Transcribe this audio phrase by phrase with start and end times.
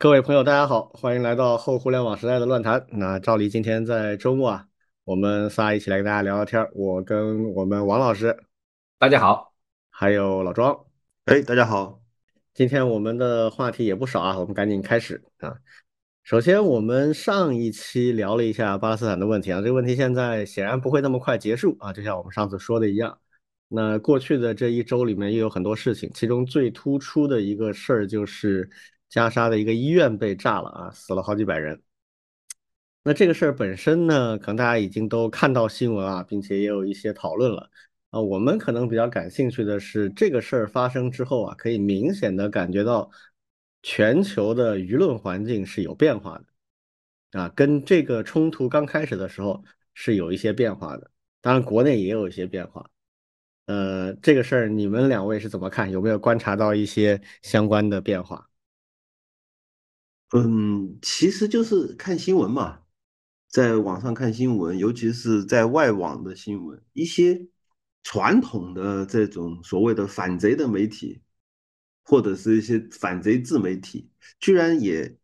[0.00, 2.86] 各位朋友，大家好，欢迎来到后互联网时代的乱谈。
[2.92, 4.68] 那照例今天在周末啊，
[5.02, 8.38] 我们仨一起来跟大家聊聊天我跟我们王老师，
[8.96, 9.52] 大家好，
[9.90, 10.86] 还有老庄。
[11.24, 12.00] 哎，大家好。
[12.54, 15.56] 今天我们的话题也不少啊，我们赶紧开始啊。
[16.22, 23.18] 首先，我们上一期聊了一下巴勒斯坦的问题啊，这个问题现在显然不会那么快结束啊，就像我们上次说的一样。
[23.66, 28.70] 那过去的这一周里面又有很多事情，其中最突出的一个事儿就是
[29.08, 31.82] 加沙的一个医院被炸了啊，死了好几百人。
[33.02, 37.70] 那这个事儿本身呢，可能大家已经都看到新闻啊，并且也有一些讨论了
[38.10, 38.20] 啊。
[38.20, 43.10] 我们可能比较感兴趣的是，这个事儿发生之后啊，可以明显的感觉到
[43.82, 49.64] 全球的舆论环境是有变化的啊，跟这个冲突刚开始的时候
[49.94, 52.90] 是有一些变化的，当然国内也有一些变化。
[53.66, 55.90] 呃，这个事儿你们两位是怎么看？
[55.90, 58.46] 有没有观察到一些相关的变化？
[60.34, 62.80] 嗯，其实就是看新闻嘛，
[63.50, 67.46] 在网上看新闻，尤其是在外网的新闻，一些
[68.02, 71.22] 传统的这种所谓的反贼的媒体，
[72.04, 75.16] 或者是一些反贼自媒体，居然也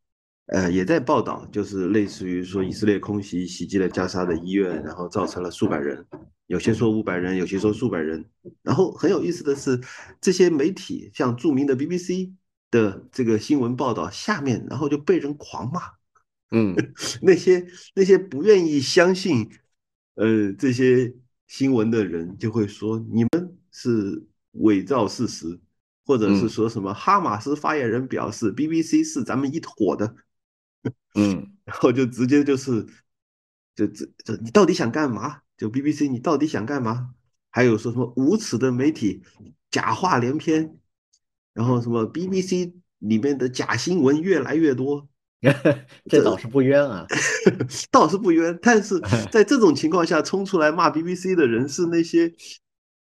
[0.47, 6.07] 呃也在报道，就是类似于说以色列空袭袭击了加沙的医院，然后造成了数百人。
[6.47, 8.25] 有些说五百人，有些说数百人。
[8.63, 9.79] 然后很有意思的是，
[10.21, 12.33] 这些媒体像著名的 BBC
[12.75, 15.81] 的这个新闻报道下面，然后就被人狂骂。
[16.51, 16.75] 嗯，
[17.23, 19.49] 那些那些不愿意相信
[20.15, 21.15] 呃这些
[21.47, 25.61] 新闻的人，就会说你们是伪造事实，
[26.05, 30.17] 或者是说什么哈马斯发言人表示 BBC 是咱们一伙的。
[31.15, 32.85] 嗯， 然后就直接就是，
[33.77, 35.43] 就这这你到底想干嘛？
[35.57, 37.15] 就 BBC，你到底想干嘛？
[37.51, 39.23] 还有说什么无耻的媒体，
[39.71, 40.77] 假话连篇，
[41.55, 45.09] 然后什么 BBC 里面的假新闻越来越多，
[46.11, 47.07] 这倒是不冤啊，
[47.91, 48.59] 倒是不冤。
[48.61, 49.01] 但是
[49.33, 52.35] 在这种情况下，冲出来骂 BBC 的人是那些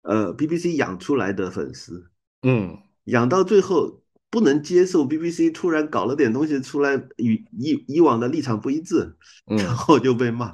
[0.03, 2.05] 呃 BBC 养出来的粉丝，
[2.43, 10.49] 嗯，养到最后不能接受 BBC 突然搞了点东西出来，与以以往的立场不一致，然后就被骂。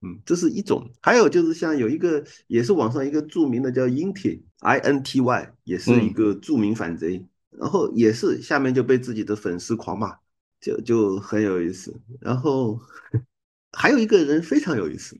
[0.00, 10.16] 嗯，这是一种，还有就是像有一个也是网上一个著名的叫 Inty I N T Y，也是一个著名反贼，然后也是下面就被自己的粉丝狂骂，
[10.60, 12.00] 就就很有意思。
[12.20, 12.80] 然后
[13.72, 15.18] 还有一个人非常有意思，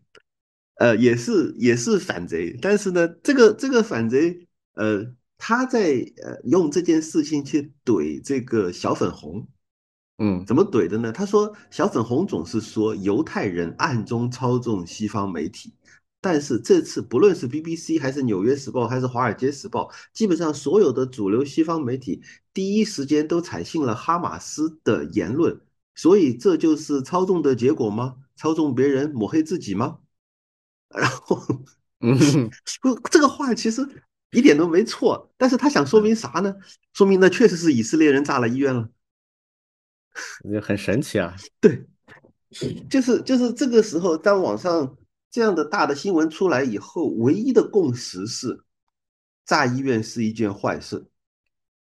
[0.76, 5.06] 呃，也是也是反贼，但是呢，这个这个反贼，呃，
[5.36, 9.46] 他在呃用这件事情去怼这个小粉红。
[10.20, 11.12] 嗯，怎么怼的呢？
[11.12, 15.72] 他说小粉红总是说犹太人暗中操纵西方媒体，
[16.20, 25.60] 但是这次不论是 BBC 还是纽约时报还是华尔街时报，基本上所有的主流西方媒体第一时间都采信了哈马斯的言论，
[25.94, 28.16] 所以这就是操纵的结果吗？
[28.36, 29.98] 操纵别人抹黑自己吗？
[30.94, 31.40] 然后，
[32.00, 32.16] 嗯，
[32.80, 33.86] 不，这个话其实
[34.32, 36.54] 一点都没错，但是他想说明啥呢？
[36.94, 38.88] 说明那确实是以色列人炸了医院了。
[40.50, 41.36] 就很神奇啊！
[41.60, 41.86] 对，
[42.90, 44.96] 就是就是这个时候，当网上
[45.30, 48.64] 这样的大的新闻出来以后，唯一的共识是，
[49.44, 51.06] 炸医院是一件坏事，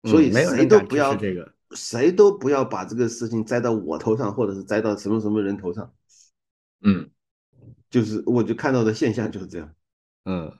[0.05, 5.93] 所以谁都不要这个，谁都不要把这个事情栽到我头上，或者是栽到什么什么人头上。
[6.83, 7.11] 嗯，
[7.91, 9.75] 就是我就看到的现象就是这样。
[10.25, 10.57] 嗯，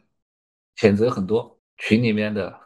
[0.77, 2.61] 谴责很多群里面的，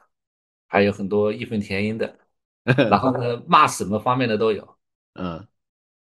[0.67, 2.19] 还有很多义愤填膺的，
[2.65, 4.77] 然后呢，骂什么方面的都有。
[5.15, 5.47] 嗯，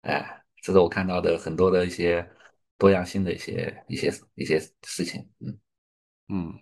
[0.03, 2.31] 哎，这是我看到的很多的一些
[2.79, 5.29] 多样性的一些一些一些事情。
[5.41, 5.59] 嗯
[6.29, 6.55] 嗯，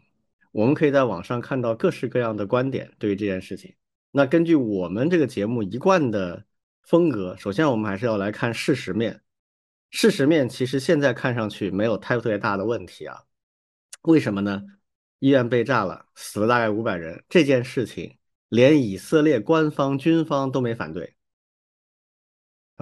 [0.50, 3.74] 我们可以在网上看到各式各样的观点对于这件事情。
[4.10, 6.44] 那根据我们这个节目一贯的
[6.82, 9.22] 风格，首先我们还是要来看事实面。
[9.90, 13.22] 事实面其实现在看上去没有太特别大的问题啊。
[14.02, 14.62] 为什么呢？
[15.20, 18.18] 医院被炸了，死了大概五百人，这件事情
[18.48, 21.14] 连以色列官方军方都没反对。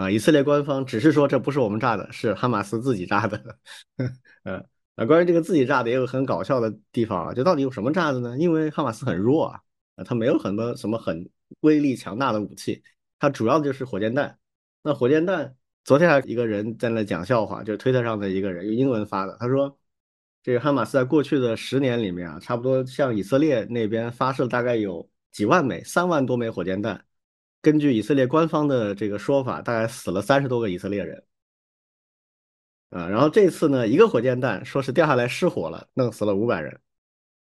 [0.00, 3.58] 啊，以色列官方只是说这不是我们炸的，是哈马斯自己炸的。
[4.44, 4.67] 嗯，
[4.97, 8.38] 啊，关于这个自己炸的也有很搞笑的地方啊，就到底有什么炸的呢？
[8.38, 9.61] 因为哈马斯很弱啊，
[9.97, 11.29] 啊，他没有很多什么很
[11.61, 12.82] 威力强大的武器，
[13.19, 14.38] 它主要就是火箭弹。
[14.82, 15.55] 那火箭弹，
[15.85, 19.79] 昨天还一个人在那讲笑话，就是推特上的一个人用英文发的，他说，
[20.43, 27.05] 这个哈马斯在过去的十年里面啊，差不多向以色列那边发射大概有几万枚、三万多枚火箭弹。
[27.62, 31.23] 根据以色列官方的这个说法，大概死了三十多个以色列人，
[32.91, 36.81] 啊，然后这次呢，一个火箭弹说是掉下来失火了，弄死了五百人，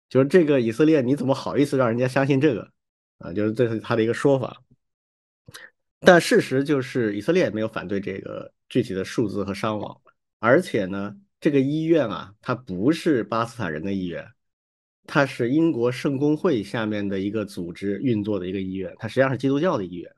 [0.09, 2.71] 就是这个以色列，你怎么好意思让人家相信这个？
[3.19, 4.63] 啊，就是这是他的一个说法。
[5.99, 9.99] 但事实就是以色列没有反对这个具体的数字和伤亡，
[10.39, 14.31] 而且呢，这个医院啊，它不是巴斯坦人的医院，
[15.07, 20.15] 它是英国圣公会下面的一个组织运作的一个医院，它实际上是基督教的医院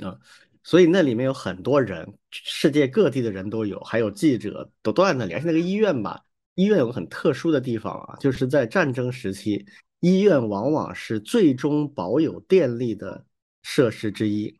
[0.00, 0.18] 啊，
[0.64, 5.34] 所以那里面有很多人，世界各地的人都有，还有记者都都在那里。
[5.34, 6.24] 而且那个医院吧，
[6.56, 9.64] 医院有个很特殊的地方啊，就是在战争时期，
[10.00, 13.24] 医院往往是最终保有电力的。
[13.60, 14.58] 设施之一，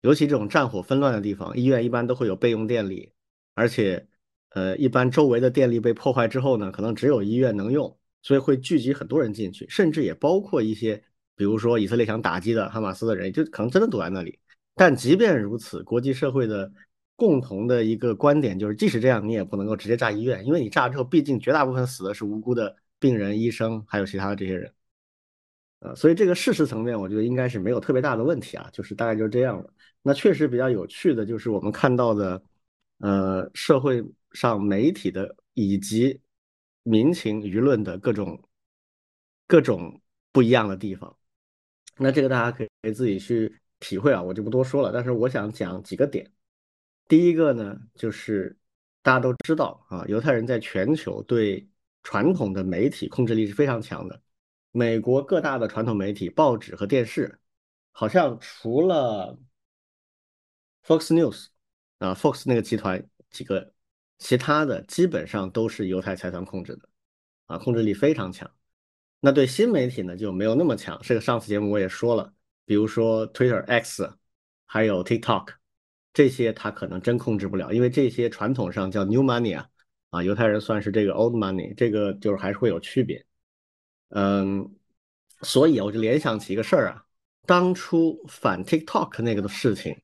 [0.00, 3.12] 尤其这种战火纷乱的地方，医院一般都会有备用电力，
[3.54, 4.08] 而且，
[4.54, 10.96] 呃，一般周围的电力被破坏之后呢，可能只有医院能用，所以会聚集很多人进去，甚至也包括一些，
[11.34, 14.38] 比如说以色列想打击的哈马斯的人，就可能真的躲在那里。
[14.76, 16.72] 但即便如此，国际社会的
[17.16, 24.72] 共同的一个观点就是，即使这样，你也不能够直接炸医院，因为你炸之后，毕竟绝大部分死的是无辜的病人、医生，还有其他的这些人。
[25.80, 29.68] 呃，所以这个事实层面，我觉得应该是没有特别大的问题啊，就是大概就是这样了。
[30.02, 32.42] 那确实比较有趣的就是我们看到的，
[32.98, 34.02] 呃，社会
[34.34, 36.20] 上媒体的以及
[36.82, 38.40] 民情舆论的各种
[39.46, 41.16] 各种不一样的地方。
[41.96, 44.92] 那这个大家可以自己去体会啊，我就不多说了。
[44.92, 46.30] 但是我想讲几个点。
[47.06, 48.56] 第一个呢，就是
[49.02, 51.68] 大家都知道啊，犹太人在全球对
[52.02, 54.22] 传统的媒体控制力是非常强的。
[54.72, 57.38] 美国各大的传统媒体、报纸和电视，
[57.92, 59.38] 好像除了
[60.84, 61.48] Fox News
[61.98, 63.73] 啊，Fox 那个集团几个，
[64.24, 66.88] 其他的基本上都是犹太财团控制的，
[67.44, 68.50] 啊，控制力非常强。
[69.20, 70.98] 那对新媒体呢就没有那么强。
[71.02, 72.32] 这个上次节目我也说了，
[72.64, 74.10] 比如说 Twitter、X，
[74.64, 75.48] 还有 TikTok，
[76.14, 79.68] 这些他可能真控制不了，因为这些传统上叫 New Money 啊，
[80.08, 83.26] 啊，犹太人算是这个 Old Money，这个就是还是会有区别。
[84.08, 84.74] 嗯，
[85.42, 87.04] 所以我就联想起一个事儿啊，
[87.44, 90.00] 当初反 TikTok 那个的事情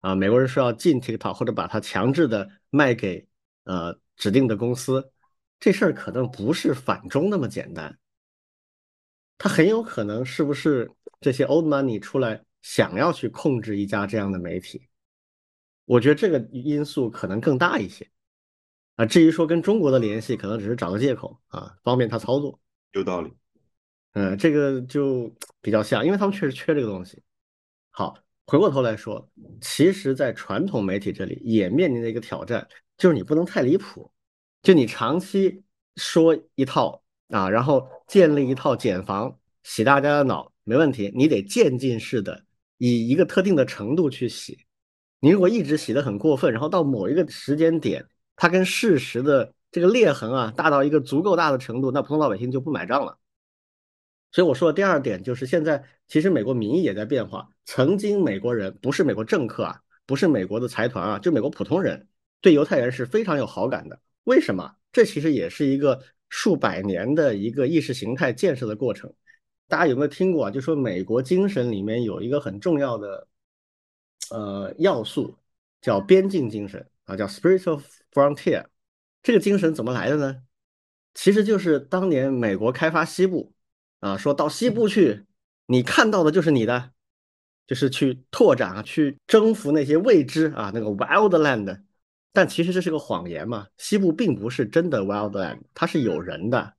[0.00, 3.26] 啊，美国人说要禁 TikTok 或者把它强制的卖给
[3.64, 5.12] 呃指定的公司，
[5.58, 7.98] 这事儿可能不是反中那么简单，
[9.36, 10.90] 他很有可能是不是
[11.20, 14.88] 这些 old money 出来想要去控制一家这样的媒体？
[15.86, 18.10] 我觉得这个因素可能更大一些
[18.96, 19.04] 啊。
[19.04, 22.58] 至于说跟中国的联系，可能只是找个借口啊，方便他操作。
[22.92, 23.30] 有道理。
[24.12, 27.22] 嗯，这个就比较像，因为他们确实缺这个东西。
[27.90, 29.28] 好，回过头来说，
[29.60, 32.68] 其实，在传统媒体这里也面临着一个挑战，
[32.98, 34.12] 就是你不能太离谱，
[34.62, 35.62] 就你长期
[35.96, 42.44] 说一套啊，然后建立一套茧房，洗大家的脑没问题，你得渐进式的
[42.76, 44.58] 以一个特定的程度去洗。
[45.20, 48.06] 你如果一直洗得很过分，然后到某一个时间点，
[48.36, 53.16] 它跟事实的这个裂痕啊大到一个足够大的程度，那普通老百姓就不买账了。
[54.34, 57.48] 所以我说的第二点就是，现在其实美国民意也在变化。
[57.64, 62.08] 曾经美国人不是美国政客啊，不是美国的财团啊，就美国普通人
[62.40, 63.96] 对犹太人是非常有好感的。
[64.24, 64.74] 为什么？
[64.90, 69.14] 这其实也是一个数百年的一个意识形态建设的过程。
[69.68, 70.50] 大家有没有听过啊？
[70.50, 73.28] 就说美国精神里面有一个很重要的
[74.32, 75.38] 呃要素，
[75.80, 78.64] 叫边境精神啊，叫 spirit of frontier。
[79.22, 80.42] 这个精神怎么来的呢？
[81.14, 83.53] 其实就是当年美国开发西部。
[84.04, 85.24] 啊，说到西部去，
[85.64, 86.90] 你看到的就是你的，
[87.66, 91.80] 就是去拓展啊，去征服那些未知啊，那个 wild land。
[92.30, 96.74] 但其实这是个谎言嘛，西部并不是真的 wild land，它是有人的。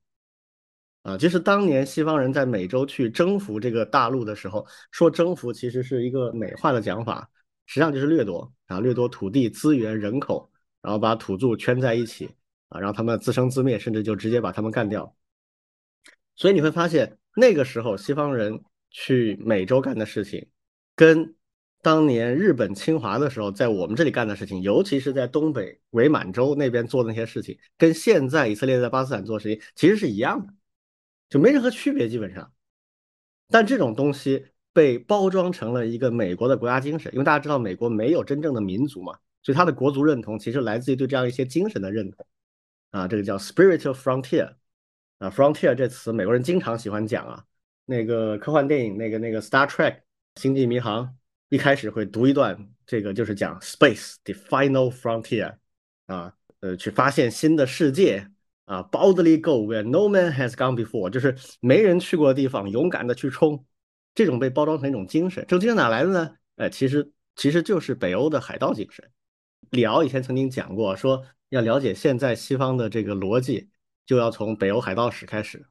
[1.02, 7.28] 啊，就是当年西方人在美洲去征服这个大陆的时候，说征服其实是一个美化的讲法，
[7.66, 10.48] 实际上就是掠夺啊，掠夺土地资源、人口，
[10.80, 12.30] 然后把土著圈在一起
[12.68, 15.12] 啊，让他们自生自灭，甚至就直接把他们干掉。
[16.36, 20.46] 所以你会发现，那个时候西方人去美洲干的事情，
[20.94, 21.34] 跟
[21.82, 30.52] 当年日本侵华的时候在我们这里干的事情，尤其是在东北伪满洲那边做的那些事情，跟现在以色列在巴斯坦做的事情其实是一样的，
[31.28, 32.52] 就没任何区别，基本上。
[33.48, 42.26] 但这种东西被包装成了一个美国的国家精神，因为大家知道美国没有真正的民族嘛，所以它的国族认同其实来自于对这样一些精神的认同，
[42.90, 44.54] 啊，这个叫 spirit of frontier。
[45.18, 47.44] 啊，frontier 这词美国人经常喜欢讲啊。
[47.84, 50.00] 那个科幻电影，那个那个 Star Trek
[50.34, 51.16] 星际迷航，
[51.48, 55.54] 一开始会读一段，这个就是讲 space the final frontier
[56.06, 58.28] 啊，呃，去发现新的世界
[58.64, 63.64] 啊，boldly go where no man has gone before，就是没人去过的地方，勇敢的去冲。
[64.14, 66.34] 这种被包装成一种精神，这种精神哪来的呢？
[66.56, 69.08] 哎，其实其实就是北欧的海盗精神。
[69.70, 73.68] 李敖以前曾经讲过，说要了解现在西方的这个逻辑。
[74.06, 75.66] 就要从北欧海盗史开始，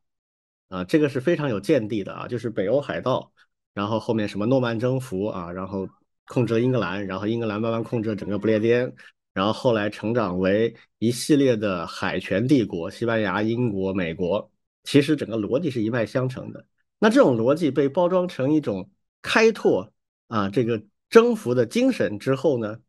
[0.70, 3.32] 啊，这个是非常有见地的啊，就是北欧海盗
[3.74, 5.88] 然后后面什么诺曼征服啊，然后
[6.28, 8.94] 控制了英格兰，然后英格兰慢慢控制了整个不列颠，
[9.34, 14.52] 然后后来成长为一系列的海权帝国，西班牙、英国、美国，
[14.84, 16.66] 其实整个逻辑是一脉相承的。
[16.98, 18.90] 那这种逻辑被包装成一种
[19.22, 19.94] 开拓
[20.28, 22.80] 啊，这个征服的精神之后呢，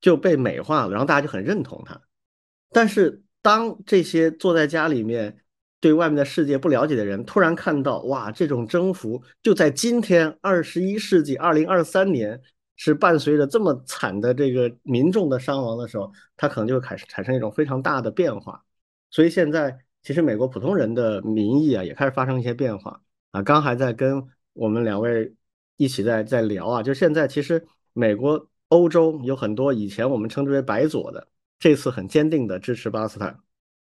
[0.00, 2.00] 就被美化了，然后大家就很认同它。
[2.70, 5.36] 但是当这些坐在家里面
[5.78, 12.40] 对外面的世界不了解的人突然看到，哇，这种征服就在今天二十一世纪二零二三年
[12.74, 18.64] 是伴随着这么惨的这个民众的伤亡的时候，他可能就会开始产生一种非常大的变化。
[19.10, 23.02] 所以现在其实美国普通人的民意啊也开始发生一些变化。
[23.32, 25.34] 啊，刚还在跟我们两位
[25.76, 31.28] 一起在在聊啊，就现在其实美国、欧洲有很多以前我们称之为白左的，
[31.64, 33.38] 这次很坚定的支持巴勒斯坦。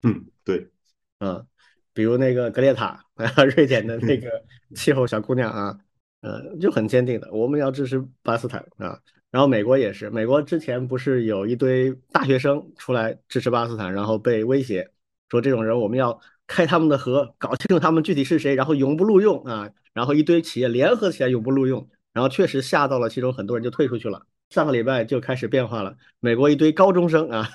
[0.04, 0.70] 嗯，对，
[1.18, 1.44] 嗯，
[1.92, 3.04] 比如那个格列塔，
[3.56, 4.30] 瑞典的那个
[4.76, 5.76] 气候小姑娘啊，
[6.20, 8.96] 呃，就很坚定的，我们要支持巴勒斯坦啊。
[9.32, 14.88] 然后美国也是，美国之前不是有一堆大学生出来支持巴勒斯坦，然后被威胁
[15.28, 16.20] 说这种人我们要。
[16.46, 19.70] 开他们的河，搞清楚他们具体是谁，然后永不录用啊！
[19.94, 24.26] 然后一堆企业联合起来永不录用，然后确实吓到了其中很多人，就退出去了。
[24.50, 27.48] 上个礼拜就开始变化了，美国一堆高中生啊，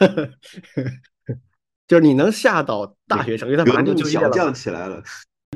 [1.88, 5.02] 就是你能吓倒大学生，因为他马上就就业了，降起来了。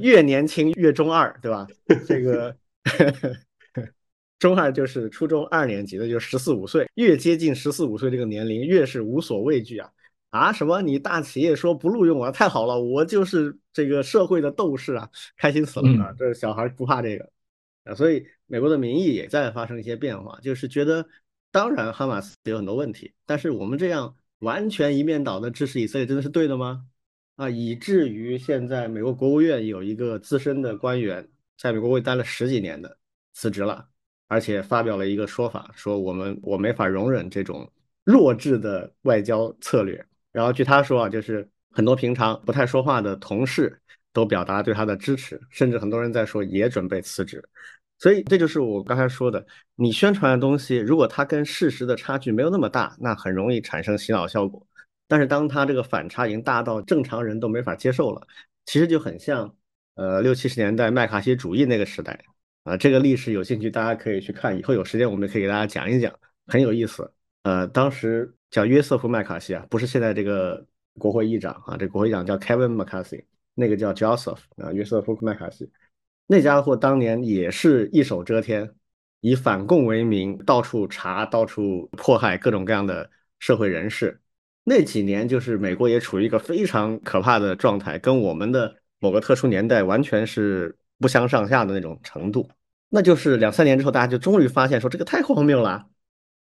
[0.02, 1.68] 越年轻越中二，对吧？
[2.08, 2.56] 这个
[4.40, 9.90] 中二就是初中二年级的，就十四五岁，越接近十四五岁这个年龄，越是无所畏惧啊。
[10.32, 10.82] 啊，什么？
[10.82, 16.12] 你大企业说不录用我，太好了，我就是这个社会的斗士啊，开心死了啊！
[16.18, 17.30] 这小孩不怕这个
[17.84, 21.08] 啊，所以美国的民意也在发生一些变化，就是觉得，
[21.54, 26.84] 当然哈马斯也有很多问题，但是我们这样完全一面倒的支持以色列，真的是对的吗？
[27.36, 32.98] 啊，以至于现在美国国务院有一个资深的官员，在美国国待了十几年的
[33.34, 33.88] 辞职了，
[34.28, 37.72] 而且发表了一个说法，说我们我没法容忍这种
[38.04, 40.04] 弱智的外交策略。
[40.32, 43.80] 然后据他说啊，就是很多平常不太说话的同事
[44.12, 47.44] 都表达对他的支持，甚至很多人在说也准备辞职。
[48.04, 49.46] 所以这就是我刚才说的，
[49.76, 54.62] 你宣传的东西，如果它跟事实的差距没有那么大，那很容易产生洗脑效果。
[55.08, 58.28] 但是当它这个反差已经大到正常人都没法接受了，
[58.66, 59.56] 其实就很像
[59.96, 62.20] 呃六七十年代麦卡锡主义那个时代
[62.66, 62.76] 啊。
[62.76, 66.14] 这个历史有兴趣大家可以去看，以后有时间我们可以给大家讲一讲，
[66.46, 67.10] 很有意思。
[67.44, 68.36] 呃，当时。
[68.54, 70.64] 叫约瑟夫·麦卡锡啊，不是现在这个
[71.00, 75.68] 国会议长啊，这国会议长叫 Kevin McCarthy，那个叫 Joseph 啊，约瑟夫·麦卡锡，
[76.28, 78.72] 那家伙当年也是一手遮天，
[79.22, 84.20] 以反共为名，到处查，到处迫害各种各样的社会人士。
[84.64, 92.50] 那几年就是美国也处于一个非常可怕的状态，跟我们的某个特殊年代完全是不相上下的那种程度。
[92.90, 95.88] 那就是两三年之后，大家就终于发现说这个太荒谬了。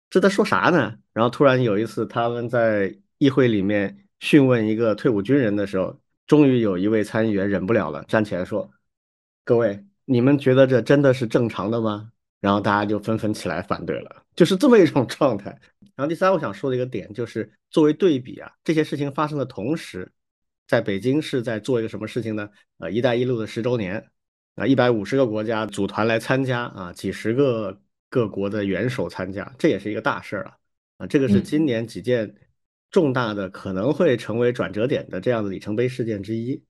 [0.10, 0.96] 这在说啥呢？
[1.12, 8.70] 然后突然有一次，他们在议会里面讯问一个退伍军人的时候，终于有一位参议员忍不了了，站起来说
[9.46, 12.12] ：“各位，你们觉得这真的是正常的吗？”
[12.42, 15.58] 然后大家就纷纷起来反对了，就是这么一种状态。
[15.96, 20.12] 然后第三，我想说的一个点就是，作为对比啊，这些事情发生的同时，
[20.68, 22.50] 在北京是在做一个什么事情呢？
[22.80, 24.06] 呃，“一带一路”的十周年，
[24.56, 27.80] 啊，一百五十个国家组团来参加啊，几十个。
[28.08, 30.58] 各国的元首参加，这也是一个大事儿啊！
[31.00, 32.34] 啊，这个是今年几件
[32.90, 36.64] 重大的可能会成为转折点的这样的里程碑事件之一。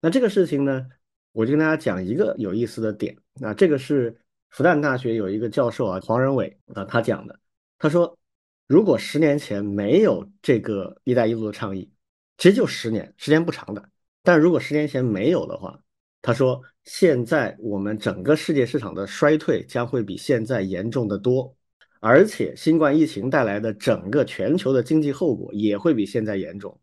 [0.00, 0.86] 那这个事情呢，
[1.34, 3.14] 我就跟大家讲一个有意思的点。
[3.34, 4.16] 那这个是
[4.48, 7.38] 复旦大学有一个教授啊，黄仁伟啊，他讲的。
[7.78, 8.18] 他说，
[8.66, 11.90] 如果十年前没有这个“一带一路”的倡议，
[12.38, 13.90] 其实就十年，时间不长的。
[14.22, 15.78] 但如果十年前没有的话，
[16.22, 16.62] 他说。
[16.86, 21.56] 现在我们整个世界市场的衰退将会比现在严重的多，
[21.98, 26.78] 而且新冠疫情带来的整个全球的经济后果也会比现在严重，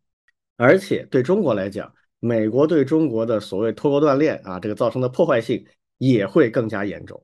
[0.58, 5.66] 而且对中国来讲，美国对中国的所谓脱钩断链啊，这个造成的破坏性
[5.98, 7.22] 也会更加严重。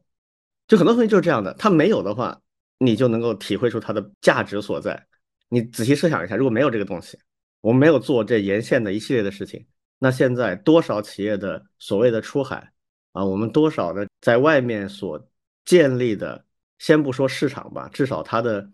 [0.68, 2.42] 就很多东西就是这样的，它没有的话，
[2.80, 5.08] 你就能够体会出它的价值所在。
[5.50, 7.18] 你仔细设想一下，如果没有这个东西，
[7.62, 9.66] 我们没有做这沿线的一系列的事情。
[10.00, 12.74] 那现在多少企业的所谓的出海
[13.12, 15.30] 啊，我们多少的在外面所
[15.64, 16.44] 建立的，
[16.80, 18.70] 先不说市场吧，至少它的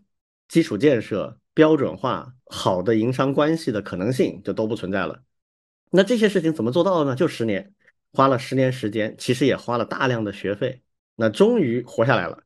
[0.48, 5.22] 基础建设标准化、好的营商关系的可能性就都不存在了。
[5.95, 7.15] 那这些事情怎么做到的呢？
[7.15, 7.71] 就十年，
[8.13, 10.81] 花了十年时间，其实也花了大量的学费，
[11.15, 12.41] 那终于活下来了。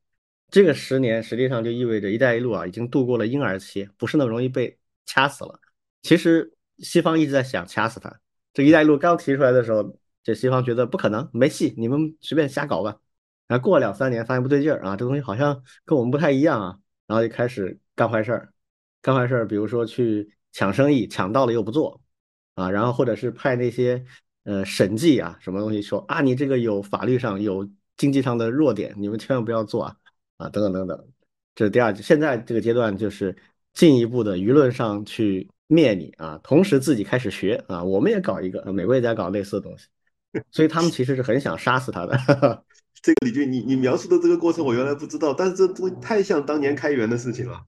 [0.52, 5.58] 这个十年实际上就意味着“一带一路”啊，已经度过了婴儿期，不是那么容易被掐死了。
[6.02, 8.14] 其实西方一直在想掐死它。
[8.54, 12.98] 这一带一路刚提出来的时候，这西方觉得不可能，没戏，你们随便瞎搞吧。
[13.48, 16.78] 然后过了两三年，发现不对劲儿啊，这东西好像跟我们不太一样啊，
[17.08, 18.54] 然后就开始干坏事儿，
[19.02, 22.02] 干坏事儿，比如说去抢生意，抢到了又不做
[22.58, 24.04] 啊，然后或者是派那些
[24.46, 29.96] 呃审计啊什么东西说啊，你这个有法律上有经济上的弱点，你们千万不要做啊
[30.38, 31.08] 啊等等等等，
[31.54, 33.36] 这是第二，现在这个阶段就是
[33.76, 39.86] 进一步的舆论上去灭你啊，同时自己开始学啊，我们也搞一个，美国也在搞类似的东西。
[40.52, 42.18] 所以他们其实是很想杀死他的。
[43.02, 47.64] 这个李俊，你你描述的这个过程我原来不知道，但是这东西太像当年开源的事情了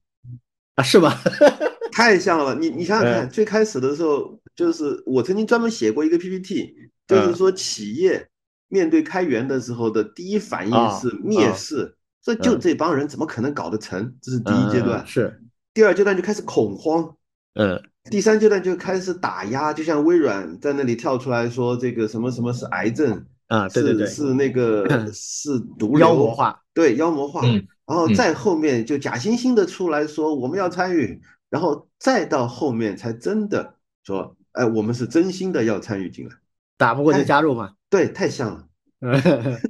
[0.75, 1.17] 啊，是吧？
[1.93, 2.53] 太像了。
[2.55, 6.75] 你你想想看，最开始的时候，就是我曾经专门写过一个 PPT，
[7.07, 8.27] 就是说企业
[8.67, 14.13] 面对开源的时候的第一反应是蔑视，这就这帮人怎么可能搞得成？
[14.21, 15.07] 这是第一阶段。
[15.07, 15.41] 是。
[15.73, 17.15] 第二阶段就开始恐慌。
[17.53, 17.81] 嗯。
[18.11, 27.41] 第三阶段就开始打压，就像微软在那里跳出来说这个什么什么是癌症啊，对对对，是那个 是毒妖魔化，对妖魔化，
[27.85, 36.35] 然后再后面就假惺惺的出来说我们要参与，然后再到后面才真的说，哎，我们是真心的要参与进来，
[36.77, 38.67] 打不过就加入嘛，对，太像了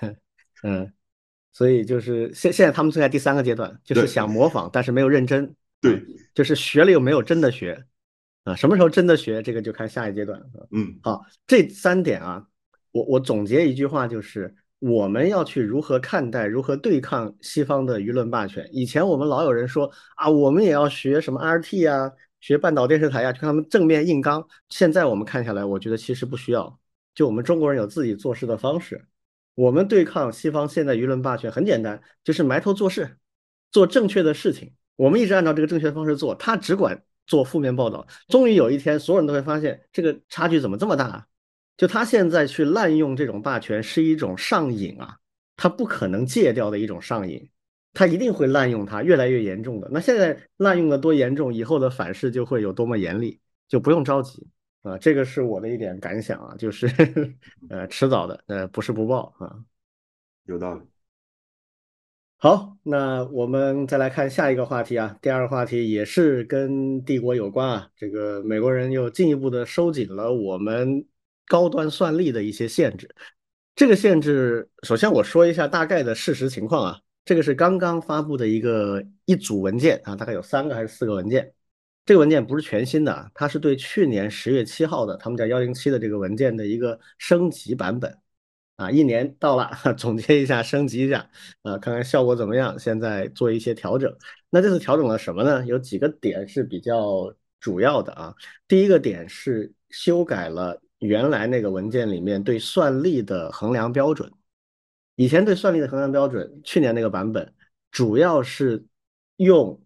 [0.64, 0.92] 嗯，
[1.52, 5.54] 所以就是现现在他们正在第三个阶段，就是想模仿，但是没有认真。
[5.80, 7.84] 对，就是学了又没有真的学，
[8.44, 10.40] 啊，什么时候真的学，这个就看下一阶段。
[10.70, 12.42] 嗯，好，这三点啊，
[12.90, 18.66] 我我总结一句话就是，我们要去如何看待、如何对抗西方的舆论霸权。
[18.72, 22.10] 以前我们老有人说啊，我们也要学什么 RT 啊，
[22.44, 24.46] 学半岛电视台呀，去他们正面硬刚。
[24.68, 26.78] 现在我们看下来，我觉得其实不需要，
[27.14, 29.06] 就我们中国人有自己做事的方式。
[29.54, 33.16] 我们对抗西方现在舆论霸权很简单，就是埋头做事，
[33.72, 34.74] 做正确的事情。
[34.96, 38.06] 我们一直按照这个正确的方式做，他只管做负面报道。
[38.28, 41.26] 终于有一天，所有人都会发现这个差距怎么这么大？
[41.78, 45.16] 就他现在去滥用这种霸权是一种上瘾啊，
[45.56, 47.48] 他不可能戒掉的一种上瘾，
[47.94, 49.88] 他一定会滥用它，越来越严重的。
[49.90, 54.46] 那现在滥用的多严重，以后的反噬就会有多么严厉，就不用着急
[54.82, 54.98] 啊。
[54.98, 56.86] 这个是我的一点感想啊，就是
[57.70, 59.64] 呃，迟早的，呃，不是不报啊，
[60.44, 60.82] 有道理。
[62.36, 65.16] 好，那我们再来看下一个话题啊。
[65.22, 67.88] 第二个话题也是跟帝国有关啊。
[67.96, 71.06] 这个美国人又进一步的收紧了我们
[71.46, 73.08] 高端算力的一些限制。
[73.74, 76.98] 这个限制，首先我说一下大概的事实情况啊。
[77.24, 81.52] 这个是刚刚发布的一个一组文件啊，大概有三个还是四个文件。
[82.04, 88.18] 这个文件不是全新的，它是对去年十月七号的他们叫幺零七的这个文件的一个升级版本。
[88.76, 91.30] 啊，一年到了， 总结一下，升级一下，
[91.62, 92.76] 啊，看看效果怎么样。
[92.76, 94.12] 现在做一些调整。
[94.50, 95.64] 那这次调整了什么呢？
[95.64, 98.34] 有几个点是比较主要的啊。
[98.66, 104.30] 第一个点是修改了原来那个文件里面对算力的衡量标准。
[105.16, 107.54] 以前对算力的衡量标准，去年那个版本
[107.90, 108.84] 主要是
[109.36, 109.80] 用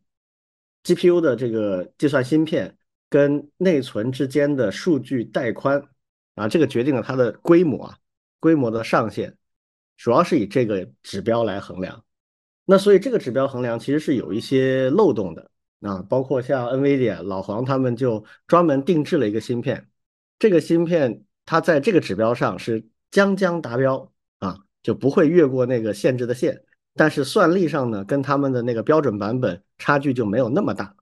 [0.85, 2.77] GPU 的这个计算芯片
[3.09, 5.83] 跟内存之间的数据带宽
[6.35, 7.99] 啊，这个决定了它的规模啊。
[8.41, 9.37] 规模的上限
[9.97, 12.05] 主要是以这个指标来衡量，
[12.65, 19.91] 那所以这个指标衡量其实是有一些漏洞的啊，包括像 NVIDIA 老黄他们就专门定制了一个芯片，
[20.39, 26.63] 这个芯片它在这个指标上是将将达标啊，就不会越过那个限制的线，
[26.95, 30.97] 但是算力上呢，跟他们的那个标准版本差距就没有那么大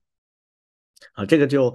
[1.12, 1.72] 啊，这个就。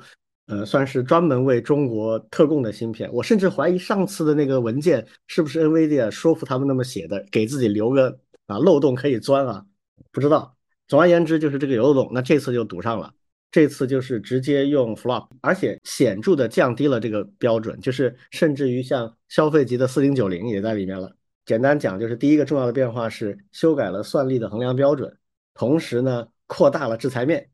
[0.47, 3.09] 呃，算是专门为中国特供的芯片。
[3.13, 9.65] 我甚至怀疑上次的那个文件是不是 NVIDIA 说服他们那么写的，给自己留个啊漏洞可以钻啊？
[10.11, 10.57] 不知道。
[10.89, 13.13] 总而言之，就是这个有漏洞，那这次就堵上了。
[13.49, 21.15] 这次就是直接用 FLOP，而且显著的降低了这个标准，就是甚至于像消费级的四零九零也在里面了。
[21.45, 25.17] 简单讲，就是第一个重要的变化是修改了算力的衡量标准，
[25.53, 27.49] 同时呢扩大了制裁面。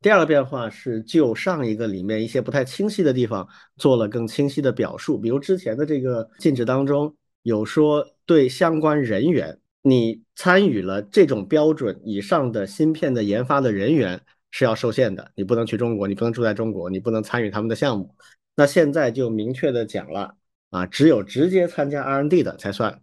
[0.00, 18.14] 第二个变化是就上一个里面一些不太清晰的地方做了更清晰的表述，比如之前的这个禁止当中有说对相关人员，你参与了这种标准以上的芯片的研发的人员是要受限的，你不能去中国，你不能住在中国，你不能参与他们的项目。
[18.56, 20.34] 那现在就明确的讲了
[20.70, 23.00] 啊，只有直接参加 R&D 的才算，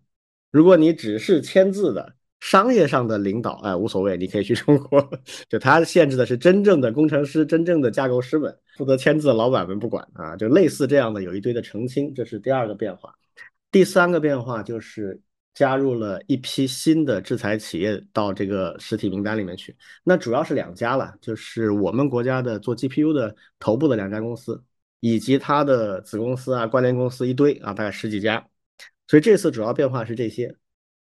[0.51, 2.15] 如果你只是签字的。
[2.41, 5.11] 商业上的领导，哎，无所谓，你可以去中国。
[5.49, 10.37] 就他限制的是真正的工程师、真正的架构师们，负责签字的老板们不管啊。
[10.37, 13.13] 就类似这样的有一堆的澄清，这是第二个变化。
[13.69, 15.19] 第三个变化就是
[15.53, 19.75] 加入了一批新的制裁企业到这个实体名单里面去。
[20.01, 24.63] 那主要是两家了，就是我们国家的做 GPU 的头部的两家公司，
[25.01, 28.47] 以及它的子公司啊、关联公司一堆啊，大概十几家。
[29.09, 30.55] 所以这次主要变化是这些。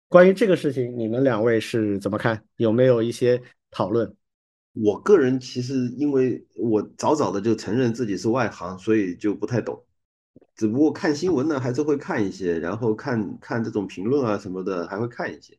[0.09, 2.45] 关于这个事情，你们两位是怎么看？
[2.57, 4.13] 有没有一些讨论？
[4.73, 9.81] 我个人其实因为我早早的就承认自己是外行，所以就不太懂。
[10.57, 15.57] 只不过看新闻呢，还是会看一些，然后看看这种评论啊什么的，还会看一些。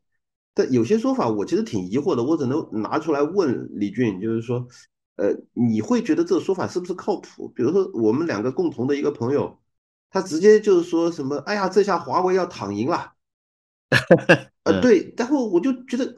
[0.54, 4.68] 但有些说法我其实挺疑惑的，我只能拿出来问李俊，就是说，
[5.16, 7.48] 呃，你会觉得这个说法是不是靠谱？
[7.56, 9.58] 比如说我们两个共同的一个朋友，
[10.16, 13.16] 他直接就是说什么，哎呀，这下华为要躺赢了。
[14.64, 16.16] 呃，对，然后我就觉得，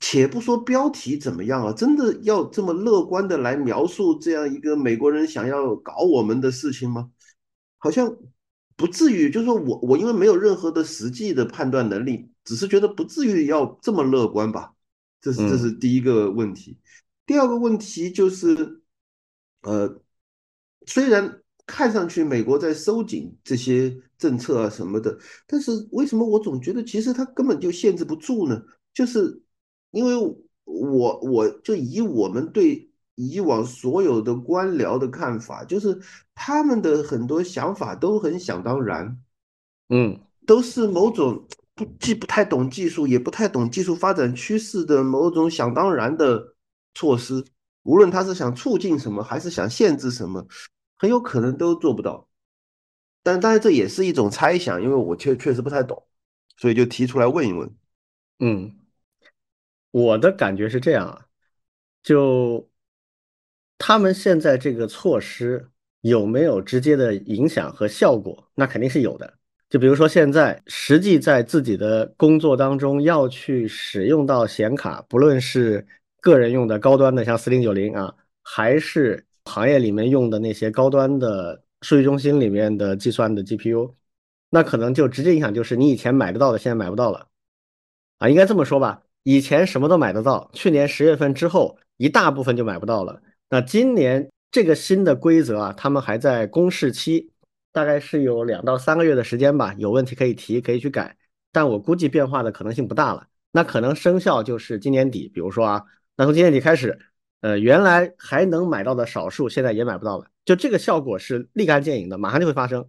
[0.00, 7.10] 且不说标题怎么样啊，真的要这么乐观的来描述这样一个美国人想要搞我们的事情吗？
[7.76, 8.16] 好像
[8.76, 14.72] 不至于，就是说我我因为没有任何的实际的判断能力，只是觉得不至于要这么乐观吧。
[15.20, 16.78] 这是这是第一个问题。
[17.26, 18.80] 第二个问题就是，
[19.60, 20.00] 呃，
[20.86, 28.62] 虽然看上去美国在收紧这些政策啊什么的，但是为什么我总觉得其实它根本就限制不住呢？
[28.94, 29.42] 就是
[29.90, 30.14] 因为
[30.64, 32.90] 我我就以我们对。
[33.18, 35.98] 以往所有的官僚的看法，就是
[36.34, 39.18] 他们的很多想法都很想当然，
[39.88, 46.54] 嗯，都是某种不既不太懂技术，也不太懂技术发展趋势的某种想当然的
[46.92, 47.42] 措施。
[47.84, 50.46] 无论他是想促进什么，还是想限制什么，
[50.96, 52.28] 很有可能都做不到。
[53.22, 56.06] 但当然这也是一种猜想，因为我确确实不太懂，
[56.56, 57.74] 所以就提出来问一问。
[58.38, 58.76] 嗯，
[59.90, 61.26] 我的感觉是这样啊，
[62.02, 62.68] 就。
[63.78, 65.68] 他们现在这个措施
[66.00, 68.50] 有没有直接的影响和效果？
[68.54, 69.34] 那肯定是有的。
[69.68, 75.86] 就比如说，现在实际在自己的工作当中要去使用到显卡，不论是
[76.22, 83.94] 个人用的高端的，像四零九零啊，还是行业里面用的那些高端的数据中心里面的计算的 GPU，
[84.50, 87.28] 那可能就直接影响就是你以前买得到的，现在买不到了。
[88.18, 93.20] 啊，应该这么说吧，以前什么都买得到，去年十月份之后，一大部分就买不到了。
[93.48, 97.30] 那今年这个新的规则啊，他们还在公示期，
[97.72, 99.74] 大概是有两到三个月的时间吧。
[99.78, 101.16] 有问题可以提，可以去改，
[101.52, 103.26] 但我估计变化的可能性不大了。
[103.52, 105.84] 那可能生效就是今年底，比如说啊，
[106.16, 106.98] 那从今年底开始，
[107.46, 110.26] 呃，原来还能买到的少数，现在也买不到了。
[110.44, 112.88] 就这个效果是立竿见影的，马上就会发生。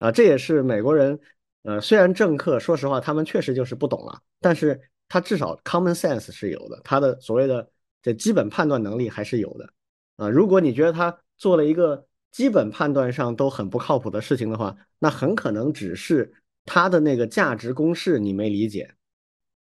[0.00, 1.20] 啊，这也是美国人，
[1.62, 7.70] 呃，虽然政客说实话他们确实就是不懂了，但是他至少 common sense 是有的，他的所谓的。
[8.02, 9.70] 这基本判断能力还是有的
[10.16, 10.26] 啊！
[10.26, 16.32] 如果你觉得他做了一个基本判断上都很不靠谱的事情的话，那很可能只是
[16.64, 18.94] 他的那个价值公式你没理解。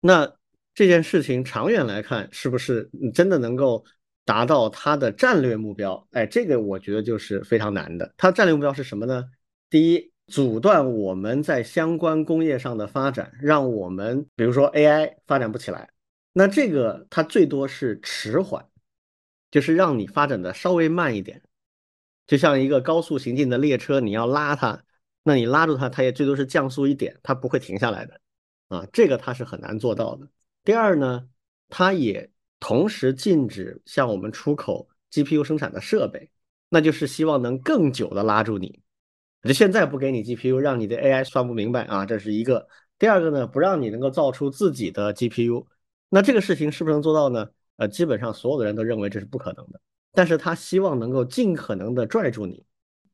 [0.00, 0.32] 那
[0.72, 3.84] 这件事情长远来看，是不是真的能够
[4.28, 6.06] 达到他的战略目标？
[6.12, 8.12] 哎，这个我觉得就是非常难的。
[8.18, 9.24] 他战略目标是什么呢？
[9.70, 15.88] 第一，阻断我们在相关工业上的发展，让我们比如说 AI 发展不起来。
[16.34, 18.62] 那这个它最多是迟缓，
[19.50, 21.40] 就是让你发展的稍微慢一点，
[22.26, 24.84] 就像一个高速行进的列车，你要拉它，
[25.22, 28.20] 那你拉住它，它也最多是降速一点，它不会停下来的，
[28.68, 30.28] 啊，这个它是很难做到的。
[30.64, 31.26] 第二呢，
[31.70, 36.30] 它也同时禁止向我们出口 GPU 生产的设备，
[36.68, 38.80] 那就是希望能更久的拉住你，
[39.42, 42.68] 就现在不给你 GPU，让你的 AI 算不明白啊，这是一个。
[42.98, 45.66] 第二个呢，不让你能够造出自己的 GPU。
[46.08, 47.48] 那这个事情是不是能做到呢？
[47.76, 49.80] 呃，基本上所有的人都认为这是不可能的。
[50.12, 52.64] 但是他希望能够尽可能的拽住你，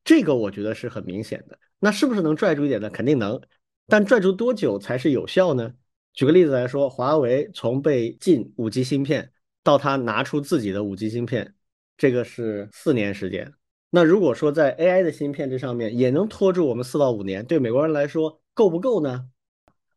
[0.02, 1.58] 这个我觉得是很明显的。
[1.78, 2.88] 那是不是能拽住一点呢？
[2.88, 3.38] 肯定能，
[3.86, 5.74] 但拽住多久才是有效呢？
[6.14, 9.33] 举个例子来说，华为从被禁五 G 芯片
[9.64, 11.52] 到他拿出自己的五 G 芯片，
[11.96, 13.52] 这个是四年时间。
[13.90, 19.28] 那如果说在 AI 的芯片这上面也能拖住我们四到五年，对美国人来说够不够呢？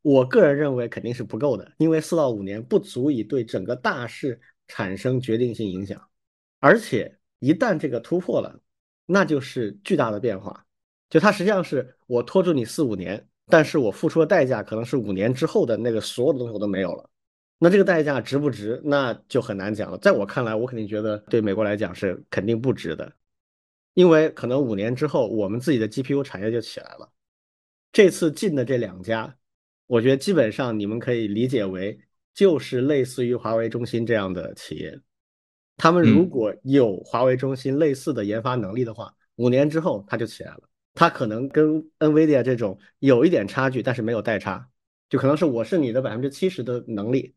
[0.04, 6.02] 我个人认为肯定是不够的，因为四到五年不足以对整个大势产生决定性影响，
[6.60, 8.58] 而且一旦这个突破了，
[9.06, 10.66] 那就是巨大的变化。
[11.10, 17.10] 就它实际上是我拖住你四五年，但是我付出的代价可能是五年之后的那个所有的东西我都没有了。
[17.60, 19.98] 那这个代价值不值，那就很难讲了。
[19.98, 23.12] 在我看来，我肯定觉得对美国来讲是肯定不值的，
[23.94, 27.12] 因为可能五年之后我们自己的 GPU 产业就起来了。
[27.92, 29.36] 这次进的这两家。
[29.88, 31.98] 我觉得基本上你们可以理解为，
[32.34, 35.00] 就是类似于华为中心这样的企业，
[35.78, 40.64] 他们如果有华为中心类似的研发能力的话，五年之后它就起来了。
[40.94, 44.68] 它可能跟 NVIDIA 这种有一点差距，但是没有代差，
[45.08, 47.34] 就可能是我是你的百分之七十的能力，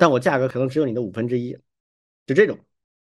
[0.00, 1.54] 但我价格可能只有你的五分之一，
[2.24, 2.58] 就这种，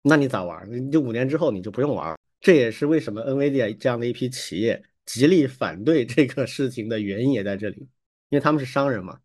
[0.03, 0.69] 那你咋玩？
[0.69, 2.19] 你就五年之后你就不用玩。
[2.41, 7.89] 这也是为什么 NVIDIA 这样的一批企业极力反对这个事情的原因也在这里。
[8.31, 9.21] 因为他们是商人嘛，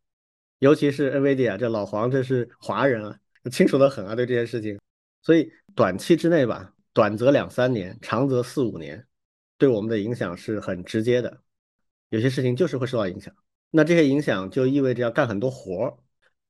[0.59, 3.19] 尤其是 NVIDIA 这老黄，这是华人啊，
[3.51, 4.79] 清楚的很啊，对这件事情。
[5.23, 9.03] 所以短期之内吧，短则两三年，长则四五年，
[9.57, 11.41] 对我们的影响是很直接的。
[12.09, 13.35] 有些事情就是会受到影响，
[13.71, 15.97] 那这些影响就意味着要干很多活儿。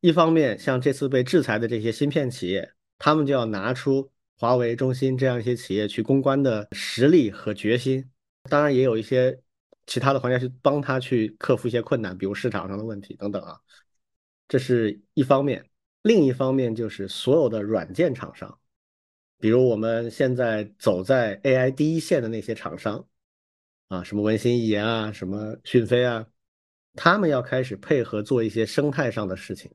[0.05, 8.07] 一方面，像这次被制裁的这些芯片企业，他们就要拿出华为、中兴这样一些企业去攻关的实力和决心。
[8.47, 9.41] 当然，也有一些
[9.87, 13.57] 其他的环节去帮他去克服一些困难，比如市场上的问题等等啊。
[14.47, 15.67] 这是一方面，
[16.03, 18.59] 另一方面就是所有的软件厂商，
[19.39, 23.03] 比如我们现在走在 AI 第一线的那些厂商。
[23.87, 26.27] 啊，什么文心一言啊，什么讯飞啊，
[26.93, 29.71] 他们要开始配合做一些生态上的事情，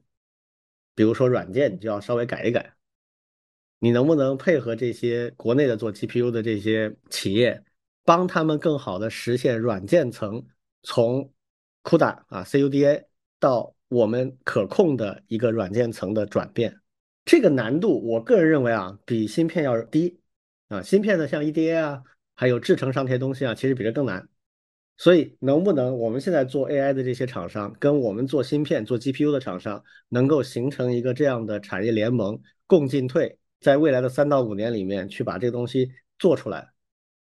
[1.01, 2.75] 比如说软件，你就要稍微改一改。
[3.79, 7.65] 你能不能配合这些国内的做 GPU 的这些企业，
[8.05, 10.45] 帮他们更好的实现软件层
[10.83, 11.33] 从
[11.85, 13.05] CUDA 啊 CUDA
[13.39, 16.79] 到我们可控的一个软件层的转变？
[17.25, 20.21] 这个难度，我个人认为啊，比芯片要低
[20.69, 20.83] 啊。
[20.83, 22.03] 芯片呢，像 EDA 啊。
[22.35, 24.29] 还有制程上这些东西啊，其实比这更难。
[25.03, 36.69] 所以，能不能我们现在做 AI 的这些厂商，跟我们做芯片、做 GPU 的厂商，能够形成一个这样的产业联盟，共进退，在未来的三到五年里面去把这个东西做出来，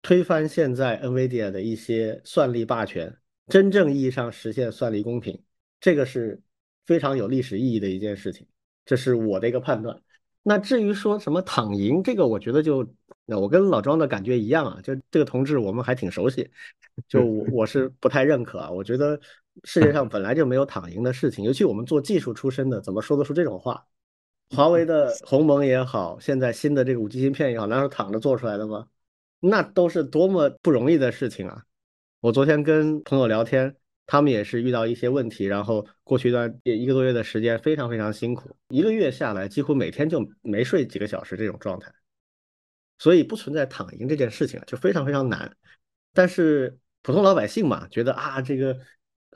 [0.02, 5.40] 推翻现在 NVIDIA 的一些算力霸权，真正意义上实现算力公平，
[5.80, 6.42] 这个是
[6.86, 8.48] 非常有历史意义的一件事情。
[8.84, 9.96] 这是我的一个判断。
[10.42, 12.92] 那至于说什么躺赢，这个我觉得就。
[13.38, 16.50] 我跟老庄的感觉一样啊，就这个同志我们还挺熟悉，
[17.08, 18.70] 就我我是不太认可啊。
[18.70, 19.20] 我觉得
[19.64, 23.86] 世界上本来就没有躺赢的事情，尤其我们做技术出身的，怎么说得出这种话？
[24.56, 28.86] 华为的鸿蒙也好，现在新的这个五 G 芯片也好，难道躺着做出来的吗？
[29.38, 31.62] 那都是多么不容易的事情啊！
[32.20, 33.74] 我昨天跟朋友聊天，
[34.06, 41.90] 他们也是遇到一些问题，然后过去一段一个多月的时间非常非常辛苦，一个月下来几乎每天就没睡几个小时这种状态。
[43.00, 45.56] 所以不存在躺赢这件事情啊，就非常非常难。
[46.12, 48.78] 但是普通老百姓嘛，觉得啊，这个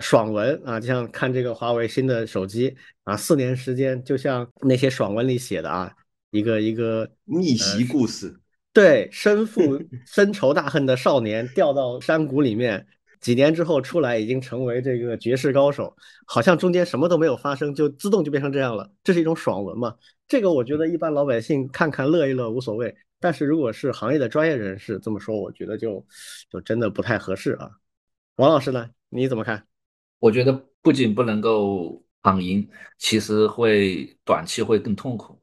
[0.00, 5.90] 爽文啊，就像看这个华为新的手机啊，四年时间，就像那些爽文里写的啊，
[6.31, 8.38] 一个一个逆袭故事。
[8.74, 12.87] 对，身负深仇大恨的少年掉到山谷里面，
[13.20, 15.96] 几年之后出来，已经成为这个绝世高手，
[16.27, 18.90] 好像中间什么都没有发生，就自动就变成这样了。
[19.03, 19.94] 这是一种爽文嘛？
[20.29, 22.94] 这个我觉得一般老百姓看看乐一乐无所谓。
[23.25, 26.07] 但是如果是行业的专业人士这么说，我觉得就
[26.51, 27.71] 就真的不太合适啊。
[28.37, 29.67] 王老师呢，你怎么看？
[30.19, 35.41] 我觉得不仅不能够躺赢，其实会短期会更痛苦。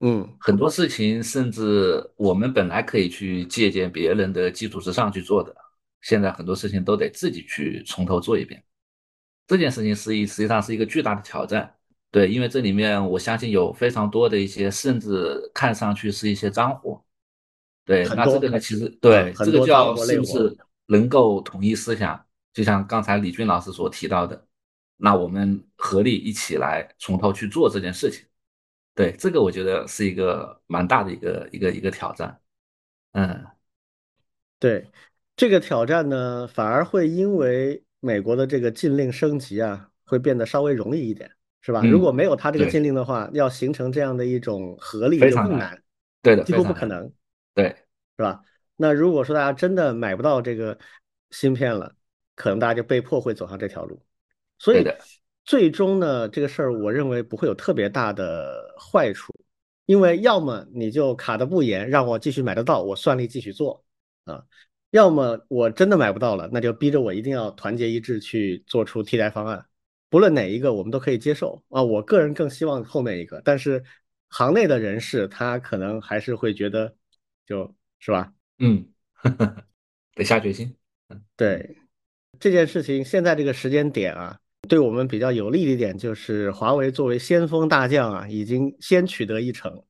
[0.00, 5.54] 嗯，很多事情甚至我们本来可以去借鉴别人的基础之上去做的，
[6.00, 8.64] 现在很多事情都得自己去从头做一遍。
[9.46, 11.70] 这件事情是一实际上是一个巨大的挑战。
[12.10, 17.04] 对，因为这里面我相信有非常多的一些，甚至看上去是一些脏活。
[17.90, 22.24] 对，那这个呢，其实对这个叫是不是能够统一思想？
[22.52, 24.46] 就像刚才李军老师所提到的，
[24.96, 28.24] 那我们合力一起来从头去做这件事情。
[28.94, 32.38] 对，这个我觉得是一个蛮大的一个一个一个挑战。
[33.10, 33.44] 嗯，
[34.60, 34.88] 对，
[35.34, 41.28] 这个挑战呢，反而会因为美国的这个禁令升级啊，会变得稍微容易一点，
[41.60, 41.82] 是吧？
[41.82, 45.82] 如果没有他这个禁令的话，要形成这样的一种合力就更难，
[46.22, 47.10] 对的，几乎不可能。
[47.54, 47.68] 对，
[48.16, 48.42] 是吧？
[48.76, 50.78] 那如果说大家真的买不到这个
[51.30, 51.94] 芯片了，
[52.34, 54.02] 可能大家就被迫会走上这条路。
[54.58, 54.86] 所以
[55.44, 59.34] 最终呢，这个事儿我认为不会有特别大的坏处，
[59.84, 63.84] 因为要么你就卡的不严，让我继续买得到，我算力继续做
[64.24, 64.46] 啊；
[64.90, 69.66] 要么我真的买不到了，那就逼着我一定要团结一致去做出替代方案。
[70.08, 71.82] 不论哪一个，我们都可以接受啊。
[71.82, 73.82] 我个人更希望后面一个，但是
[74.28, 76.94] 行内的人士他可能还是会觉得。
[77.50, 78.86] 就是吧，嗯，
[80.14, 80.72] 得下决心。
[81.36, 81.76] 对
[82.38, 89.82] 这件事情，现在这个时间点啊，对我们比较有利的一点就是，华为作为先锋大将啊，已经先取得一成。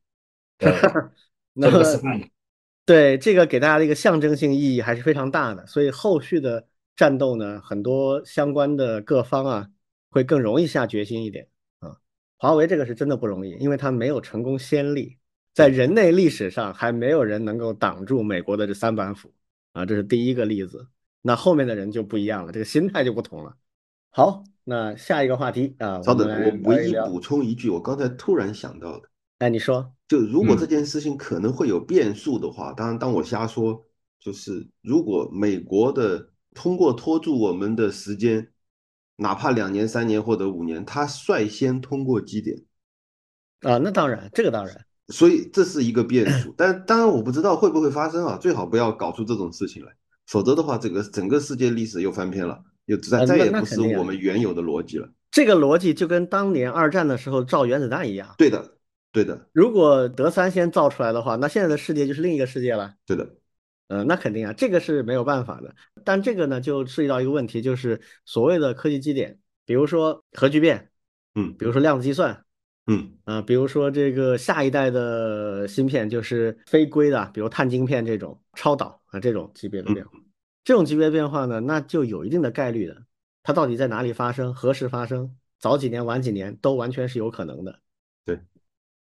[1.52, 1.82] 那么，
[2.86, 5.66] 对这个给大家的一个象征性意义还是非常大的。
[5.66, 9.68] 所以后续的战斗呢，很多相关的各方啊，
[10.08, 11.46] 会更容易下决心一点
[11.80, 11.98] 啊。
[12.38, 15.18] 华为这个是真的不容易，因为它没有成功先例。
[15.60, 19.30] 在人类历史上，还没有人能够挡住美国的这三板斧
[19.74, 20.88] 啊，这是第一个例子。
[21.20, 23.54] 那后面的人就不一样了，这个心态就不同了。
[24.08, 33.84] 好，那下一个话题啊，稍等，我唯一补充一句，我刚才突然想到的，哎，你说，就如果这件事情可能会有变数的话，当然，当我瞎说，
[34.18, 38.50] 就是如果美国的通过拖住我们的时间，
[39.16, 42.56] 哪怕两年、三年或者五年，他率先通过基点
[43.60, 46.54] 啊，那当然，这个当然，所以这是一个变数。
[46.56, 49.92] 但当然我不知道会不会发生啊，最好不要搞出这种事情来，
[50.26, 55.08] 否则的话，这个整个世界历史又翻篇了，又再再也不是我们原有的逻辑了。
[55.30, 58.34] 这个逻辑就跟当年二战的时候造原子弹一样。
[58.38, 58.76] 对的，
[59.12, 59.48] 对的。
[59.52, 62.94] 如果德三先造出来的话，那现在的世界就是另一个世界了。
[63.06, 63.28] 对的。
[63.92, 65.74] 嗯，那肯定啊，这个是没有办法的。
[66.04, 70.90] 但这个呢，就涉及到一个问题，就是所谓的科技基点，比如说核聚变，
[71.34, 72.44] 嗯，比如说量子计算，
[72.90, 80.10] 嗯，啊，比如说这个下一代的芯片，就是非硅的，比如碳晶片这种超导啊这种级别的变化，
[80.64, 83.04] 这种级别变化呢，那就有一定的概率的。
[83.44, 87.78] 它到底在哪里发生，何时发生，早几年晚几年都完全是有可能的。
[88.24, 88.40] 对，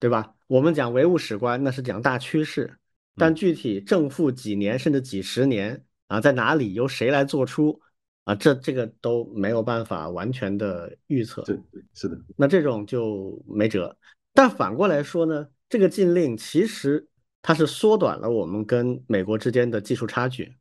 [0.01, 0.33] 对吧？
[0.47, 2.77] 我们讲唯物史观，那是讲大趋势。
[3.15, 7.79] 但具体正负几年甚至几十年啊，在哪里由谁来做出
[8.27, 8.35] 啊？
[8.35, 11.41] 这这个都没有办法完全的预测。
[11.41, 12.19] 对对，是的。
[12.35, 13.97] 那这种就没辙。
[14.33, 17.07] 但反过来说呢，这个禁令其实
[17.41, 20.53] 它是缩短了我们跟美国之间的技术差距，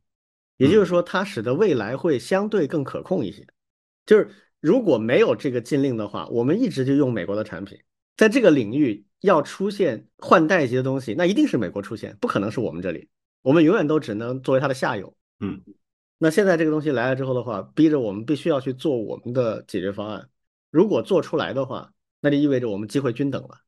[0.57, 3.45] 也就是说，它使得未来会相对更可控一些。
[4.05, 7.77] 就是如果没有这个禁令的话，我们一直就用美国的产品，
[8.15, 9.03] 在这个领域。
[9.21, 13.09] 要出现换代级的东西，那一定是美国出现，不可能是我们这里。
[13.41, 15.11] 我们永远都只能作为它的下游。
[15.39, 15.59] 嗯，
[16.17, 20.29] 那现在这个东西来了之后的话，逼着我们必须要去做我们的解决方案。
[20.71, 23.59] 如果做出来的话，那就意味着我们机会均等了。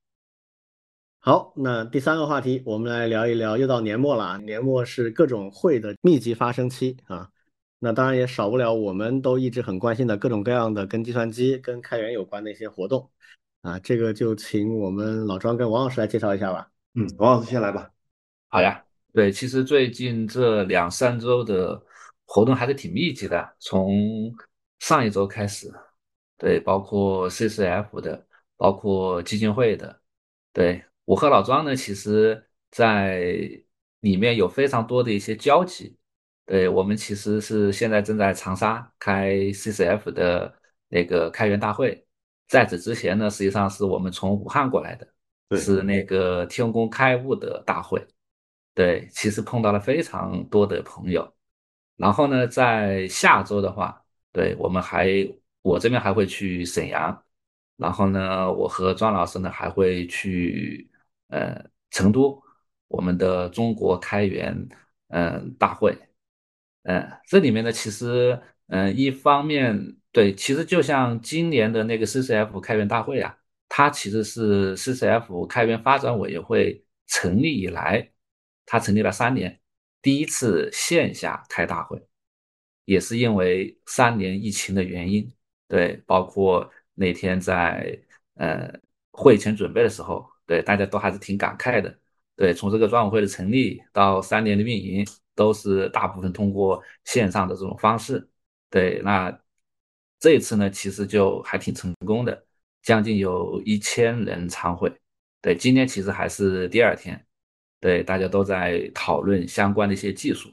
[1.19, 3.57] 好，那第三个话题，我们来聊一聊。
[3.57, 7.29] 又到年末了，年末是各种会的密集发生期啊。
[7.77, 13.09] 那当然也少不了我们都一直很关心的各种各样的跟计算机、跟开源有关的一些活动。
[13.61, 16.71] 啊，这个就请我们老庄跟王老师来介绍一下吧。
[16.95, 17.91] 嗯，王老师先来吧。
[18.47, 18.83] 好呀，
[19.13, 21.81] 对，其实最近这两三周的
[22.31, 24.31] 活动还是挺密集的，从
[24.77, 25.73] 上一周开始，
[26.37, 28.23] 对，包括 CCF 的，
[28.55, 29.99] 包括基金会的，
[30.53, 33.19] 对我和老庄呢，其实在
[34.01, 35.97] 里面有非常多的一些交集。
[36.45, 40.53] 对我们其实是现在正在长沙开 CCF 的
[40.87, 42.05] 那个开源大会。
[42.47, 45.07] 在此之前呢，实际上是我们从武汉过来的，
[45.57, 48.05] 是那个天工开物的大会。
[48.75, 51.33] 对，其实碰到了非常多的朋友。
[51.99, 55.07] 然后呢，在下周的话，对我们还
[55.61, 57.23] 我这边还会去沈阳。
[57.77, 60.89] 然后呢，我和庄老师呢还会去
[61.27, 62.41] 呃成都，
[62.87, 64.67] 我们的中国开源
[65.09, 65.97] 嗯大会。
[66.83, 69.95] 嗯，这里面呢，其实嗯一方面。
[70.11, 73.37] 对，其实就像今年的那个 CCF 开源大会啊，
[73.69, 78.09] 它其实是 CCF 开源发展委员会成立以来，
[78.65, 79.59] 它成立了三年，
[80.01, 82.01] 第一次线下开大会，
[82.85, 85.31] 也是因为三年疫情的原因。
[85.67, 87.99] 对，包括那天在
[88.35, 88.71] 呃
[89.11, 91.99] 会前准备的时候，对大家都还是挺感慨的。
[92.35, 98.29] 对，从这个专委会的成立到三年的运营，都是大部分通过线上的这种方式。
[98.69, 99.39] 对，那。
[100.21, 102.45] 这一次呢，其实就还挺成功的，
[102.81, 104.93] 将近有一千人参会。
[105.41, 107.25] 对，今天其实还是第二天，
[107.79, 110.49] 对，大家都在讨论相关的一些技术。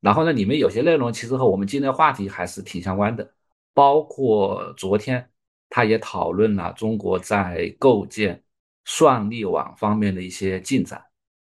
[0.00, 3.28] 然后呢，里面有些内容其实和我们今天的话题还是挺相关的，
[3.74, 5.28] 包括昨天
[5.68, 8.42] 他也讨论了中国在构建
[8.84, 11.02] 算力网方面的一些进展，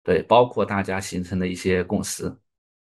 [0.03, 2.35] 对，包括大家形成的一些共识。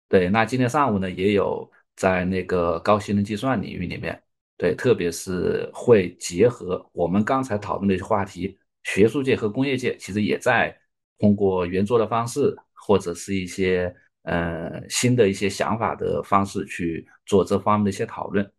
[0.09, 4.22] 对，那今天上午呢，也有在那个高性能计算领域里面。
[4.57, 10.77] 对，特别是会结合我们刚才讨论的一些话题，学术界和工业界其实也在
[11.18, 18.50] 通过圆桌的方式，或者是一些呃新的一些想法的方式去做这方面的一些讨论。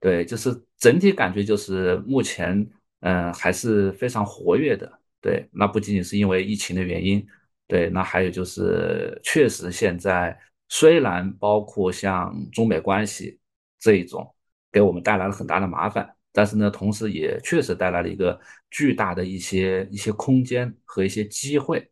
[0.00, 2.68] 对，就是整体感觉就是目前
[3.00, 5.00] 嗯还是非常活跃的。
[5.20, 7.26] 对，那不仅仅是因为疫情的原因，
[7.66, 13.38] 对，那还有就是确实现在虽然包括像中美关系
[13.78, 14.32] 这一种。
[14.72, 18.38] 给我们带来了很大的麻烦，但是呢，同时也确实带来了一个
[18.70, 21.90] 巨大的一些一些空间和一些机会。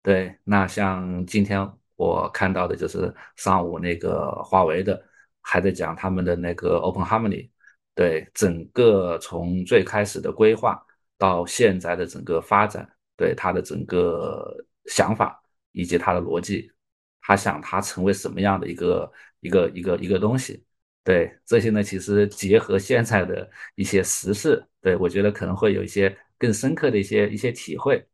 [0.00, 5.02] 对，那像今天我看到的就是上午那个华为的
[5.40, 7.50] 还在讲他们的那个 Open Harmony，
[7.92, 10.80] 对，整个从最开始的规划
[11.18, 16.70] 到现在的整个发展，对它的整个想法以及它的逻辑，
[17.22, 20.64] 他想它成为什么样的一个一个一个一个东西。
[21.02, 28.06] 对这些呢，其实结合现在的一些时事，对我觉得可能会有一些更深刻的一些一些体会。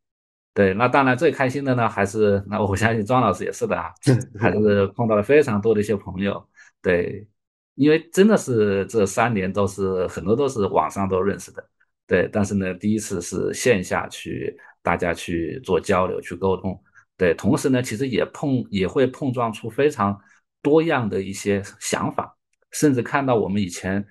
[0.53, 3.93] 对，那当然最开心的呢，还是那我相信庄老师也是的啊，
[4.39, 6.49] 还是碰到了非常多的一些朋友。
[6.81, 7.27] 对，
[7.75, 11.69] 因为真的是这三年都是很多都是网上都认识的，
[12.07, 12.27] 对。
[12.31, 16.81] 但是呢，第一次是线下去大家去做交流、去沟通，
[17.17, 17.33] 对。
[17.33, 20.19] 同时呢，其实也碰也会碰撞出非常
[20.61, 22.35] 多样的一些想法，
[22.79, 24.05] 甚至看到我们以前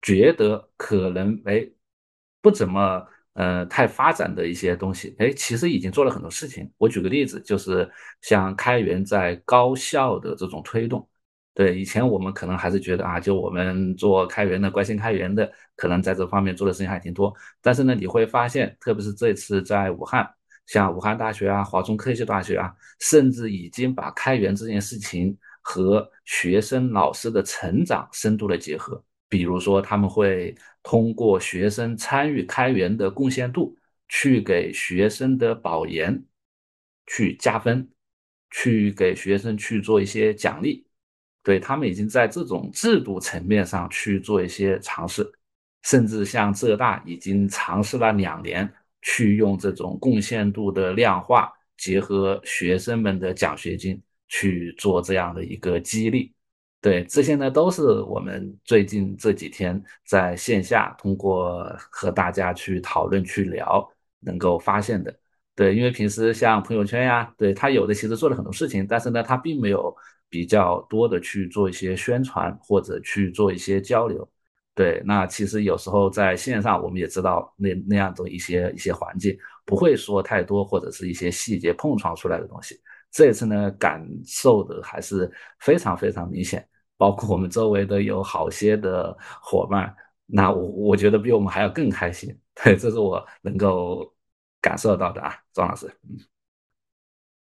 [0.00, 1.68] 觉得可能哎
[2.40, 6.70] 不怎么呃太发展的一些东西，哎，其实已经做了很多事情。
[6.78, 7.88] 我举个例子，就是
[8.22, 11.06] 像开源在高校的这种推动。
[11.54, 17.34] 对，以前我们可能还是觉得啊，就我们做开源的、关心开源的，可能在这方面做的事情还挺多。
[17.60, 20.24] 但是呢，你会发现，特别是这次在武汉，
[20.66, 25.36] 像武汉大学啊、华中科技大学啊，甚至已经把开源这件事情
[25.68, 29.04] 和学生、老师的成长深度的结合。
[29.28, 33.76] 比如说，他们会通过学生参与开源的贡献度，
[34.08, 36.24] 去给学生的保研
[37.06, 37.86] 去加分，
[38.50, 40.86] 去给学生去做一些奖励。
[41.42, 45.30] 对他们已经在这种制度层面上去做一些尝试，
[45.82, 48.66] 甚至像浙大已经尝试了两年，
[49.02, 56.32] 去用这种贡献度的量化，结合学生们的奖学金去做这样的一个激励。
[56.80, 63.88] 对这些呢，都是我们最近这几天在线下通过和大家去讨论、去聊，
[64.20, 65.14] 能够发现的。
[65.54, 69.94] 对，因为平时像朋友圈呀，对他有的其实做了很多事情，但是呢，他并没有。
[70.30, 74.28] 比较多的去做一些宣传或者去做一些交流，
[74.74, 82.78] 对，那其实有时候在线上我们也知道那那样的一些一些环境不会说太多或者是一些细节碰撞出来的东西，
[83.10, 85.30] 这次呢感受的还是
[85.60, 89.94] 非常非常明显，包括我们周围的有好些的伙伴，
[90.26, 94.14] 那我我觉得比我们还要更开心，对，这是我能够
[94.60, 96.18] 感受到的啊，庄老师，嗯，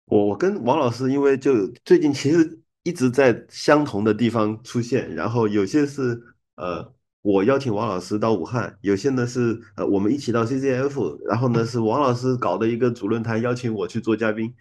[0.05, 2.59] 我我跟王老师因为就最近其实。
[2.85, 6.21] 一直在相同的地方出现，然后有些是
[6.55, 14.53] 呃我邀请王老师到武汉，有些呢是呃我们一起到 CCF，然后呢是王老师搞的一个主论坛邀请我去做嘉宾，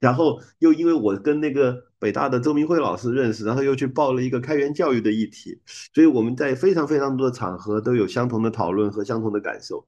[0.00, 5.58] 然后又因为我跟那个北大的周明辉老师认识，然后又去报了一个开源教育的议题，
[5.94, 9.86] 所以我们在非常非常多的场合都有相同的讨论和相同的感受。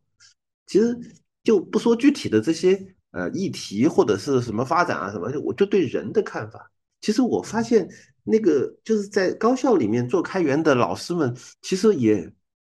[0.67, 0.99] 其实
[1.43, 2.81] 就不说具体的这些
[3.13, 6.71] 呃议题或者是什么发展啊什么，我就对人的看法。
[7.01, 7.89] 其实我发现，
[8.25, 12.31] 那个就是在高校里面做开源的老师们，其实也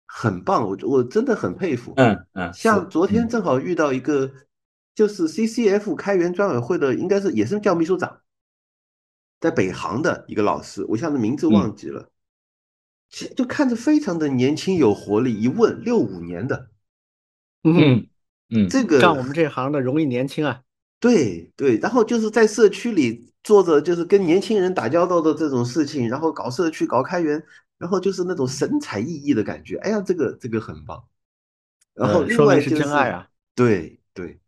[0.08, 1.94] 很棒，我我真的很佩服。
[1.98, 4.32] 嗯嗯，像昨天正好遇到一个，
[4.96, 8.22] 就是 CCF 开源专委会的，应该是也是叫秘书长，
[9.40, 12.10] 在北航的一个老师，我一下子名字忘记了，
[13.36, 15.40] 就看着非常的年轻有活力。
[15.40, 16.70] 一问六五年的，
[17.64, 18.08] 嗯
[18.50, 20.64] 嗯，这个干我们这行的容易年轻啊。
[21.00, 23.32] 对对，然后就是在社区里。
[23.46, 27.40] 做着就是跟年轻人打交道的这种事情，然后搞社区、搞开源，
[27.78, 29.78] 然后就是那种神采奕奕的感觉。
[29.84, 31.04] 哎呀，这个这个很棒。
[31.94, 34.40] 然后另外就是真爱啊，对对。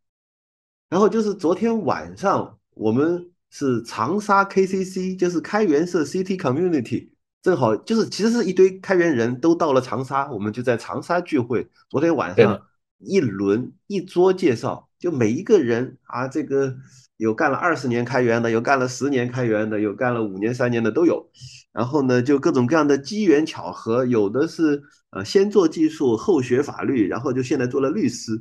[0.90, 7.10] 然后就是昨天晚上我们是长沙 KCC，就是开源社 City Community，
[7.42, 11.68] 正好就是其实是一堆开源人都到了长沙，我们就在长沙聚会。
[11.90, 12.62] 昨天晚上
[13.00, 16.76] 一轮一桌介绍，就每一个人啊这个。
[17.18, 21.28] 有干了二十年开源的，有干了十年开源的，有干了五年、三年的都有。
[21.74, 28.36] 然后呢，就各种各样的机缘巧合，有的是呃先做技术后学法律，然后就现在做了律师；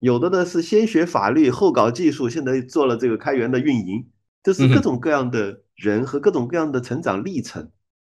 [0.00, 4.08] 有的呢是先学法律后搞技术，现在做了这个开源的运营。
[4.42, 7.70] 就是各种各样的人和各种各样的成长历程。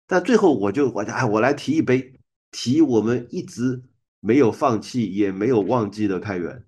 [0.07, 2.14] 但最后我就我哎，我来提一杯，
[2.51, 3.83] 提我们一直
[4.20, 6.64] 没有放弃也没有忘记的开源。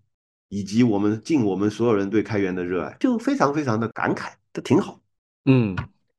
[0.51, 5.01] 以及我们尽我们所有人对开源的热爱，就非常非常的感慨，这挺好。
[5.47, 5.75] 嗯，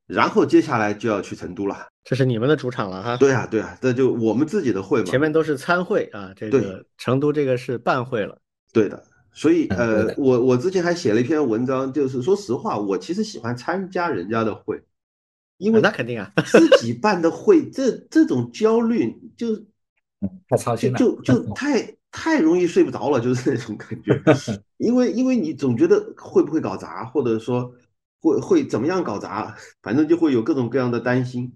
[0.08, 3.16] 然后接下来就要去成都了，这是你们的主场了哈。
[3.16, 5.06] 对啊，对啊，这就我们自己的会嘛。
[5.06, 8.38] 前面都是参会啊，这个成都这个是办会了。
[8.76, 14.84] 对的，所以呃，我我之前还写了一篇文章，就是说实话，我其实喜欢参加人家的会，
[15.58, 19.56] 因为那肯定啊，自 己办的会，这这种焦虑就
[20.50, 21.96] 太操心了，就 就太。
[22.18, 24.18] 太容易睡不着了，就是那种感觉，
[24.80, 27.76] 因为因为你总觉得会不会搞砸，或者说
[28.22, 31.52] 会会怎么样搞砸，反正就会有各种各样的担心。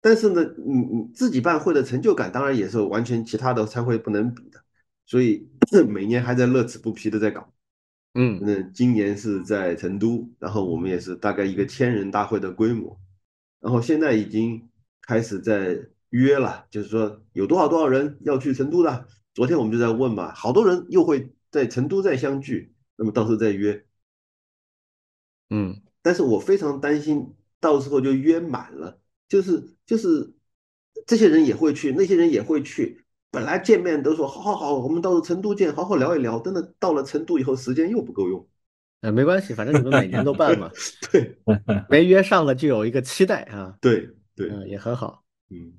[0.00, 4.60] 但是呢，你你自己办会的成就感，当然也是完全其他的参会不能比的。
[5.06, 5.48] 所以
[5.88, 7.52] 每年还在乐此不疲的在搞。
[8.18, 12.98] 嗯，那今年是在成都，然后我们也是大概一个千人大会的规模，
[13.60, 14.68] 然后现在已经
[15.02, 15.78] 开始在
[16.10, 19.06] 约了，就是说有多少多少人要去成都的。
[19.34, 23.84] 昨天我们就在问嘛，好多人又会在成都再相聚，那么到时候再约，
[25.50, 28.98] 嗯，但是我非常担心到时候就约满了，
[29.28, 30.32] 就是就是
[31.06, 33.04] 这些人也会去，那些人也会去。
[33.30, 36.38] 本来见面都说好好好，我们到成都见，好好聊一聊。
[36.40, 38.46] 真的到了成都以后，时间又不够用。
[39.02, 40.70] 呃，没关系，反正你们每年都办嘛。
[41.12, 41.36] 对，
[41.90, 43.76] 没约上了就有一个期待啊。
[43.80, 45.22] 对对，嗯，也很好。
[45.50, 45.72] 嗯，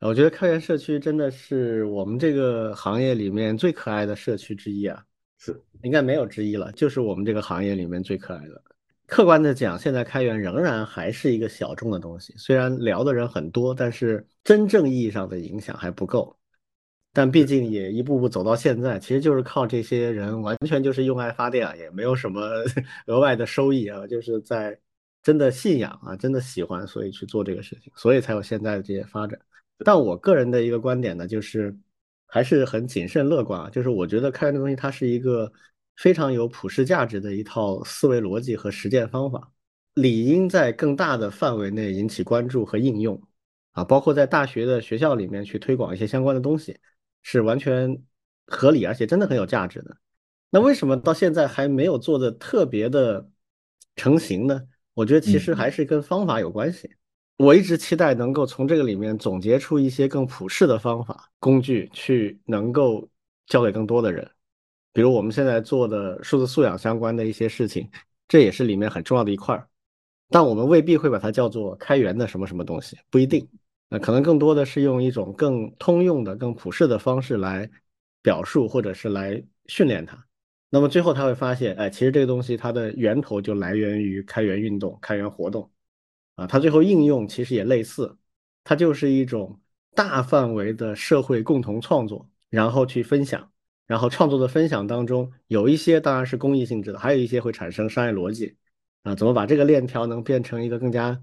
[0.00, 5.04] 我觉得开源社区真的是我们这个行业里面最可爱的社区之一啊。
[5.36, 8.62] 是，应该没有之一了，就是我们这个行业里面最可爱的。
[9.06, 16.34] 客观的讲，现在开源仍然还是一个小众的东西，虽然聊的人很多，但是真正意义上的影响还不够。
[17.12, 22.40] 但毕竟也一步步走到现在，其实就是靠这些人，完全就是用爱发电啊，也没有什么
[23.08, 24.78] 额外的收益啊，就是在
[25.22, 29.38] 真的信仰啊，真的喜欢，所以去做这个事情，所以才有现在的这些发展。
[29.84, 31.76] 但我个人的一个观点呢，就是
[32.26, 35.52] 还是很谨慎乐观啊，就是我觉得开源的东西它是一个
[35.96, 39.50] 非常有普世价值的一套思维逻辑和实践方法，
[39.94, 43.20] 理应在更大的范围内引起关注和应用
[43.72, 46.78] 啊，包括在大学的学校里面去推广一些相关的东西。
[47.22, 48.02] 是完全
[48.46, 49.96] 合理，而且真的很有价值的。
[50.50, 53.30] 那为什么到现在还没有做的特别的
[53.96, 54.62] 成型呢？
[54.94, 56.90] 我觉得其实还是跟方法有关系。
[57.36, 63.08] 我一直期待能够从这个里面总结出一些更普适的方法、工具，去能够
[63.46, 64.28] 教给更多的人。
[64.92, 67.88] 比如我们现在做的数字素养相关的一些事情，
[68.28, 69.66] 这也是里面很重要的一块儿。
[70.28, 73.48] 但我们未必会把它叫做开源的什么什么东西，不一定。
[73.90, 77.68] 那可能更多的是用一种更通用的、更普世的方式来
[78.22, 80.24] 表述，或者是来训练它。
[80.70, 85.68] 那么最后他会发现，哎，其实这个东西它的源头就来源于开源运动、开源活动
[86.36, 86.46] 啊。
[86.46, 88.16] 它最后应用其实也类似，
[88.62, 89.60] 它就是一种
[89.96, 93.50] 大范围的社会共同创作，然后去分享，
[93.88, 98.56] 然后创作的分享当中有一些当然是公益性质的，还有一些会产生商业逻辑
[99.02, 99.16] 啊。
[99.16, 101.20] 怎么把这个链条能变成一个更加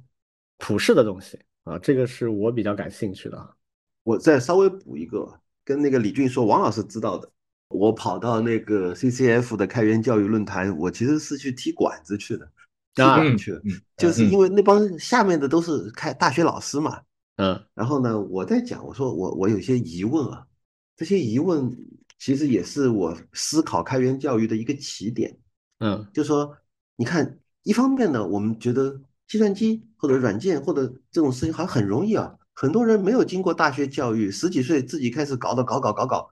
[0.58, 1.40] 普世的东西？
[1.68, 3.56] 啊，这个是我比较感兴趣的。
[4.04, 5.28] 我再稍微补一个，
[5.66, 7.30] 跟那个李俊说，王老师知道的。
[7.68, 12.50] 我跑到那个 CCF 的开源教育论坛，我其实是去踢馆子去的，
[12.96, 13.62] 踢馆去的，
[13.98, 17.02] 就是因为那帮下面的都是开大学老师嘛。
[17.36, 20.48] 嗯，然后呢，我在讲，我说我我有些疑问啊，
[20.96, 21.70] 这些疑问
[22.18, 25.38] 其实也是我思考开源教育的一个起点。
[25.80, 26.56] 嗯，就说
[26.96, 29.02] 你看，一方面呢，我们觉得。
[29.28, 36.30] 计算机或者软件或者这种事情好像很容易啊，很多人没有经过大学教育，十几岁自己开始搞的搞搞搞搞，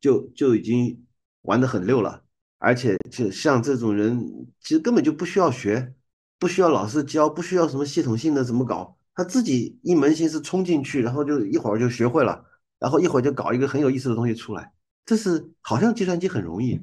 [0.00, 1.04] 就就已经
[1.42, 2.22] 玩的很溜了。
[2.58, 5.94] 而且就像这种人，其实根本就不需要学，
[6.38, 12.44] 不需要老师教，不需要什么系统性的怎么搞，他自己一门心思冲进去，然后就一会儿就学会了，
[12.78, 14.72] 然后一会儿就搞一个很有意思的东西出来。
[15.04, 16.80] 这是好像计算机很容易，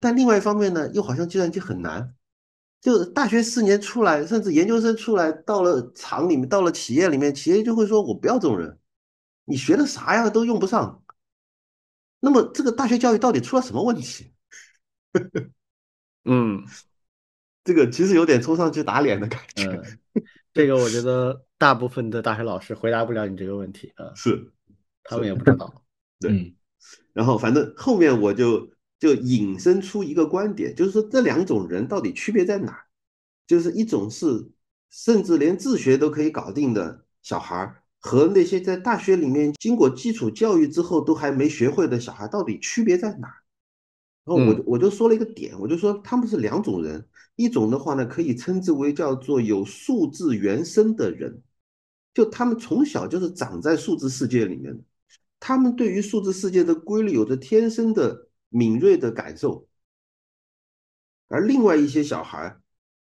[0.00, 2.14] 但另外一方面呢，又好像计算机很难。
[2.82, 8.76] 就大学四年出来，甚至研究生出来，到了厂里面，到了企业里面，企业就会说：“我不要这种人，
[9.44, 11.00] 你学的啥呀，都用不上。”
[12.18, 14.32] 那么，这个大学教育到底出了什么问题？
[16.24, 16.64] 嗯，
[17.62, 19.62] 这个其实有点冲上去打脸的感觉。
[19.70, 20.22] 嗯，
[20.52, 24.52] 这个我觉得大部分的大学老师回答不了你这个问题啊，是，
[25.04, 25.72] 他们也不知道。
[26.18, 26.52] 对，
[27.12, 28.71] 然后反正后面我就。
[29.02, 32.84] 就引申出一个观点，就是说这两种人到底区别在哪？
[33.48, 34.48] 就是一种是
[34.90, 43.26] 甚至连自学都可以搞定的小孩，和那些在大学里面经过基础教育之后都还没学会的小孩，到底区别在哪？
[44.24, 51.42] 然后我我就说了一个点，我就说他们是两种人，一种的话呢，可以称之为叫做有数字原生的人，
[52.14, 54.80] 就他们从小就是长在数字世界里面的，
[55.40, 58.28] 他们对于数字世界的规律有着天生的。
[58.52, 59.66] 敏锐的感受，
[61.28, 62.58] 而另外一些小孩，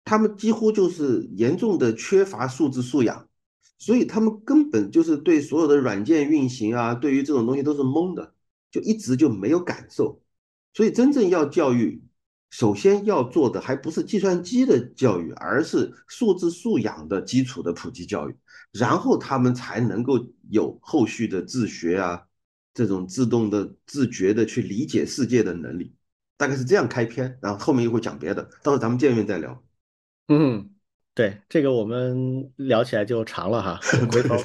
[0.05, 3.29] 他们几乎就是严重的缺乏数字素养，
[3.79, 8.35] 所以他们根本就是对所有的软件运行啊，对于这种东西都是懵的，
[8.73, 10.21] 就一直就没有感受。
[10.75, 12.03] 所以真正要教育，
[12.51, 18.37] 首先要做的还不是计算机的教育，而是数字素养的基础的普及教育，
[18.73, 20.19] 然后他们才能够
[20.51, 22.25] 有后续的自学啊。
[22.77, 25.97] 这种自动的、自觉的去理解世界的能力，
[26.37, 29.65] 大概是这样开篇，然后后面又会讲别的，到时候咱们见面再聊。
[30.29, 30.69] 嗯，
[31.15, 33.81] 对，这个我们聊起来就长了哈，
[34.13, 34.37] 回头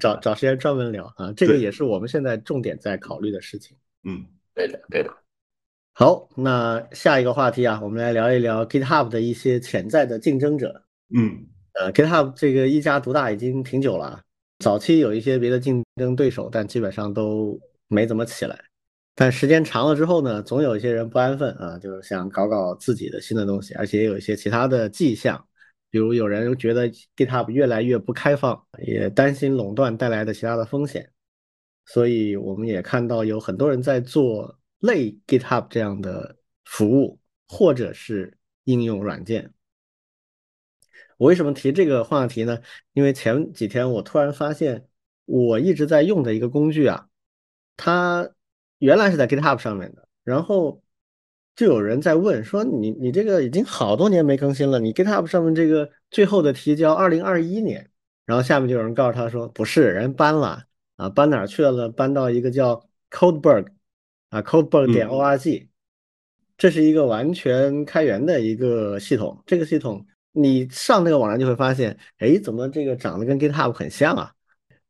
[0.00, 1.30] 找找时间专门聊啊。
[1.36, 3.76] 这个也是我们现在重点在考虑的事情。
[4.04, 4.24] 嗯，
[4.54, 5.14] 对的，对的。
[5.92, 10.82] 好，那下一个话题啊，我们来聊一聊 GitHub 的一些潜在的竞争者。
[11.14, 14.22] 嗯，呃，GitHub 这个一家独大已经挺久了。
[14.60, 17.58] 早期有一些别的竞争对手，但基本上都
[17.88, 18.62] 没怎么起来。
[19.14, 25.42] 但时间长了之后呢，总有一些人不安分啊，就是想搞搞自己的新的东西，而且也有一些其他的迹象
[25.90, 31.10] 比如有人觉得 GitHub 越来越不开放，也担心垄断带来的其他的风险，
[31.86, 39.52] 所以我们也看到有很多人在做类 GitHub 这样的服务或者是应用软件。
[41.20, 42.58] 我为什么提这个话题呢？
[42.94, 44.88] 因为前几天我突然发现，
[45.26, 47.08] 我一直在用的一个工具啊，
[47.76, 48.30] 它
[48.78, 50.82] 原来是在 GitHub 上面的，然后。
[51.56, 57.90] 就有人在问说：“你你这个已经好多年没更新了，你 GitHub 上面这个最后的提交二零二一年，
[58.24, 60.62] 然后下面就有人告诉他说不是，人搬了
[60.96, 61.90] 啊，搬哪去了？
[61.90, 63.66] 搬到一个叫 Codeberg
[64.30, 65.66] 啊，Codeberg 点 org，
[66.56, 69.42] 这是一个完全开源的一个系统。
[69.44, 74.32] 这个系统你上那个网站就会发现，哎，怎么这个长得跟 GitHub 很像啊？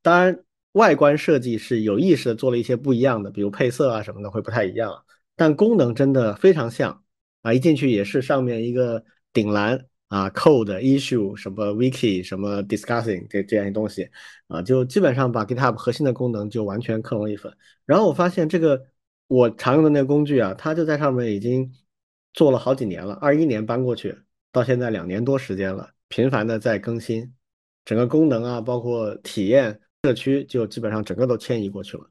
[0.03, 5.05] 当然，外观设计是有意识的做了一些不一样的，比如配色啊什么的会不太一样。”
[5.37, 7.03] 但功能真的非常像
[7.41, 7.55] 啊！
[7.55, 14.07] 一进去也是上面一个顶栏啊，code issue 什么 wiki 什么 discussing 这这样一东西
[14.49, 17.51] 啊，就基本上把 GitHub 核心的功能就完全克隆一份。
[17.87, 18.85] 然后我发现这个
[19.29, 21.73] 我常用的那个工具啊，它就在上面已经
[22.35, 24.15] 做了好几年了，二一年搬过去，
[24.53, 27.33] 到现在两年多时间了，频繁的在更新，
[27.85, 32.05] 整个功能啊，包括体验、社区，就基本上整个都迁移过去了。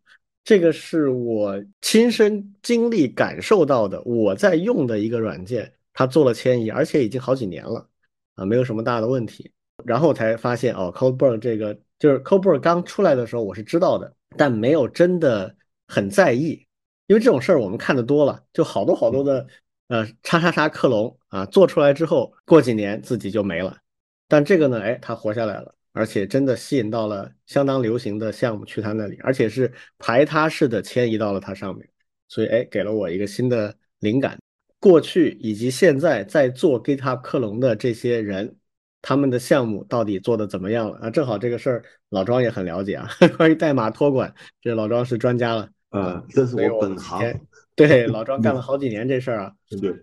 [0.44, 7.88] 这个是我亲身经历感受到的，我在用的一个软件，它做了迁移，而且已经好几年了，
[8.36, 9.52] 啊，没有什么大的问题。
[9.86, 15.56] 然后才发现，哦，Codeberg 这个就是 Codeberg 刚出来的时候我是知道的，但没有真的
[15.88, 16.66] 很在意，
[17.08, 19.48] 因为这种事儿我们看的多了，就好多好多的
[19.90, 23.78] 呃叉叉叉克隆啊，做出来之后过几年自己就没了，
[24.28, 25.76] 但这个呢，哎，他活下来了。
[25.92, 31.86] 而且真的吸引到了相当流行的项目去他那里，而且是排他式的迁移到了他上面，
[32.28, 34.38] 所以哎，给了我一个新的灵感。
[34.80, 38.56] 过去以及现在在做 GitHub 克隆的这些人，
[39.02, 41.10] 他们的项目到底做的怎么样了啊？
[41.10, 47.20] 正好这个事儿老庄也很了解啊， 关于代码托管，这老庄是专家了啊，这是我本行。
[47.88, 49.56] 对， 老庄干了好几年这事儿啊。
[49.82, 49.94] 对，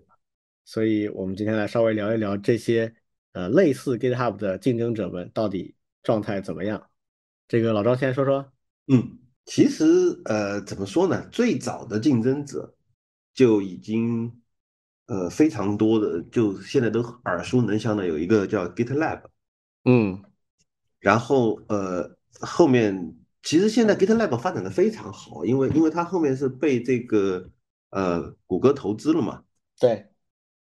[0.65, 2.95] 所以我们今天来稍微聊一聊这些
[3.33, 5.75] 呃类似 GitHub 的竞争者们到底。
[6.03, 6.89] 状态怎么样？
[7.49, 8.53] 这个老张先说说。
[8.87, 9.85] 嗯，其实
[10.25, 11.27] 呃，怎么说呢？
[11.33, 12.77] 最早的竞争者
[13.35, 14.41] 就已经
[15.07, 19.23] 呃非常多的，就现在都耳熟能详的有一个叫 GitLab。
[19.85, 20.23] 嗯，
[21.01, 27.51] 然后呃后面其实现在 GitLab 发展的非常好，因为因为它后面是被这个
[27.97, 29.43] 呃谷歌投资了嘛。
[29.81, 30.07] 对。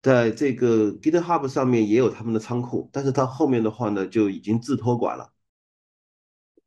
[0.02, 5.32] 在这个 GitHub 上面也有他们的仓库，但是他后面的话呢就已经自托管了。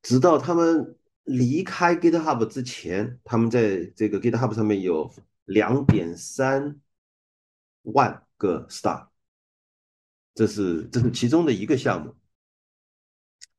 [0.03, 5.11] 直到他们离开 GitHub 之前，他们在这个 GitHub 上面有
[5.47, 6.79] 两点三
[7.83, 9.09] 万个 star，
[10.35, 12.15] 这是这是其中的一个项目。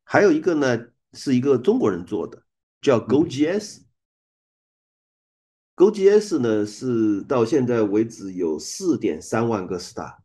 [0.04, 2.44] 还有一个呢是一个中国人做的，
[2.80, 3.82] 叫 GoGS。
[5.76, 10.16] GoGS 呢是到现在为止有四点三万个 star，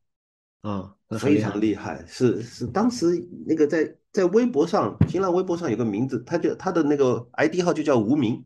[0.60, 2.04] 啊，非常厉害。
[2.06, 3.06] 是是，当时
[3.46, 8.44] 那个在在微博上，新浪微博上有个名字，他就他的那个 ID 号就叫无名，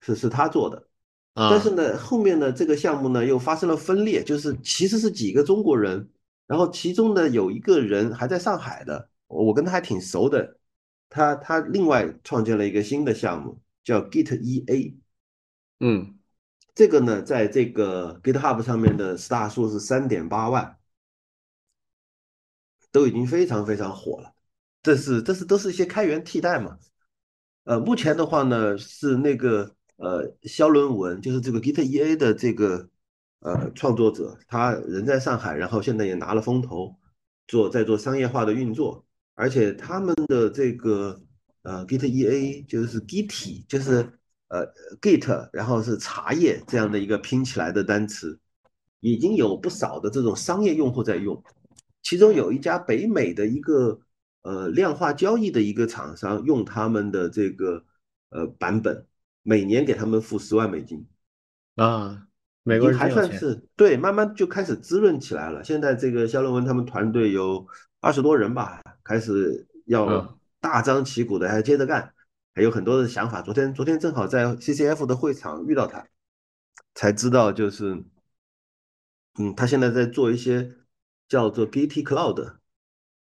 [0.00, 0.88] 是是他做的。
[1.34, 6.08] 但是呢，后面呢这个项目呢又发生了分裂，就是其实是几个中国人，
[6.46, 10.58] 然后其中呢有一个人还在上海的，我跟他还挺熟的，
[11.10, 14.96] 他他另外创建了一个新的项目叫 Git EA。
[15.78, 16.18] 嗯，
[16.74, 20.78] 这个呢，在这个 GitHub 上面的 star 数是三点八万，
[22.90, 24.32] 都已经非常非常火了。
[24.82, 26.78] 这是这是都是一些开源替代嘛？
[27.64, 32.88] 呃，目前的话呢，是那个呃肖伦文，就是这个 Git EA 的这个
[33.40, 36.96] 呃创作者，他人在上海，然后现在也拿了风投，
[37.46, 39.04] 做在做商业化的运作，
[39.34, 41.20] 而且他们的这个
[41.60, 44.15] 呃 Git EA 就是 Git，就是。
[44.48, 44.66] 呃
[45.00, 48.38] ，Git，然后是茶叶这样的一个拼起来的单词，
[49.00, 51.42] 已经有不少的这种商业用户在用。
[52.02, 53.98] 其中有一家北美的一个
[54.42, 57.84] 呃量化交易的一个厂商用他们的这个
[58.30, 59.04] 呃版本，
[59.42, 61.04] 每年给他们付十万美金
[61.74, 62.28] 啊，
[62.62, 65.64] 美国还算是对，慢慢就开始滋润起来了。
[65.64, 67.66] 现在这个肖论文他们团队有
[68.00, 72.12] 二十多人吧，开始要大张旗鼓的还接着干。
[72.56, 73.42] 还有很多的想法。
[73.42, 76.04] 昨天，昨天正好在 CCF 的会场遇到他，
[76.94, 78.02] 才知道就是，
[79.38, 80.72] 嗯，他现在在做一些
[81.28, 82.54] 叫做 Git Cloud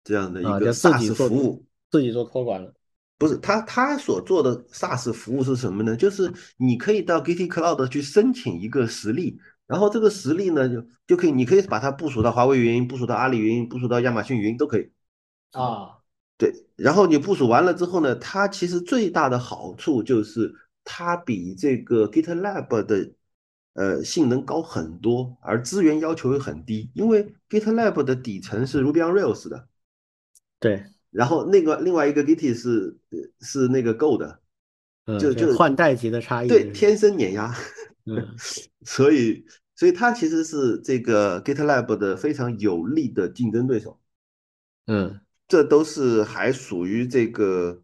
[0.04, 2.72] 这样的一个 SaaS 服务，自己做托管了。
[3.18, 5.96] 不是他，他所做的 SaaS 服务是什么呢？
[5.96, 14.92] 就是你可以到 Git Cloud 去申请一个实例，然后这个实例呢，就就可以，你可以把它部署到华为云，部署到阿里云，部署到亚马逊云都可以。
[15.50, 15.95] 啊，
[16.38, 16.52] 对。
[16.76, 23.10] 然后你部署完了之后呢，它其实最大的好处就是它比这个 GitLab 的
[23.74, 29.68] 呃性能高很多，而资源要求又很低，因为 GitLab 的底层是 Ruby on Rails 的。
[30.60, 30.84] 对。
[31.10, 32.94] 然后那个另外一个 Git 是
[33.40, 34.38] 是那个 Go 的，
[35.18, 36.48] 就就换代级的差异。
[36.48, 37.54] 对，天生碾压。
[38.04, 38.36] 嗯，
[38.84, 43.98] 所以，所以它其实是这个 GitLab 的非常有力的竞争对手。
[44.88, 45.18] 嗯，
[45.48, 47.82] 这都是还属于这个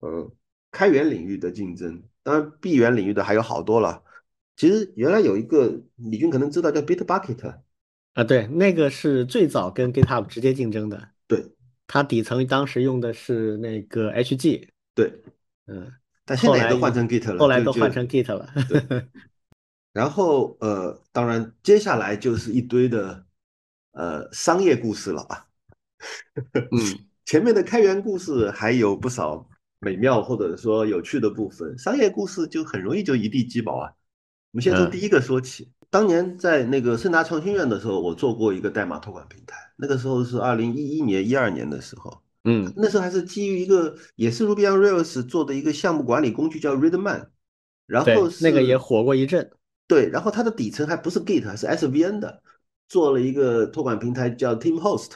[0.00, 0.32] 呃
[0.70, 4.02] 开源领域的竞争，当然闭源领域的还有好多了。
[4.56, 7.54] 其实原来有一个李军可能知道叫 Bitbucket
[8.14, 11.10] 啊，对，那个是最早跟 GitHub 直接竞争的。
[11.26, 11.52] 对，
[11.86, 14.68] 它底层当时用的是那个 HG。
[14.94, 15.22] 对，
[15.66, 15.90] 嗯，
[16.24, 18.48] 但现在都换成 Git 了，后来都换成 Git 了。
[19.92, 23.26] 然后呃，当然接下来就是一堆的
[23.92, 25.46] 呃商业故事了啊。
[26.54, 26.80] 嗯，
[27.24, 29.48] 前面的开源故事还有不少
[29.80, 33.90] 美妙或者说有趣的部分，商业故事就很容易就一地鸡毛啊。
[34.52, 35.70] 我们先从第一个说起。
[35.90, 42.22] 当年在那个盛达创新院的时候，我做过一个代码托管平台，那个时候是二零一一年、一二年的时候。
[42.44, 47.26] 嗯，那时候还是基于一个也是 Ruby on Rails 做的一个项目管理工具叫 Readman，
[47.86, 49.50] 然后那个也火过一阵。
[49.86, 52.42] 对，然后它的底层还不是 Git，还是 SVN 的，
[52.88, 55.10] 做了一个托管平台叫 TeamHost。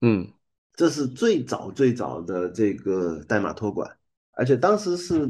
[0.00, 0.28] 嗯，
[0.74, 3.96] 这是最早最早的这个代码托管，
[4.32, 5.28] 而且当时是，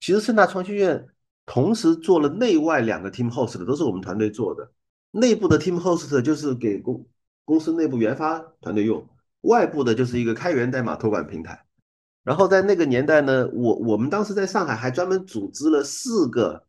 [0.00, 1.06] 其实盛大创新院
[1.46, 4.70] 同时做了内外两个 TeamHost 的，都是我们团队做的。
[5.10, 7.06] 内部的 TeamHost 就是给公
[7.44, 9.06] 公司内部研发团队用，
[9.42, 11.64] 外部的就是一个开源代码托管平台。
[12.24, 16.64] 然后在那个年代呢，我我们当时在上海还专门组织了四个。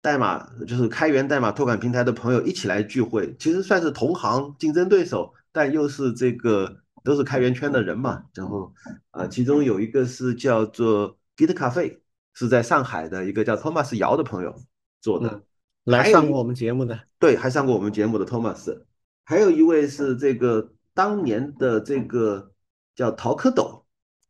[0.00, 8.22] 代码就是开源代码托管平台的朋友一起来聚会，其实算是同行竞争对手，但又是这个都是开源圈的人嘛。
[8.32, 8.72] 然后
[9.10, 11.98] 啊，其中有一个是叫做 Git Cafe，
[12.32, 14.54] 是在上海的一个叫 Thomas 姚的朋友
[15.00, 15.42] 做的，
[15.82, 18.84] 来上过我们节目的，对，还上过我们节目的 Thomas。
[19.24, 22.52] 还有一位是这个当年的这个
[22.94, 23.82] 叫淘蝌蚪，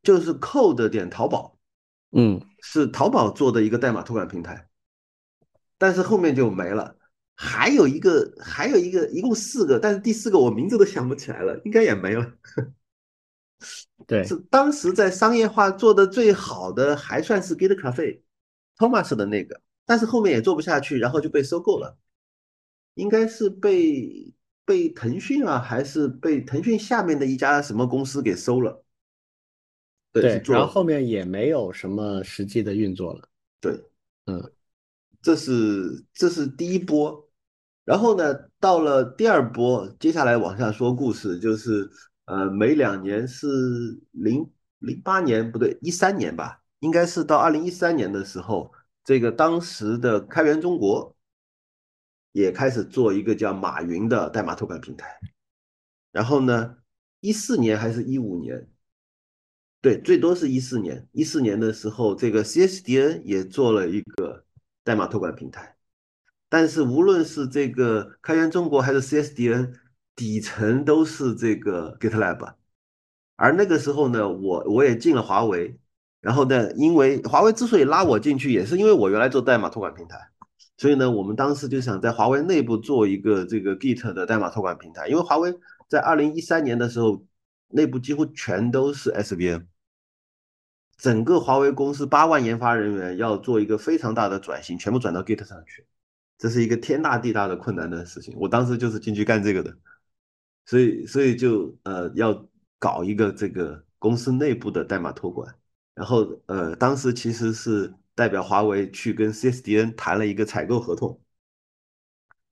[0.02, 1.58] 就是 Code 点淘宝，
[2.12, 4.66] 嗯，是淘宝做的一个代码托管平台。
[5.76, 6.96] 但是后面就没了，
[7.40, 12.34] 还有一个，还有一个，一共四个，但是第四个我名字都想不起来了，应该也没了。
[14.08, 21.96] 对，是当时在商业化做的最好的，还算是 Git Cafe，Thomas 的那个，但是后面也做不下去，然后就被收购了，
[22.94, 24.34] 应该是被
[24.64, 28.84] 被腾讯啊，还是被腾讯下面的一家什么公司给收了。
[30.10, 33.28] 对，然后后面也没有什么实际的运作了。
[33.60, 33.80] 对，
[34.26, 34.52] 嗯。
[35.20, 37.27] 这是这是第一波，
[37.88, 41.90] 然后呢，到了第二波，接下来往下说故事，就是
[42.26, 43.48] 呃，每两年是
[44.10, 44.46] 零
[44.80, 48.70] 零八年不对，一三年吧，应该是到二零一三年的时候，
[49.02, 51.16] 这个当时的开源中国
[52.32, 55.18] 也开始做一个叫马云的代码托管平台，
[56.12, 56.76] 然后呢，
[57.20, 58.68] 一四年还是一五年，
[59.80, 64.44] 对，最多是一四年，一四年的时候，这个 CSDN 也做了一个。
[64.84, 65.76] 代码托管平台，
[66.48, 69.72] 但是无论是这个开源中国还是 CSDN，
[70.16, 72.54] 底层都是这个 GitLab。
[73.36, 75.78] 而那个时候呢，我我也进了华为，
[76.20, 80.18] 然后呢，因为华为之所以拉我进去，也是因为我原来做代码托管平台，
[80.76, 85.54] 所以呢，我们当时就想在华为内部做一个这个 Git 的代码托管平台，因为华为
[85.88, 87.24] 在二零一三年的时候，
[87.68, 89.66] 内部几乎全都是 SVN。
[90.96, 95.86] 整个华为公司八万研发人员要做一个非常大的转型，全部转到 Git 上去，
[96.38, 98.34] 这是一个天大地大的困难的事情。
[98.38, 99.76] 我当时就是进去干这个的，
[100.64, 105.54] 所以所以就呃要搞一个这个公司内部的代码托管，
[105.94, 111.20] 然后呃当时其实是代表华为去跟 CSDN 谈了一个采购合同，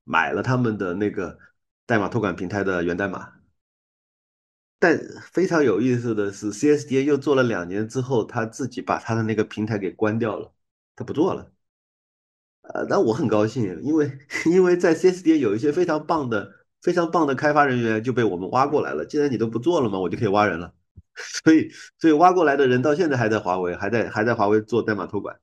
[0.04, 1.38] 买了他们的那个
[1.86, 3.32] 代码托管平台的源代码。
[4.78, 4.98] 但
[5.32, 10.52] 非常有意思的是，CSDN 又做了两年之后，他自己把他的那个平台给关掉了，
[10.94, 11.50] 他不做了。
[12.74, 14.10] 呃，那我很高兴，因为
[14.46, 16.50] 因为在 CSDN 有一些非常棒的、
[16.82, 19.04] 非常棒的开发人员就被我们挖过来了。
[19.06, 20.72] 既然你都不做了嘛，我就可以挖人了。
[21.44, 25.36] 所以，所以挖过来的人到现在还在华为，还在还在华为做代码托管。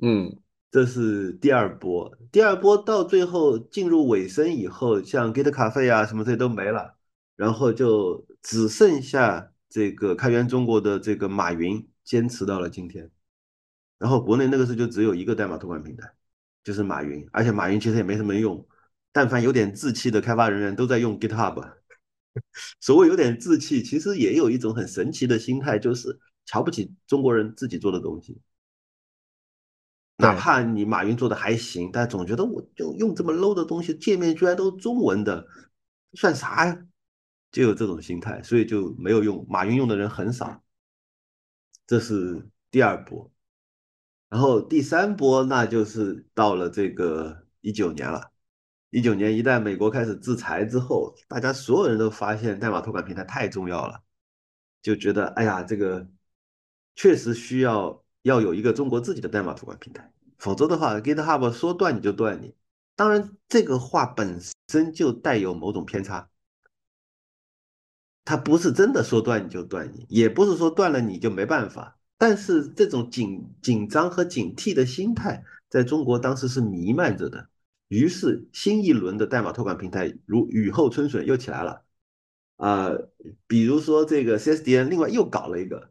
[0.00, 0.36] 嗯，
[0.70, 2.16] 这是第二波。
[2.32, 6.96] 第二波到最后进入尾声以后，像 Git Cafe 啊什么这些都没了。
[7.34, 13.10] 然后就只剩下这个开源中国的这个马云坚持到了今天，
[13.98, 16.12] 然后国内那个时候就只有一个代码托管平台，
[16.64, 18.66] 就是马云，而且马云其实也没什么用，
[19.10, 21.72] 但凡有点志气的开发人员都在用 GitHub。
[22.80, 28.40] 所谓有点志气，其实也有一种很神奇的心态，就是瞧不起中国人自己做的东西。
[30.16, 35.46] 哪怕你马云做的还行，但总觉得我就用这么 low 的东西，界面居然都是中文的，
[36.14, 36.86] 算啥呀？
[37.50, 39.44] 就有这种心态，所以就没有用。
[39.48, 40.62] 马云用的人很少，
[41.86, 43.30] 这是第二波。
[44.32, 48.32] 然后第三波，那就是到了这个一九年了。
[48.88, 54.02] 一九年一旦美国开始制裁之后，大家所有人都发现代码托管平台太重要了，
[54.80, 56.08] 就觉得哎呀，这个
[56.96, 62.54] 确实需要要有一个中国自己的代码托管平台，否则的话，GitHub 说断你就断你。
[62.96, 66.30] 当然，这个话本身就带有某种偏差。
[68.24, 71.98] 他不是真的说断你就断你，也不是说断了你就没办法。
[72.22, 77.48] 但是这种紧紧张和警惕的心态，在中国当时是弥漫着的。
[77.88, 81.82] 于是新一轮的代码托管平台如雨后春笋又起来了。
[82.58, 82.92] 啊，
[83.48, 85.90] 比如说这个 CSDN 另外又搞了一个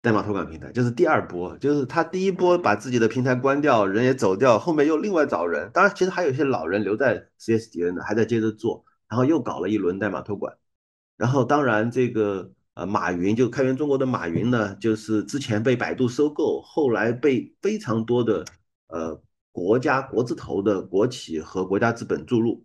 [0.00, 5.68] 代码托管平台，就是第二波，就是他第一波把自己的平台关掉，人也走掉，后面又另外找人。
[5.74, 10.56] 当然，其实还有一些老人留在 CSDN 的，还在接着做，然后又搞了一轮代码托管。
[11.16, 18.44] 然后，当然，这个呃，马云就开源中国的马云呢，就是之前被百度收购，后来被非常多的
[18.86, 19.20] 呃
[19.52, 22.64] 国家国字头的国企和国家资本注入，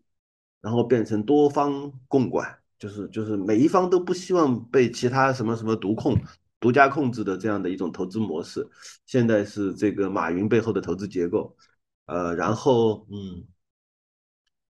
[0.61, 6.15] 然后变成多方共管，就是就是每一方都不希望被其他什么什么独控、
[6.59, 8.65] 独家控制的这样的一种投资模式。
[9.07, 11.57] 现在是这个马云背后的投资结构，
[12.05, 13.43] 呃，然后嗯，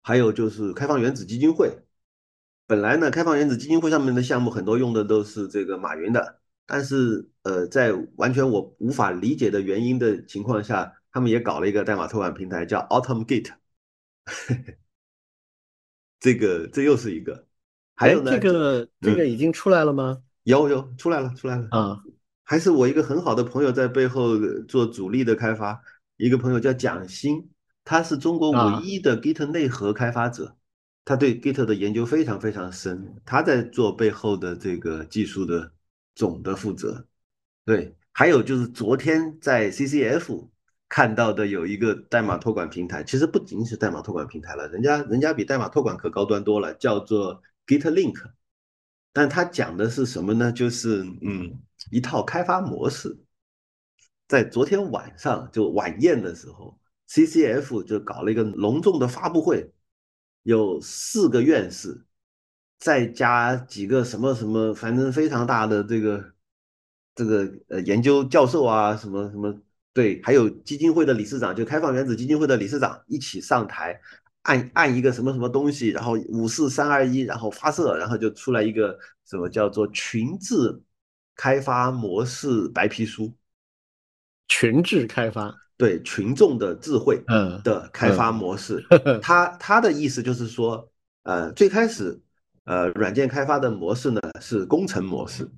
[0.02, 1.83] 还有就是开放原子基金会。
[2.66, 13.52] 本来呢，开放原子基金会上面的项目很多用的都是这个马云的，但是呃，在完全我无法理解的原因的情况下，他们也搞了一个代码托管平台，叫 Autumn Gate。
[16.20, 17.46] 这个这又是一个，
[17.96, 20.24] 还有呢，这个这个已经出来了吗？
[20.44, 22.00] 有有出来了，出来了啊！
[22.46, 24.38] 还是我一个很好的朋友在背后
[24.68, 25.82] 做主力的开发，
[26.16, 27.50] 一个朋友叫蒋欣，
[27.84, 30.56] 他是中国唯一的 Git 内核开发者。
[31.06, 35.74] 他对 Git 的研究非常非常深，他在做背后的这个技术的
[36.16, 37.06] 总的负责。
[37.66, 40.50] 对，还有就是昨天在 CCF
[40.88, 48.32] 看到的有一个代码托管平台，其实不仅是代码托管平台了，人家人家比代码托管可高端多了，叫做 GitLink。
[49.12, 50.52] 但他讲的是什么呢？
[50.52, 51.60] 就是嗯，
[51.92, 53.20] 一套开发模式。
[54.28, 56.80] 在昨天晚上就晚宴的时候
[57.10, 59.72] ，CCF 就搞了一个隆重的发布会。
[60.44, 62.06] 有四个院士，
[62.80, 66.34] 再加几个什么什么，反正非常大的这个
[67.16, 69.54] 这个呃研究教授啊，什么什么
[69.94, 74.00] 对，还有基金会的理事长，就开放原子基金会的理事长一起上台，
[74.42, 80.82] 按按一个什么什么东西，然后五四三二一，然后发射，然后就出来一个什么叫做群智
[81.36, 83.34] 开发模式白皮书，
[84.48, 85.63] 群智开发。
[85.76, 87.24] 对群众的智慧
[87.64, 88.86] 的开发模式，
[89.22, 90.88] 他他的意思就是说，
[91.24, 92.22] 呃，最开始，
[92.66, 95.50] 呃，软件开发的模式呢是工程模式，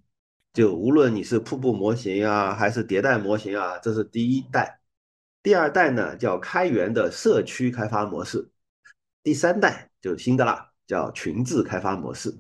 [0.54, 4.80] 就无论你是瀑布模型啊，还是迭代模型啊，这是第一代。
[5.44, 8.50] 第二代呢叫开源的社区开发模式，
[9.22, 12.34] 第三代就新的啦，叫群智开发模式。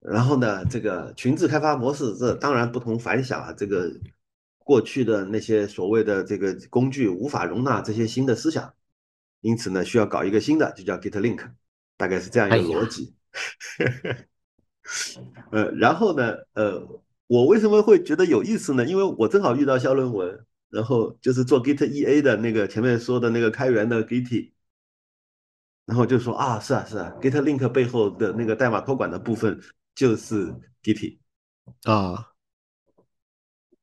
[0.00, 3.92] 然后呢，这个群智开发模式这当然不同凡响啊，这个。
[4.68, 8.70] 过去的那些所谓的这个工具无法容纳这些新的思想，
[9.40, 11.52] 因此呢，需要搞一个新的，就叫 GitLink，
[11.96, 13.14] 大概是这样一个逻辑。
[15.52, 16.86] 呃，然后呢，呃，
[17.28, 18.84] 我为什么会觉得有意思呢？
[18.84, 24.52] 因为我正好遇到肖论文，然后就是做 Git EA 的那个前面说的那个开源的 Git，
[25.86, 29.58] 然后就说啊，是啊是啊，GitLink 背后的那个代码托管的部分
[29.94, 31.16] 就是 Git
[31.84, 32.34] 啊。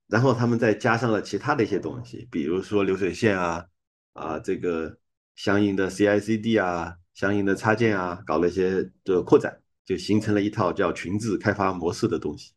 [0.08, 3.66] 然后他们再加上了其他的一些东西，比如说流水线啊，
[4.14, 4.98] 啊这个
[5.36, 12.55] 相应的 CI/CD 啊，相应的插件啊，搞了一些的扩展，就形成了一套叫群智开发模式的东西。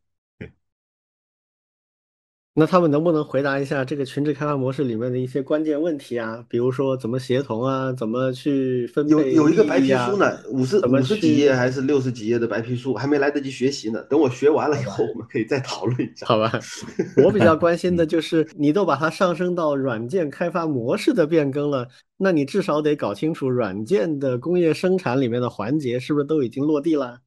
[2.58, 6.44] 那他们能不能回答一下这个群智开发模式里面的一些关键问题啊？
[6.48, 7.92] 比如说怎么协同啊？
[7.92, 9.12] 怎么去分配？
[9.12, 14.02] 有有一个白皮书呢，五十五十几页还是六十几页的白皮书，还没来得及学习呢。
[14.10, 16.26] 等我学完了以后，我们可以再讨论一下。
[16.26, 16.50] 好吧，
[17.24, 21.86] 我比较关心的就是你都把它上升到软件开发模式的变更了，
[22.16, 27.20] 那你至少得搞清楚软件的工业生产里面的环节是不是都已经落地了？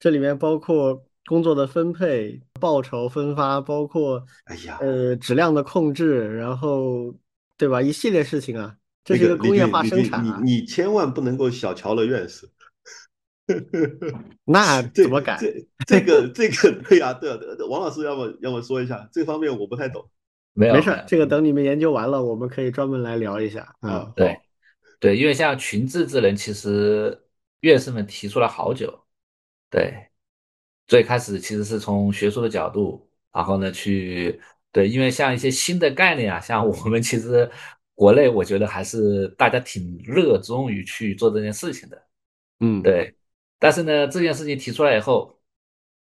[0.00, 1.04] 这里面包括。
[1.26, 7.14] 工作的分配、报酬分发，包括哎呀，呃，质量的控制，然后
[7.56, 7.80] 对吧？
[7.80, 8.76] 一系列事情啊。
[9.04, 10.40] 这是一个工业化生产啊！
[10.44, 12.48] 你你千万不能够小瞧了院士。
[14.46, 15.36] 那怎么改？
[15.40, 17.36] 这 这个这个对呀，对啊，
[17.68, 20.08] 王老师要么要么说一下这方面我不太懂。
[20.54, 24.12] 没有，没事，这个等你们研究完了，我们可以专门来聊一下啊。
[24.14, 24.38] 对
[25.00, 27.24] 对，因为像群智智能，其实
[27.62, 29.04] 院士们提出了好久。
[29.68, 29.92] 对，
[30.86, 37.50] 最开始其实是从学术的角度，然后呢去对，因为像一些新的概念啊，像我们其实。
[37.94, 42.02] 国内我觉得还是大家挺热衷于去做这件事情的，
[42.58, 43.14] 嗯，对。
[43.58, 45.38] 但是呢，这件事情提出来以后，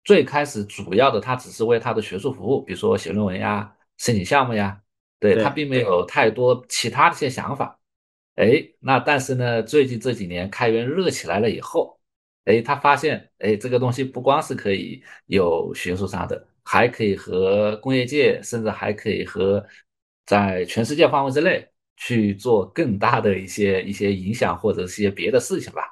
[0.03, 4.81] 最开始主要的他只是为他的学术服务，比如说写论文呀、申请项目呀，
[5.19, 7.79] 对他并没有太多其他的一些想法。
[8.35, 11.94] 哎，那但是呢，最近这几年开源热起来了以后，
[12.45, 19.65] 哎，他发现，哎，这个东西不光是可以有学术上的，还可以和工业界，甚至还可以和
[20.25, 21.67] 在全世界范围之内。
[21.97, 25.83] 去做更大的一些一些影响或者是一些别的事情吧，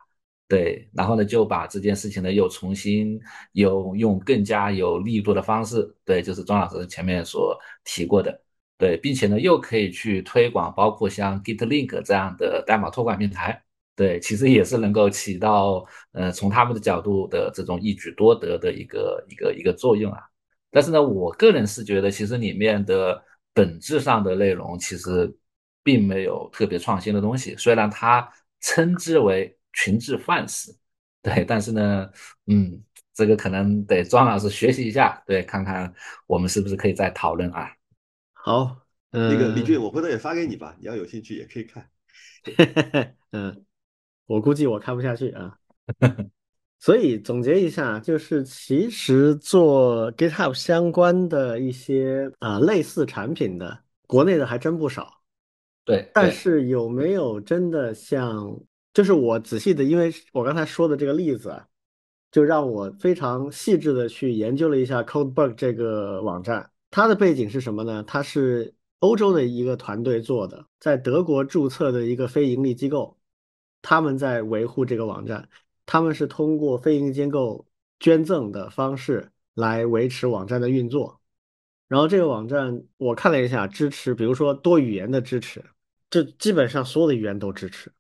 [0.49, 3.18] 对，然后呢就把这件事情呢又重新
[3.54, 8.38] 有用更加有力度的方式，对，就是庄老师前面所提过的，
[8.78, 13.64] 对，并且呢又可以去推广，包括像 GitLink 这样的代码托管平台，
[13.96, 20.20] 对，其实也是能够起到呃从他们的角度的这种一举多得的一个一个一个作用啊。
[20.72, 23.24] 但是呢，我个人是觉得其实里面的
[23.54, 25.34] 本质上的内容其实。
[25.86, 28.26] 并没有特别创新的东西，虽然它
[28.62, 30.74] 称之为群智范式，
[31.22, 32.10] 对，但是呢，
[32.48, 32.82] 嗯，
[33.14, 35.94] 这个可能得庄老师学习一下，对，看看
[36.26, 37.70] 我们是不是可以再讨论啊。
[38.32, 38.78] 好，
[39.12, 41.89] 那个李俊，我回头也发给你吧，你要有兴趣也可以看。
[43.34, 43.66] 嗯，
[44.26, 45.57] 我估计我看不下去啊。
[46.80, 55.21] 所以总结一下，就是其实做 GitHub 相关的一些啊类似产品的，国内的还真不少。
[55.86, 58.57] 对，但是有没有真的像，
[58.93, 61.65] 就是我仔细的，因为我刚才说的这个例子啊，
[62.32, 68.03] 就让我非常细致的去研究了一下 CodeBug 这个网站，它的背景是什么呢？
[68.05, 73.17] 它是欧洲的一个团队做的，在德国注册的一个非盈利机构，
[73.84, 75.47] 他们在维护这个网站，
[75.86, 77.67] 他们是通过非盈利机构
[77.99, 81.19] 捐赠的方式来维持网站的运作。
[81.88, 85.63] 然后这个网站我看了一下，支持比如说多语言的支持。
[86.09, 87.91] 这基本上所有的语言都支持，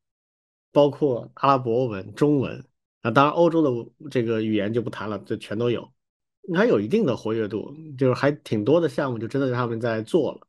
[0.71, 2.63] 包括阿拉伯文、中文
[3.01, 5.91] 啊，当然欧洲的这个语言就不谈了，这全都有，
[6.55, 10.47] 还有一定的活跃度，就是还挺多的项目就真的是他们在做了。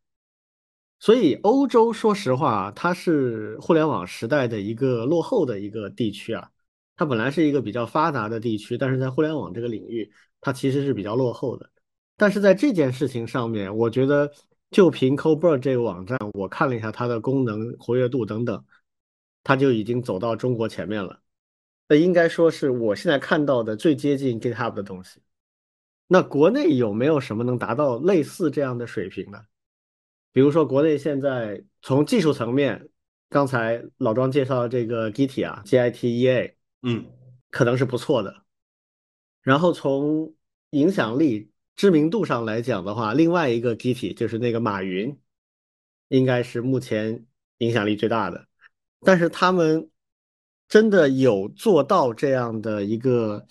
[1.01, 6.51] 所以欧洲说实话，它是互联网时代的一个落后的一个地区啊，
[6.97, 11.71] 它本来是一个比较发达的地区，但是在互联网这个领域，它其实是比较落后的。
[12.17, 14.31] 但是在这件事情上面，我觉得。
[14.71, 18.65] 就凭 Cobr 这个网站，我看了一下它的功能、活跃度等等，
[19.45, 21.21] 它就已经走到中国前面了。
[21.89, 25.21] 那应该说是我现在看到的最接近 GitHub 的东西。
[26.09, 29.39] 那国内有没有什么能达到类似这样的水平呢？
[30.35, 32.91] 比如说，国内现在从技术层面，
[33.31, 37.07] 刚才老庄介绍的这个 Git 啊，Git-ea，嗯，
[37.51, 38.45] 可能是不错的。
[39.41, 40.35] 然后从
[40.73, 41.51] 影响力。
[41.77, 45.19] 知名度上来讲的话，另外一个 Git 就是那个马云，
[46.07, 47.27] 应该是目前
[47.59, 48.47] 影响力最大的。
[49.01, 49.91] 但是他们
[50.69, 53.45] 真的有做到这样的一个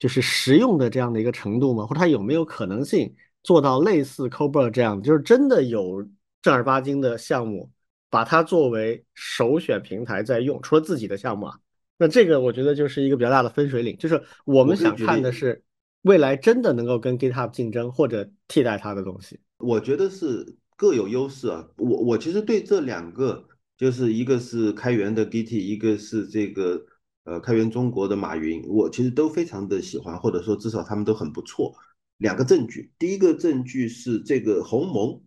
[0.00, 1.86] 就是实用的这样的一个程度吗？
[1.86, 3.14] 或者他有没有可能性
[3.44, 6.04] 做到类似 CodeBird 这样，就是真的有
[6.42, 7.70] 正儿八经的项目
[8.08, 10.60] 把它作为首选平台在用？
[10.62, 11.58] 除了自己的项目啊，
[11.98, 13.96] 那这个我觉得就是一个比较大的分水岭。
[13.98, 15.62] 就是我们想看的是。
[16.04, 21.68] 未来真的能够跟 GitHub 竞争或者替代它的东西，我觉得是各有优势啊。
[21.76, 23.44] 我我其实对这两个，
[23.76, 26.82] 就是一个是开源的 Git，一个是这个
[27.24, 31.74] 呃开源中国的马云，我其实都非常的喜欢，或者说至少他们都很不错。
[32.16, 35.20] 两个证据，第一个证据是这个鸿蒙，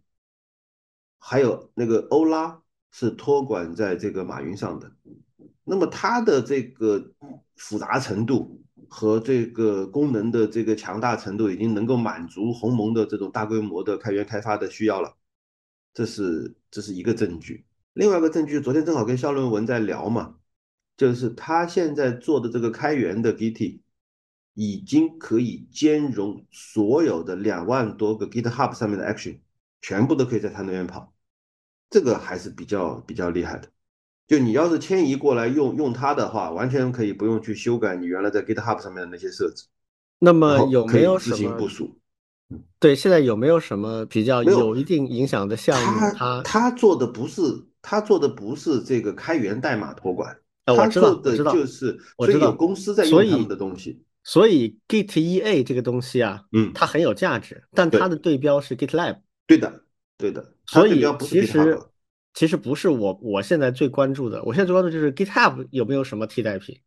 [1.25, 2.61] 还有那个欧拉
[2.91, 4.91] 是托管在这个马云上的，
[5.63, 7.11] 那么它的这个
[7.55, 8.59] 复杂程度。
[8.89, 15.15] 和这个功能的这个强大程度，已经能够满足鸿蒙的这种大规模的开源开发的需要了，
[15.95, 17.65] 这是这是一个证据。
[17.93, 20.35] 另外一个证据，昨天正好跟肖论文在聊嘛，
[20.95, 23.79] 就是他现在做的这个开源的 Git，
[24.53, 29.39] 已经可以兼容所有的两万多个 GitHub 上面的 Action，
[29.81, 31.12] 全部都可以在他那边跑，
[31.93, 33.67] 这个还是比较比较厉害的。
[34.25, 39.65] 就你要是迁移过来用用它的话，完全可以不用去修改你原来在 GitHub 上面的那些设置。
[40.17, 41.91] 那么有没有自行部署？
[42.79, 45.99] 对，现在有没有什么比较有一定影响的项目？
[46.15, 47.41] 他他做的不是
[47.79, 50.35] 他做的不是这个开源代码托管，
[50.65, 54.01] 他做的就是所以有公司在用他们的东西。
[54.23, 59.17] 所以 Git EA 这个东西啊，嗯，它很有价值，但它的对标是 GitLab。
[59.45, 59.83] 对的，
[60.17, 60.52] 对的。
[60.65, 61.79] 所以其实
[62.33, 66.79] 其实不是我我现在最关注的，我现在最关注就是 GitHub 有没有什么替代品，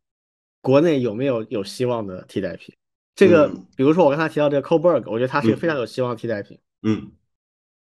[0.61, 2.75] 国内有没有有希望的替代品。
[3.15, 6.59] 这个比如说我刚才提到这个 Coburg，我觉得它是一个非常有希望的替代品。
[6.83, 7.13] 嗯，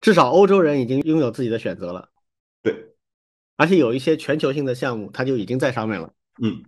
[0.01, 2.09] 至少欧洲人已经拥有自己的选择了。
[2.63, 2.93] 对，
[3.57, 6.13] 而且有一些全球性的项目，它就已经在上面了。
[6.41, 6.63] 嗯，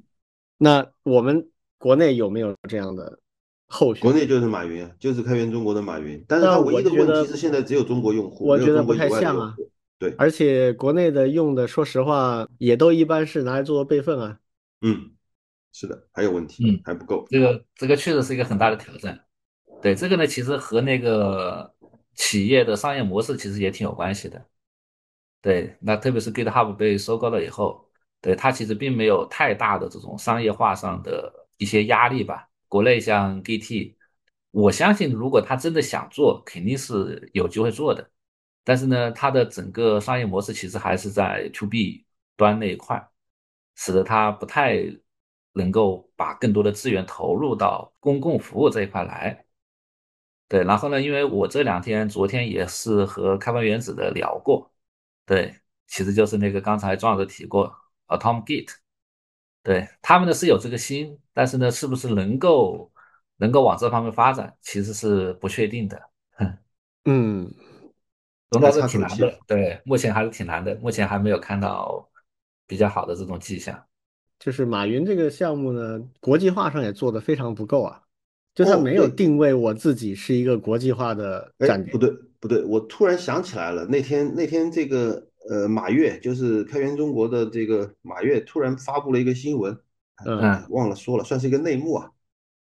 [0.57, 1.49] 那我们。
[1.79, 3.19] 国内有没有这样的
[3.67, 4.01] 后续？
[4.01, 6.23] 国内就是马云，就是开源中国的马云。
[6.27, 9.55] 但是他唯一的问题是现在只有中国用户，我觉得不太像啊。
[9.97, 14.37] 对，而且国内的用的，说实话也都一般是拿来做备份啊。
[14.81, 15.11] 嗯，
[15.71, 17.25] 是的，还有问题，嗯，还不够。
[17.29, 19.19] 这个这个确实是一个很大的挑战。
[19.81, 21.73] 对，这个呢，其实和那个
[22.15, 24.45] 企业的商业模式其实也挺有关系的。
[25.41, 27.89] 对，那特别是 GitHub 被收购了以后，
[28.21, 31.41] 对它其实并没有太大的这种商业化上的。
[31.57, 33.95] 一些压力吧，国内像 GT，
[34.49, 38.09] 我相信如果他真的想做，肯定是有机会做的。
[38.63, 42.03] 但是呢，它的整个商业模式其实还是在 To B
[42.35, 43.07] 端那一块，
[43.75, 44.83] 使得它不太
[45.51, 49.45] 能够把更多的资源投入到公共服务这一块来。
[50.47, 54.73] 对，然后呢，因为我这两天、昨天也是和开发原子的聊过，
[55.27, 55.53] 对，
[55.85, 57.71] 其实就是那个刚才庄老师提过
[58.07, 58.82] Atom Git。
[59.63, 62.91] 对他们呢是有这个心，但是呢，是不是能够
[63.37, 66.01] 能够往这方面发展，其实是不确定的。
[67.05, 67.49] 嗯，
[68.51, 69.39] 总之是挺难的。
[69.47, 72.09] 对，目前还是挺难的，目前还没有看到
[72.67, 73.81] 比较好的这种迹象。
[74.37, 78.01] 就是马云这个项目呢，国际化上也做的非常不够啊，
[78.53, 81.89] 就他没有定位我自己是一个国际化的站点。
[81.89, 82.09] 不对，
[82.41, 85.25] 不对，我突然想起来了，那天那天这个。
[85.49, 89.77] 呃，马跃就是开源中国的这个马跃，突然发布了一个新闻，
[90.25, 92.09] 嗯，忘了说了，算是一个内幕啊。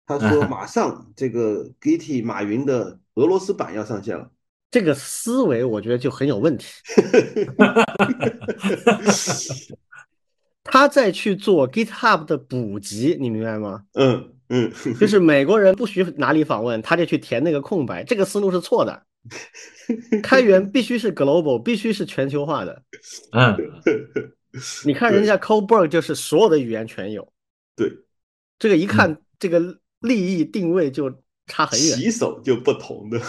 [0.07, 4.29] 他说马上这个 Git 马云的俄罗斯版要上线了。
[4.71, 6.67] 这个思维我觉得就很有问题。
[10.63, 13.85] 他在去做 GitHub 的补给，你明白吗？
[13.95, 19.03] 嗯嗯，就是美国人不许哪里访问，他就去填那个空白，这个思路是错的。
[20.23, 22.83] 开源必须是 global，必须是全球化的。
[23.33, 23.57] 嗯，
[24.85, 27.33] 你看人家 Coburg 就是所有的语言全有。
[27.77, 27.91] 对，
[28.59, 31.11] 这个一看这个利益定位就
[31.47, 33.21] 差很远，起手就不同的。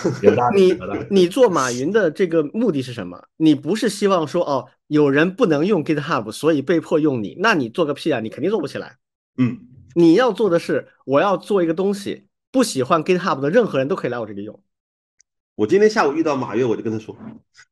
[0.56, 0.78] 你
[1.10, 3.22] 你做马云的这个目的是什么？
[3.38, 8.20] 你不是希望说哦，有人不能用 GitHub，所以被迫用你，那你做个屁啊！
[8.20, 8.98] 你肯定做不起来。
[9.38, 9.60] 嗯，
[9.96, 14.62] 你要做的是，我要做一个东西，不喜欢 GitHub 的任何人都可以来我这里用。
[15.56, 17.16] 我今天下午遇到马跃，我就跟他说：“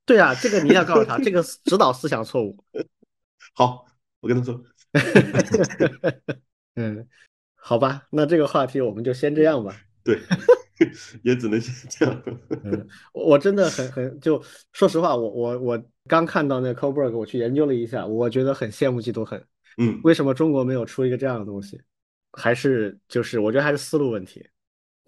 [0.06, 2.56] 对啊，这个你要告诉他，这个 指导思想错误。”
[3.56, 3.86] 好，
[4.20, 4.62] 我跟他说。
[6.76, 7.08] 嗯，
[7.56, 9.76] 好吧，那这个话题我们就先这样吧。
[10.04, 10.20] 对，
[11.24, 12.24] 也只能先这样。
[12.64, 14.42] 嗯，我真的很很就
[14.74, 19.44] 说实话，我我我刚看到那 Coburg，我去研究了一下，我觉得很羡慕嫉妒恨。
[19.78, 21.82] 嗯，为什么中国没有出一个这样的东西？
[22.34, 24.46] 还是就是我觉得还是思路问题。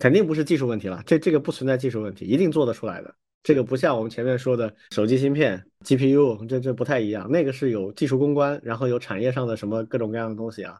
[0.01, 3.15] 肯定不是技术问题了，这这个不存在技术问题，一定做得出来的。
[3.43, 7.29] 这个不像我们前面说的手机芯片、GPU，这这不太一样。
[7.29, 10.79] 那个是有技术攻关，然后有产业上的什么各种各样的东西啊。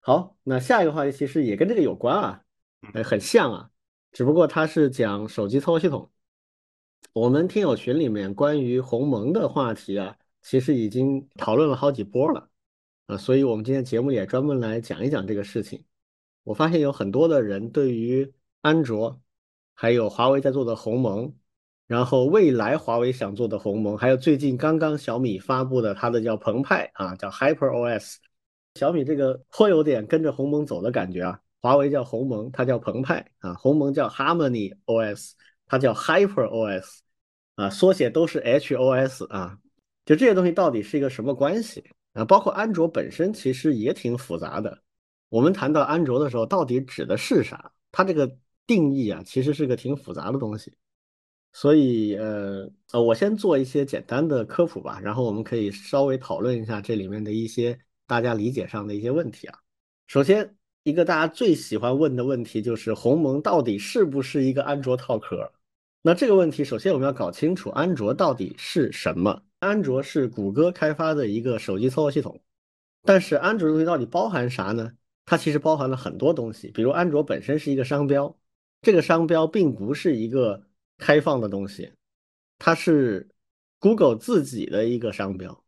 [0.00, 2.42] 好，那下一个话题其实也跟这个有关啊，
[2.94, 3.70] 呃，很像啊，
[4.10, 6.10] 只不过它是讲手机操作系统。
[7.12, 12.48] 我们听友群里面关于鸿蒙的话题啊，其实已经讨论了好几波了
[13.06, 15.84] 啊，所以我们今天节目也专门来讲一讲这个事情。
[16.44, 18.32] 我发现有很多的人对于
[18.62, 19.20] 安卓，
[19.74, 21.34] 还有华为在做的鸿蒙，
[21.88, 28.18] 然后未来华为想做的鸿蒙，还有最近刚刚小米发布的它的叫澎湃啊，叫 Hyper OS。
[28.76, 31.40] 小米这个颇有点跟着鸿蒙走的感觉啊。
[31.60, 35.32] 华为叫鸿蒙，它叫澎湃啊；鸿蒙叫 Harmony OS，
[35.66, 37.00] 它叫 Hyper OS
[37.56, 39.58] 啊，缩写都是 HOS 啊。
[40.06, 42.24] 就这些东西到底是一个什么关系啊？
[42.24, 44.78] 包括安卓本身其实也挺复杂的。
[45.28, 47.72] 我们谈到安卓的时候，到底指的是啥？
[47.92, 50.72] 它这个定义啊，其实是个挺复杂的东西。
[51.52, 59.58] 所以，呃呃，我先做一些简单的科普吧，然后我们可以稍微讨论一下这里面的一些大家理解上的一些问题啊。
[60.06, 65.52] 首先，一个大家最喜欢问的问题就是鸿蒙到底是不是一个安卓套壳？
[66.00, 69.42] 那这个问题，首先我们要搞清楚安卓到底是什么。
[69.60, 72.42] 安卓是谷歌开发的一个手机操作系统，
[73.04, 74.90] 但是安卓东西到底包含啥呢？
[75.24, 78.36] 它其实包含了很多东西，比如安卓本身是一个商标，
[78.82, 80.66] 这个商标并不是一个
[80.98, 81.92] 开放的东西，
[82.58, 83.28] 它是
[83.78, 85.64] Google 自己的一个商标。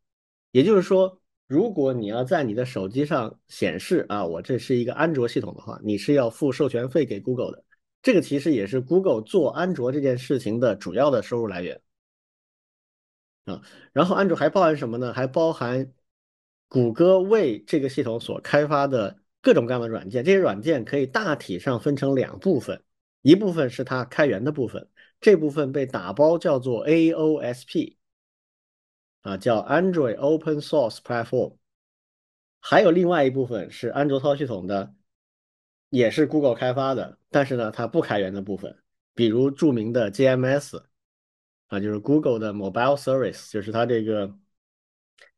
[0.51, 7.65] 也就是说，如果你要在你的手机上显示啊，我这是一个安卓系统的话，你是要付授权费给 Google 的。
[8.03, 11.81] 这个其实也是 Google 做安卓这件事情的主要的收入来源
[13.45, 13.63] 啊。
[13.93, 15.13] 然后安卓还包含什么呢？
[15.13, 15.93] 还包含
[16.69, 20.25] 谷歌为这个系统所开发的各种各样的软件。
[20.25, 22.83] 这些软件可以大体上分成两部分，
[23.25, 24.89] 一部分是它开源的部分，
[25.21, 27.97] 这部分被打包叫做 AOSP。
[29.23, 31.57] 啊，叫 Android Open Source Platform，
[32.61, 34.95] 还有另外一部分是安卓操系统的，
[35.89, 38.77] 也是 Google 开发的，但是呢，它不开源的部分，
[39.15, 40.85] 比如著名的 GMS，
[41.69, 44.37] 啊，就是 Google 的 Mobile Service，就是它这个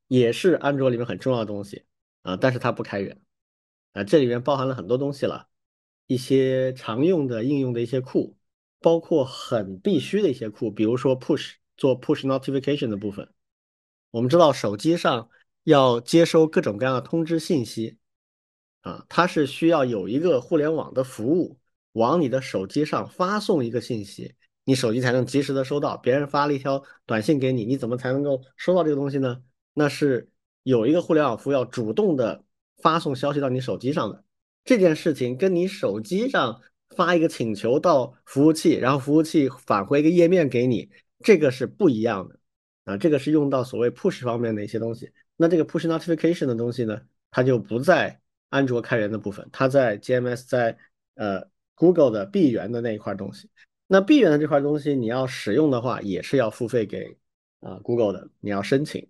[0.08, 1.84] 也是安卓里面很重要的东西
[2.22, 3.20] 啊，但是它不开源
[3.92, 5.48] 啊，这里面包含了很多东西了，
[6.06, 8.36] 一些常用的应用的一些库，
[8.80, 13.28] 包括很必须的一些库，比如说 Push 做 Push Notification 的部分。
[14.10, 15.28] 我们知道手机上
[15.64, 17.98] 要接收各种各样的通知信息，
[18.82, 21.58] 啊，它是需要有一个互联网的服务
[21.92, 24.34] 往你的手机上发送一个信息，
[24.64, 25.96] 你手机才能及时的收到。
[25.96, 29.42] 别人发了一条短信给你，你怎么才能够收到这个东西呢？
[29.74, 30.30] 那是
[30.62, 32.44] 有一个互联网服务要主动的
[32.76, 34.24] 发送消息到你手机上的。
[34.66, 36.60] 这件事情跟你手机上
[36.90, 40.90] 发一个请求到服务器，然后服务器返回一个页面给你，
[41.20, 42.38] 这个是不一样的。
[42.84, 45.10] 啊，这个是用到所谓 push 方面的一些东西。
[45.36, 50.76] 那这个 push notification 的东西呢，它就不在安卓开源的部分，它在 GMS，在
[51.14, 53.48] 呃 Google 的闭源的那一块东西。
[53.88, 57.16] 那闭源的这块东西，你要使用的话，也是要付费给
[57.60, 59.08] 啊 Google 的，你要申请。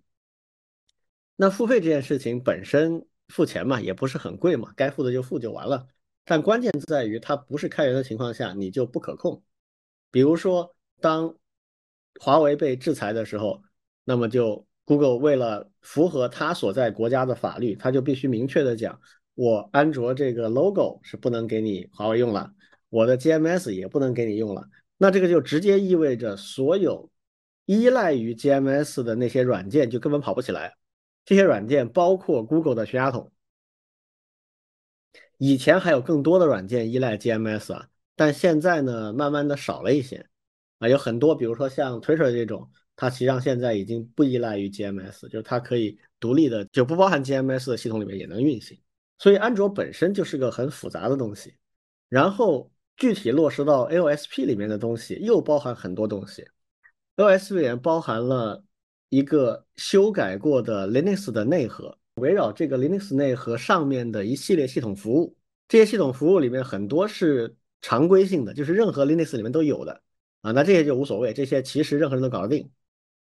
[1.35, 5.87] 那付费这件事情本身付钱嘛，也不是很贵嘛，该付的就付就完了。
[6.25, 9.43] 但关键在于它不是开源的情况下，你就不可控。
[10.11, 11.35] 比如说当
[12.19, 13.61] 华为被制裁的时候。
[14.09, 19.01] 那么就 Google 为了符合它所在国家的法律，它就必须明确的讲，
[19.35, 22.53] 我安卓这个 logo 是不能给你华为用了，
[22.87, 24.65] 我的 GMS 也不能给你用了。
[24.97, 27.09] 那这个就直接意味着所有
[27.65, 30.76] 依赖于 GMS 的那些软件就根本跑不起来。
[31.27, 33.31] 这些软件包括 Google 的全家桶，
[35.37, 40.27] 以前还有更多的软件依赖 GMS 啊，但现在呢，慢慢的少了一些
[40.79, 42.71] 啊，有很多，比如说像 Twitter 这种。
[42.99, 48.75] 它实际上现在已经不依赖于 GMS，就是它可以独立的，就不包含 GMS 的系统里面也能运行。
[49.19, 51.53] 所以安卓本身就是个很复杂的东西，
[52.09, 56.47] 然后具体落实到 AOSP 里面的东西又包含很多东西。
[57.17, 58.63] AOSP 里面包含了
[59.09, 65.35] 一个修改过的 Linux 的内核，围绕这个 Linux 内核上面的一系列系统服务，
[65.67, 70.01] 这些系统服务里面很多是常规性的，就是任何 Linux 里面都有的
[70.41, 72.69] 啊，那这些就无所谓，这些其实任何人都搞得定。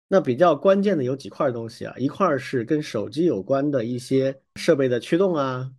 [0.07, 5.71] 那比较关键的有几块东西啊，一块是跟手机有关的一些设备的驱动啊，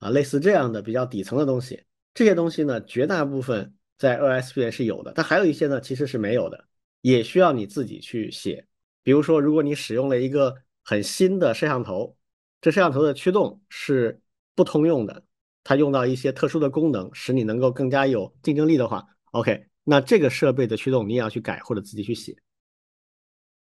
[0.00, 1.82] 啊，类似这样的比较底层的东西。
[2.12, 6.62] 这些东西呢，绝大部分在 OSP 是有的，但还有一些呢其实是没有的，
[7.00, 8.66] 也需要你自己去写。
[9.04, 12.16] 比如说，如果你使用了一个很新的摄像头，
[12.60, 14.20] 这摄像头的驱动是
[14.56, 15.22] 不通用的，
[15.62, 22.34] 它用到一些特殊的功能，使你能够更加有竞争力的话，OK，那这个设备的驱动你也要去改或者自己去写。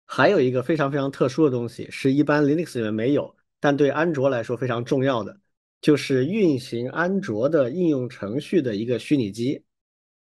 [0.06, 5.40] 还有一个非常非常特殊的东西，是一般 Linux 里面没有，但对安卓来说非常重要的，
[5.80, 9.64] 就是运行安卓的应用程序的一个虚拟机。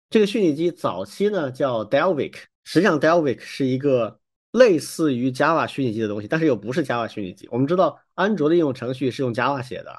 [0.09, 4.17] 这个虚拟机早期呢叫 Dalvik，实际上 Dalvik 是一个
[4.55, 7.45] 类似于 Java 虚拟机的东西，但是又不是 Java 虚拟机。
[7.51, 9.91] 我们知道安卓的应用程序是用 Java 写的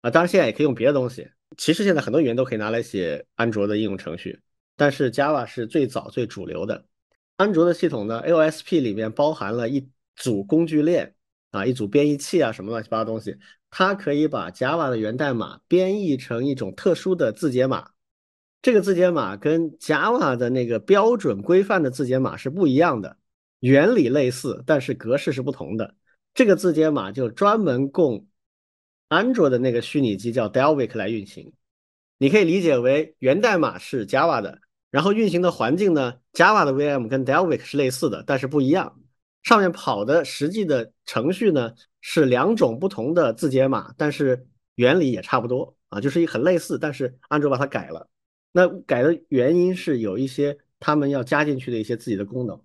[0.00, 1.28] 啊，当然现在也可以用别的东西。
[1.58, 4.40] 其实现在很多语言都可以拿来写安卓的应用程序，
[4.76, 6.86] 但是 Java 是最早最主流的。
[7.36, 11.14] 安卓的系统呢，AOSP 里面包含了一组工具链
[11.50, 13.36] 啊，一组编译器啊，什么乱七八糟东西，
[13.70, 17.90] 它可以把 Java 的源代码编译成一种特殊的字节码。
[18.62, 23.17] 这个字节码跟 Java 的那个标准规范的字节码是不一样的，
[23.60, 25.94] 原理类似，但是格式是不同的。
[26.34, 28.26] 这个字节码就专门供
[29.08, 31.52] 安卓的那个虚拟机叫 Dalvik 来运行。
[32.18, 34.60] 你可以理解为源代码是 Java 的。
[34.90, 38.98] 然后运行的环境呢？Java 的 VM 跟 Dalvik 是类似的，但是不一样。
[39.42, 48.08] 上面跑的实际的程序呢是两种不同的字节码，但是原理也差不多啊，就是一很类似，但是安卓把它改了。
[48.52, 52.60] 那改的原因是有一些他们要加进去的一些自己的功能。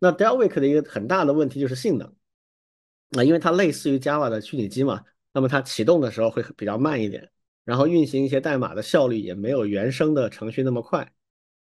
[0.00, 2.12] 那 Dalvik 的一个很大的问题就是性能
[3.12, 7.30] 啊，因为它类似于 Java 的虚拟机嘛，那么它启动的时候会比较慢一点，
[7.64, 11.12] 然后运行一些代码的效率也没有原生的程序那么快。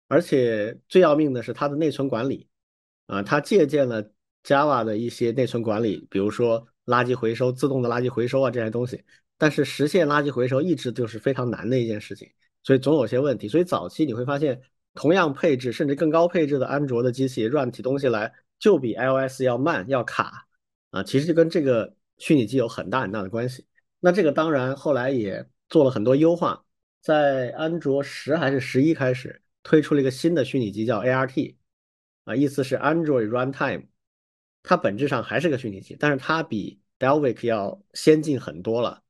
[0.07, 2.48] 而且最要命的是它的内存管理，
[3.07, 4.12] 啊，它借鉴了
[4.44, 9.03] Java 的一些内存管理，比如说垃圾回收、自动的垃圾回收啊这些东西。
[9.38, 12.30] 但是实现垃圾回收一直就是非常难的一件事情，
[12.64, 13.48] 所以总有些问题。
[13.48, 14.62] 所以早期你会发现，
[14.95, 20.47] 同样配置甚至更高配置的安卓的机器，run 起东西来，就比 iOS 要慢要卡
[20.89, 21.03] 啊。
[21.03, 23.65] 其实就跟这个虚拟机有很大很大的关系。
[23.99, 26.65] 那这个当然后来也做了很多优化，
[27.01, 31.55] 在安卓十还是十一开始推出了一个新的虚拟机叫 ART，
[32.23, 33.88] 啊，意思是 Android Runtime，
[34.63, 39.03] 它本质上还是个虚拟机，但是它比 Dalvik 要先进很多了。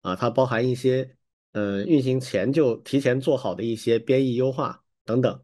[0.00, 1.16] 啊，它包含一些，
[1.52, 5.40] 呃，运行前就提前做好的一些编译优化等等，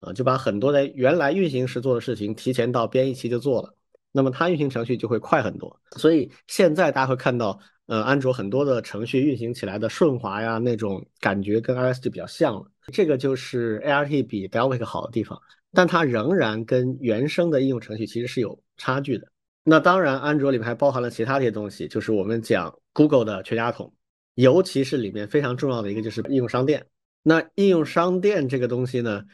[0.00, 3.74] 啊，就把很多在原来运行时做的事情提前到编译期就做了，
[4.12, 5.80] 那么它运行程序就会快很多。
[5.96, 12.70] 所以现在大家会看到，呃，安卓很多的程序运行起来的顺滑呀，那种感觉跟 iOS 就比较像了。
[12.92, 15.40] 这个就是 ART 比 Dalvik 好的地方，
[15.72, 19.26] 但它仍然跟原生的应用程序其实是有差距的。
[19.64, 23.90] 那当然，安卓里面还包含了其他的一些东西，就是我们讲 Google 的全家桶，
[24.34, 26.86] 尤其是里面非常重要的一个就是应用商店。
[27.22, 29.24] 那应用商店这个东西呢，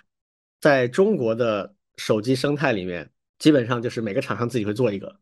[0.60, 5.16] 在中国的手机生态里面，基本上就是每个厂商自己会做一个，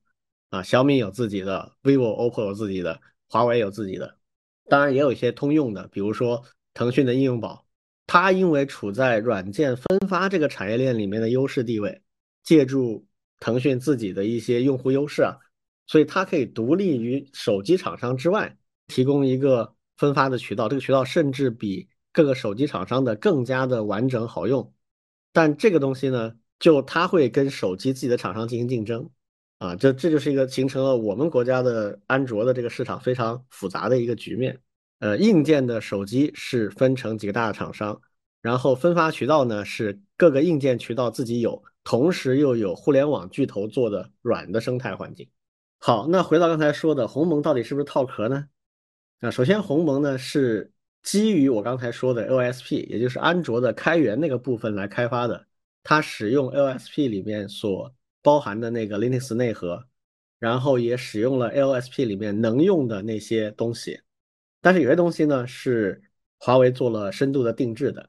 [0.51, 4.17] 啊，小米有自己的，vivo、OPPO 有自己的，华为有自己的，
[4.69, 6.45] 当然也有一些通用的，比如说
[6.75, 7.67] 腾讯的应用宝，
[8.07, 12.03] 它因为处在软件分发这个产业链里面的优势地位，
[12.43, 13.07] 借助。
[13.45, 15.37] 腾讯自己的一些用户优势啊，
[15.89, 18.57] 所以它可以独立于手机厂商之外，
[18.87, 20.69] 提供一个分发的渠道。
[20.69, 24.73] 这个渠道甚至比各个手机厂商的更加的完整好用。
[25.33, 29.09] 但这个东西呢，就它会跟手机自己的厂商进行竞争
[29.59, 34.61] 啊，这这就是一个形成了我们国家的安卓的这个市场非常复杂的一个局面。
[34.99, 38.01] 呃，硬件的手机是分成几个大的厂商，
[38.41, 41.63] 然后分发渠道呢是各个硬件渠道自己有。
[41.85, 45.29] 同时又有互联网巨头做的软的生态环境。
[45.81, 48.47] 好，那回到刚才说的鸿蒙到底是不是套壳呢？
[49.19, 50.71] 啊，首先鸿蒙呢是
[51.03, 55.47] 基于我刚才说的 OSP，也就是安卓的开源那个部分来开发的。
[55.83, 57.93] 它使用 OSP 里面所
[58.23, 59.85] 包含的那个 Linux 内核，
[60.39, 64.01] 然后也使用了 OSP 里面能用的那些东西。
[64.61, 66.03] 但是有些东西呢是
[66.39, 68.09] 华为做了深度的定制的，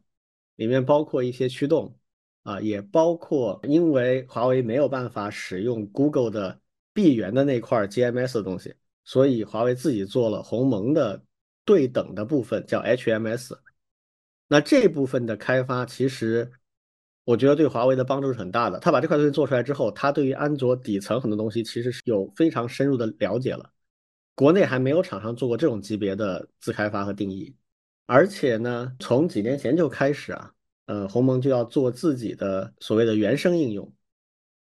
[0.56, 1.98] 里面包括一些驱动。
[2.44, 6.60] 啊，也包括因为华为没有办法使用 Google 的
[6.92, 8.76] 闭源的那块 GMS 的东西，
[9.06, 11.24] 所以华为自己做了鸿蒙的
[11.66, 13.54] 对等的部分，叫 HMS。
[14.48, 16.52] 那这部分的开发，其实
[17.24, 18.80] 我觉得对华为的帮助是很大的。
[18.80, 23.70] 他把这块东西做出来之后，他对于安卓底层很多东西其实是有非常深入的了解了。
[24.36, 27.56] 国内还没有厂商做过这种级别的自开发和定义，
[28.06, 30.54] 而且呢，从几年前就开始啊。
[30.86, 33.90] 呃，鸿蒙就要做自己的所谓的原生应用，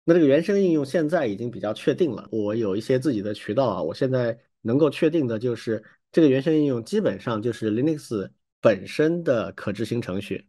[0.06, 2.26] 那这个原生应用现在已经比较确定了。
[2.32, 8.30] 我有一些自己的渠道啊，我现在能够确定的就是这个原生应用基本上就是 Linux
[8.62, 10.48] 本身的可执行程序，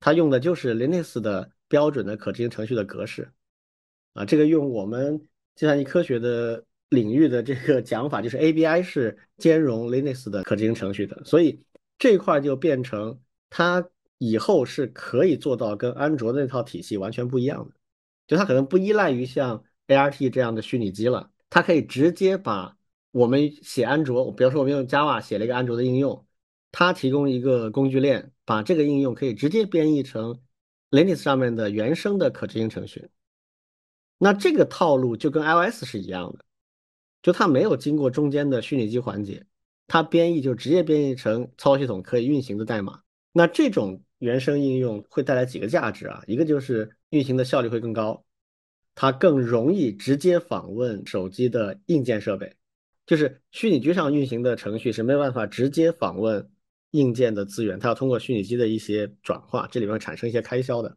[0.00, 3.30] 它用的就是 Linux 的标准的可执行程序的格式
[4.14, 4.24] 啊。
[4.24, 5.16] 这个用我们
[5.54, 11.62] 计算机科学的领域的这个讲法，就是 ABI 是兼容 Linux 的可执行程序的，所以
[11.96, 13.88] 这块就变成它。
[14.18, 17.74] 以后是可以做到跟安卓的那套体系完全不一样的，
[18.26, 22.75] 就它可能不依赖于像 ART 这样的虚拟机了，它可以直接把
[23.16, 26.26] 我们写安卓，比如说我们用 Java 写了一个安卓的应用，
[26.70, 30.38] 它提供一个工具链，把这个应用可以直接编译成
[30.90, 33.08] Linux 上面的原生的可执行程序。
[34.18, 36.44] 那这个套路就跟 iOS 是一样的，
[37.22, 39.46] 就它没有经过中间的虚拟机环节，
[39.86, 43.00] 它编译就直接编译成操作系统可以运行的代码。
[43.32, 44.02] 那这种。
[44.18, 46.24] 原生应用会带来几个价值啊？
[46.26, 48.24] 一个就是运行的效率会更高，
[48.94, 52.50] 它更容易直接访问手机的硬件设备，
[53.06, 56.50] 就是虚拟机上运行的程序是没有办法直接访问
[56.90, 60.96] 硬件的资源，它要通过虚拟机的一些转化，这里面产生一些开销的。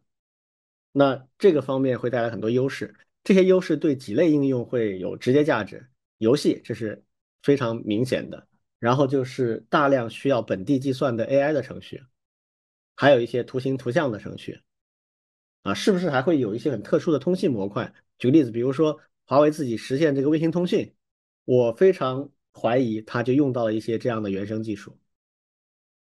[0.92, 5.88] 那这个方面会带来很多优势，这些优势对几类应用会有直接价值，
[6.18, 7.02] 游戏这是
[7.42, 8.46] 非常明显的，
[8.80, 12.02] 然后就是大量需要本地计算的 AI 的程序。
[12.96, 14.60] 还有一些图形图像的程序，
[15.62, 17.94] 啊，是不是还会有一些很特殊的通信模块？
[18.18, 20.92] 举个例子，比如说华为自己实现这个卫星通信，
[21.50, 24.96] 我非常怀疑他就用到了一些这样的原生技术，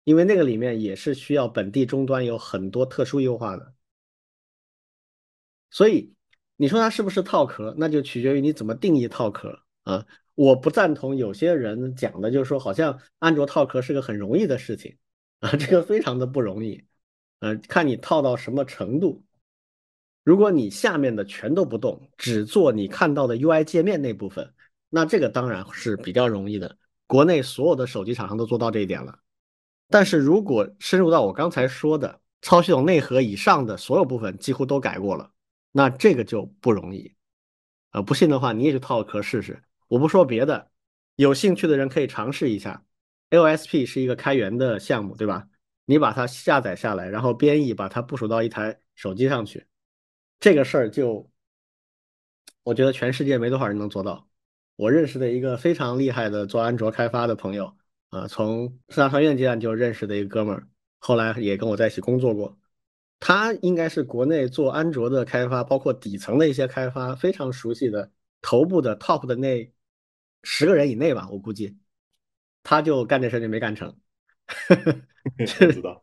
[0.04, 3.72] 因为那个里面也是需要本地终端有很多特殊优化的。
[5.70, 6.12] 所以
[6.56, 10.04] 你说它是不是套壳，那就取决于你怎么定义套壳啊。
[10.34, 14.94] 我不赞同有些人讲的，就是说好像安卓套壳是个很容易的事情。
[15.38, 16.84] 啊，这个非常的不容易，
[17.38, 19.24] 呃，看你套到什么程度。
[20.22, 24.52] 如果你下面的全都不动，只做你看到的 UI 界面那部分，
[24.90, 26.76] 那这个当然是比较容易的。
[27.06, 29.18] 国内所有的手机厂商都做到这一点了。
[29.88, 35.32] 但是如果深入到我刚才说的操系统内核以上的所有部分，几乎都改过了，
[35.72, 37.14] 那这个就不容易。
[37.90, 39.62] 啊，不信的话，你也去套个壳试试。
[39.88, 40.70] 我不说别的，
[41.16, 42.84] 有兴趣的人可以尝试一下。
[43.30, 45.48] LSP 是一个开源的项目，对吧？
[45.86, 49.66] 你把它下载下来，然后编译，把它部署到一台手机上去，
[50.38, 51.28] 这个事儿就，
[52.62, 54.29] 我觉得全世界没多少人能做到。
[54.80, 57.76] 我认识的一个非常厉害的做安卓开发的朋友，
[58.08, 60.66] 啊，从四大传院阶段就认识的一个哥们儿，
[60.98, 62.58] 后来也跟我在一起工作过。
[63.18, 69.70] 他应该是国内做安卓的开发，包括底层的一些开发非常熟悉的头部的 top 的那
[70.44, 71.76] 十个人以内吧，我估计，
[72.62, 73.94] 他就干这事就没干成。
[75.36, 76.02] 不知道，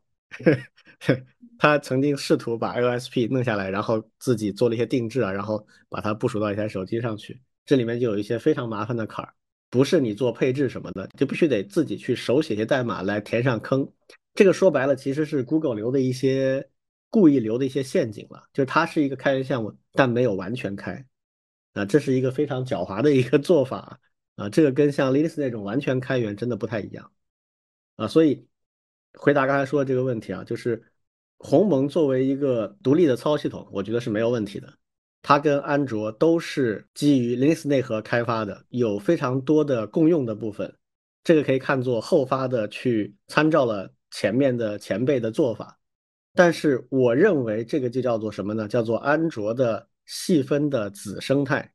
[1.58, 7.41] 他曾经试图把 LSP 弄下来，然后自己做了一些定制啊，然后把它部署到一台手机上去。
[7.68, 9.31] 这里面就有一些非常麻烦的坎儿，
[9.69, 13.88] 不是你做配置什么的，就必须得自己去手写些代码来填上坑。
[14.34, 16.68] 这个说白了，其实是 Google 留的一些
[17.11, 21.06] 故意留的一些陷阱了，就是它是一个开源项目，但没有完全开
[21.73, 23.99] 啊，这是一个非常狡猾的一个做法
[24.35, 24.49] 啊。
[24.49, 27.11] 这个跟像 Linux 那种完全开源真的不太一样
[27.98, 28.48] 啊，所以。
[29.19, 30.84] 回答刚才说的这个问题啊，就是
[31.39, 34.72] 鸿蒙作为一个独立的操作系统，我觉得是没有问题的。
[35.28, 40.74] 它跟安卓都是基于 Linux 内核开发的，有非常多的共用的部分。
[41.22, 45.78] 这个可以看作后发的去参照了前面的前辈的做法。
[46.34, 48.70] 但是我认为这个就叫做什么呢？
[48.70, 51.74] 叫做安卓的细分的子生态，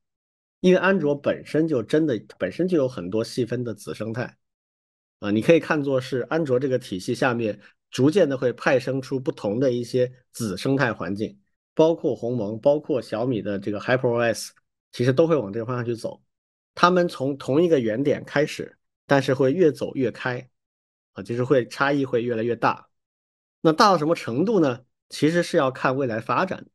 [0.60, 4.34] 因为安卓本身就真的本身就有很多细分的子生态。
[5.18, 7.60] 啊，你可以看作是安卓这个体系下面
[7.90, 11.38] 逐渐的会派生出不同的一些子生态环境，
[11.74, 14.50] 包括鸿蒙，包括小米的这个 HyperOS，
[14.92, 16.22] 其实都会往这个方向去走。
[16.74, 20.48] 他们从同一个原点开始，但是会越走越开，
[21.12, 22.88] 啊，就是会差异会越来越大。
[23.60, 24.84] 那大到什么程度呢？
[25.08, 26.66] 其实是要看未来发展。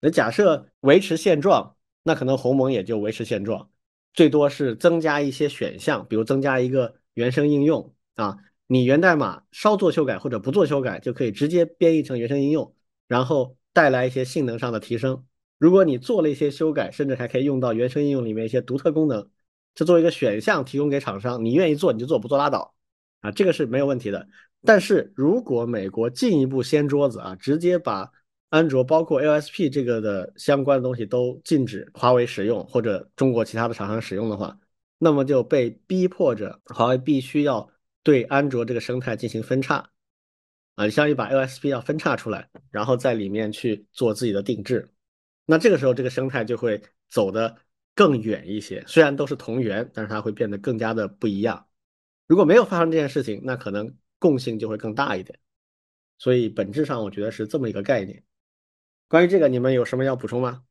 [0.00, 3.70] 那假设维持现状，那可能鸿蒙也就维持现状，
[4.12, 6.96] 最多是增加一些选项，比如增加一个。
[7.14, 12.72] 原生应用啊，你源代码稍作修改或者不做修改，就可以直接编译成原生应用，
[13.08, 15.24] 然后带来一些性能上的提升。
[15.58, 19.28] 如果你做了一些修改，甚至还可以用到原生应用里面一些独特功能，
[19.74, 22.74] 这作为一个选项提供给厂商，你愿意做你就做，不做拉倒
[23.20, 24.26] 啊，这个是没有问题的。
[24.64, 28.10] 但是如果美国进一步掀桌子啊，直接把
[28.48, 34.58] 安卓包括 LSP 这个的相关的东西都禁止华为使用或者中国其他的厂商使用的话，
[34.98, 37.70] 那么就被逼迫着，华为必须要
[38.02, 39.90] 对安卓这个生态进行分叉，
[40.80, 44.88] 啊，相当于把 LSP 要分叉出来，然后在里面去做自己的定制。
[45.44, 46.80] 那这个时候，这个生态就会
[47.10, 47.54] 走得
[47.94, 48.82] 更远一些。
[48.86, 51.66] 虽然都是同源，但是它会变得更加的不一样。
[52.26, 55.38] 如果没有发生这件事情，那可能共性就会更大一点。
[56.16, 58.24] 所以本质上，我觉得是这么一个概念。
[59.06, 60.62] 关于这个，你们有什么要补充吗？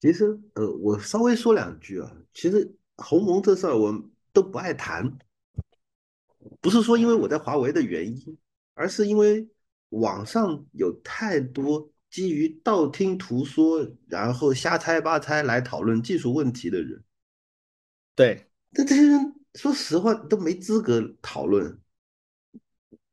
[0.00, 2.76] 其实，呃，我稍微说两句啊，其实。
[3.02, 3.90] 鸿蒙这事儿我
[4.30, 5.10] 都不爱谈，
[6.60, 8.36] 不是说因为我在华为的原因，
[8.74, 9.48] 而是因为
[9.90, 17.02] 网上有太多基于道听途说，然后瞎猜八猜来讨论技术问题的人。
[18.14, 21.78] 对，但这些人说实话都没资格讨论。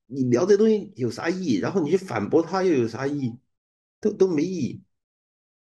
[0.05, 1.57] 你聊这东西有啥意义？
[1.57, 3.37] 然后你去反驳他又有啥意义？
[3.99, 4.81] 都都没意义。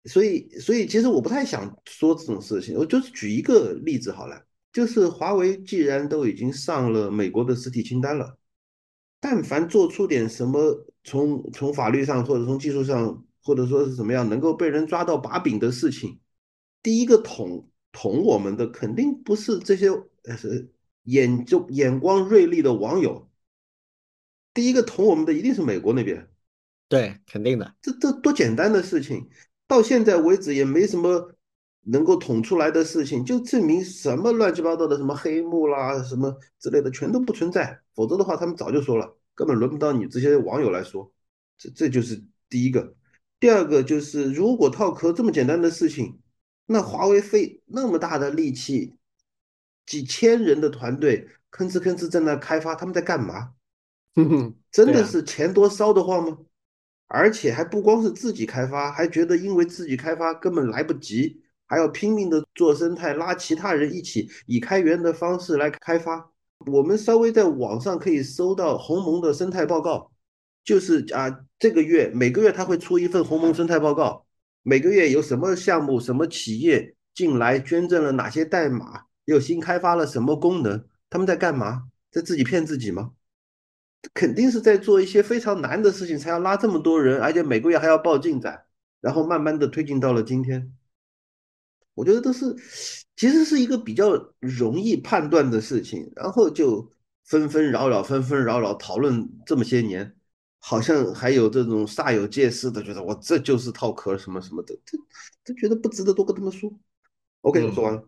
[0.05, 2.77] 所以，所以其实我不太想说这种事情。
[2.77, 4.41] 我就是举一个例子好了，
[4.71, 8.37] 就是华为既然都已经上了美国的实体清单了，
[9.19, 16.19] 但凡做出点什么，从从法律上或者从技术上，或者说是怎么样能够被人抓到把柄的事情，
[16.83, 19.89] 第一个捅捅我们的肯定不是这些
[20.23, 20.71] 呃是
[21.03, 23.29] 眼就眼光锐利的网友，
[24.53, 26.29] 第一个捅我们的一定是美国那边。
[26.87, 27.75] 对，肯定的。
[27.81, 29.29] 这这多简单的事情。
[29.69, 31.35] 到现在为止也没什么
[31.89, 37.79] 能够捅出来的事情，就证明什么乱七八糟的什么黑幕啦什么之类的全都不存在。
[37.95, 41.11] 否则的话，他们早就说了，根本轮不到你这些网友来说。
[41.57, 42.93] 这这就是第一个。
[43.39, 46.19] 第二个就是，如果套壳这么简单的事情，
[46.65, 48.95] 那华为费那么大的力气，
[49.85, 53.53] 几千人的团队吭哧吭哧在那开发，他们在干嘛？
[54.71, 56.37] 真的是钱多烧得慌吗？
[57.07, 66.31] 而且还不光是自己开发，还觉得因为自己开发根本来不及，还要拼命的做生态，拉其他人一起以开源的方式来开发。
[66.65, 70.11] 我们稍微在网上可以搜到鸿蒙的生态报告，
[70.63, 74.25] 就是啊，这个月每个月他会出一份鸿蒙生态报告，
[74.63, 80.83] 每个月有什么项目、什么企业进来捐赠了哪些代码，又新开发了什么功能？
[81.09, 81.83] 他们在干嘛？
[82.11, 83.11] 在自己骗自己吗？
[84.13, 88.63] 肯定是在做一些非常难的事情，才要拉这么多人，而且每个月还要报进展，
[89.01, 90.71] 然后慢慢的推进到了今天。
[91.97, 92.55] 我觉得都是，
[93.15, 96.87] 其实是一个比较容易判断的事情，然后就
[97.25, 100.15] 纷纷扰扰、纷纷扰扰讨论这么些年，
[100.59, 104.95] 好像还有这种煞有介事的，觉得我这就是套壳什么什么的，这
[105.43, 106.71] 他觉得不值得多跟他们说。
[107.41, 108.07] OK，我说完了。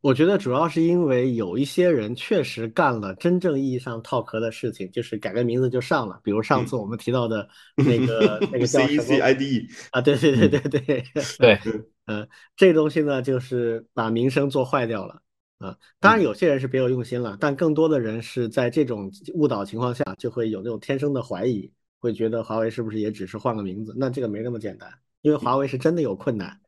[0.00, 6.20] 我觉得主要是因为有一些人确实干了真正意义上套壳的事情，就是改个名字就上了。
[6.22, 10.00] 比如上次我们提到的 那个那个叫什么 ID 啊？
[10.00, 11.04] 对对对对对
[11.38, 11.58] 对，
[12.08, 15.22] 嗯，这东西呢就是把名声做坏掉了
[15.58, 15.76] 啊。
[16.00, 21.70] 当然有些人是别有用心了，但更多的人是在这种误导情况下就会有那种天生的怀疑，
[22.00, 23.94] 会觉得华为是不是也只是换个名字？
[23.96, 26.60] 那这个没那么简单，因为华为是真的有困难。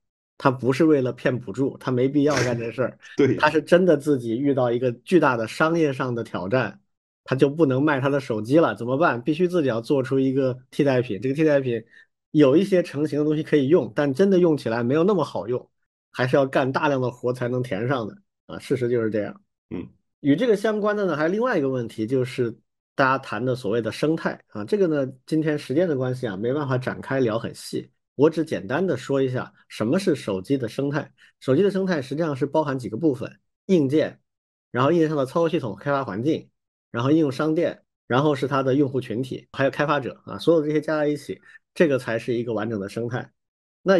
[0.42, 2.98] 他不是为了骗补助，他没必要干这事儿。
[3.14, 6.80] 对，他是真的自己遇到一个巨大的商业上的挑战，
[7.24, 9.20] 他就不能卖他的手机了，怎么办？
[9.20, 11.20] 必须自己要做出一个替代品。
[11.20, 11.84] 这个替代品
[12.32, 15.70] 有一些成型的东西可以用，但真的用起来没有那么好用，
[16.12, 18.16] 还是要干大量的活才能填上的
[18.46, 18.58] 啊。
[18.58, 19.40] 事实就是这样。
[19.70, 19.86] 嗯，
[20.20, 22.50] 与这个相关的呢，还有另外一个问题，就是
[22.94, 24.64] 大家谈的所谓的生态啊。
[24.64, 27.90] 这个呢，今天时间的关系啊，没办法展开聊很细。
[28.14, 31.10] 我只简单的说一下什么是手机的生态。
[31.40, 34.20] 手机的生态实际上是包含几个部分：硬件，
[34.70, 36.48] 然后硬件上的操作系统、开发环境，
[36.90, 41.40] 然后应用商店，然后是它的用户群体，还有开发者啊，所有这些加在一起，
[41.74, 43.30] 这个才是一个完整的生态。
[43.82, 43.94] 那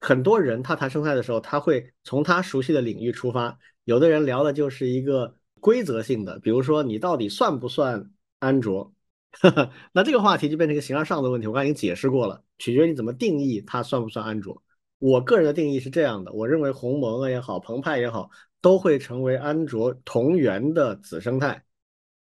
[0.00, 8.92] 很多人他谈生态的时候，他会从他熟悉的领域出发，有的人聊的就是一个规则性的，比如说你到底算不算安卓。
[9.92, 14.60] 那这个话题就变成一个形而上的问题，我刚才已经解释过了，取决于你怎么定义它算不算安卓。
[14.98, 18.28] 我个人的定义是这样的，我认为鸿蒙也好，澎湃也好，
[18.60, 21.62] 都会成为安卓同源的子生态，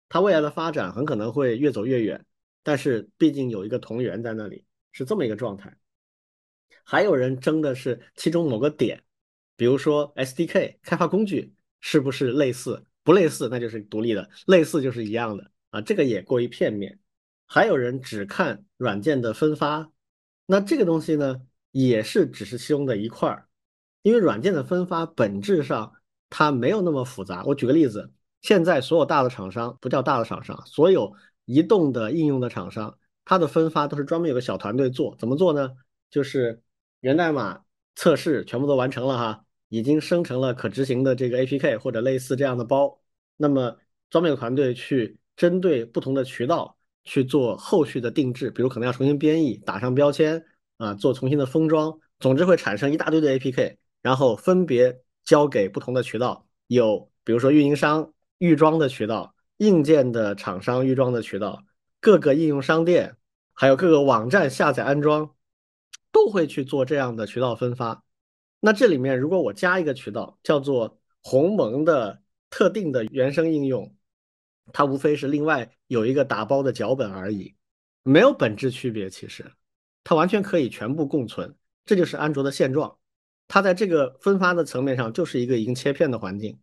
[0.09, 2.25] 它未来的发展很可能会越走越远，
[2.61, 4.65] 但是毕竟有一个同源在那里，
[4.97, 5.77] 是这么一个状态。
[6.83, 9.03] 还有人争的是其中某个点，
[9.55, 15.51] 比如说 SDK 开发工具是不是类似，不类似那就是独立的，类似就是一样的。
[15.69, 16.99] 啊，这个也过于片面。
[17.45, 19.91] 还有人只看软件的分发，
[20.45, 21.41] 那这个东西呢，
[21.71, 23.47] 也是只是其中的一块儿。
[24.01, 25.93] 因为软件的分发本质上
[26.29, 27.43] 它没有那么复杂。
[27.45, 28.11] 我举个例子，
[28.41, 31.13] 现在所有大的厂商不叫大的厂商，所有
[31.43, 32.97] 移动的应用的厂商，
[33.27, 35.13] 它的分发都是专门有个小团队做。
[35.19, 35.71] 怎么做呢？
[36.09, 36.61] 就是
[37.01, 37.61] 源代码
[37.95, 43.01] 测试全部都完成了哈，已经生成了可执行的这个 APK 或者类似这样的包，
[43.35, 43.77] 那么
[44.09, 45.19] 专门有团队去。
[45.37, 50.43] 针对不同的渠道去做后续的定制，比如可能要重新编译、打上标签
[50.77, 61.63] 啊，做重新的封装，总之会产生一大堆的 APK，然后分别交给不同的渠道，有比如说运营商预装的渠道、硬件的厂商预装的渠道、
[61.99, 63.17] 各个应用商店，
[63.53, 65.35] 还有各个网站下载安装，
[66.11, 68.03] 都会去做这样的渠道分发。
[68.59, 73.93] 那这里面如果我加一个渠道叫做鸿蒙的特定的原生应用。
[74.73, 77.55] 它无非是另外有一个打包的脚本而已，
[78.03, 79.09] 没有本质区别。
[79.09, 79.53] 其实，
[80.03, 81.55] 它完全可以全部共存，
[81.85, 82.97] 这就是安卓的现状。
[83.47, 86.59] 它在这个分发的层面上就是一个已经切片的环境。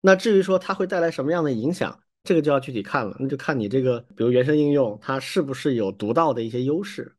[0.00, 3.16] 那至于说它会带来什么样的影响，这个就要具体看了。
[3.18, 7.16] 那就看你这个，比如原生应用，它是不是有独到的一些优势。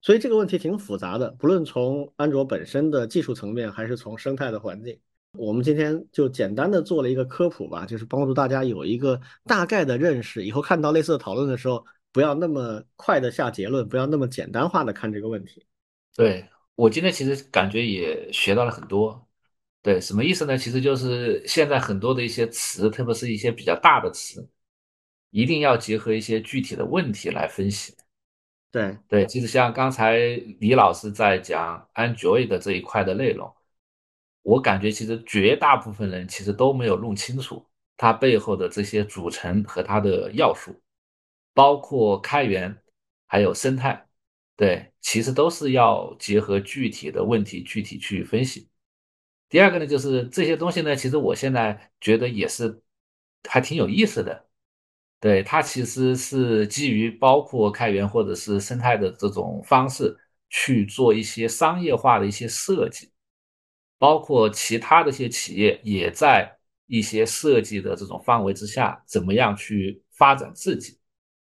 [0.00, 4.98] 所以这个问题挺复杂的，不论从安卓本身的技术层面，还是从生态的环境。
[5.32, 15.64] 我们今天就简单的做了一个科普吧，就是帮助大家有一个大概的认识，以后看到类似的讨论的时候，不要那么快的下结论，不要那么简单化的看这个问题。
[16.14, 16.46] 对
[16.76, 19.26] 我今天其实感觉也学到了很多。
[19.84, 20.56] 对，什么意思呢？
[20.56, 24.48] 其实就是现在很多的一些词，特别是一些比较大的词，
[25.28, 27.94] 一定要结合一些具体的问题来分析。
[28.72, 30.16] 对对，其实像刚才
[30.58, 33.54] 李老师在讲 Android 这一块的内容。
[34.40, 37.66] 我感觉其实绝大部分人其实都没有弄清楚
[37.98, 40.74] 它背后的这些组成和它的要素，
[41.52, 42.74] 包括开源，
[43.26, 44.06] 还有生态，
[44.56, 48.66] 对，其实都是要结合具体的问题具体去分析。
[49.48, 52.82] 第二个呢，就是这些东西呢，其实我现在觉得也是
[53.48, 54.48] 还挺有意思的，
[55.20, 60.16] 对，它其实是基于包括开源或者是生态的这种方式
[60.50, 63.10] 去做一些商业化的一些设计。
[63.96, 70.98] 包括其他的一些企业也在一些设计的这种范围之下，怎么样去发展自己？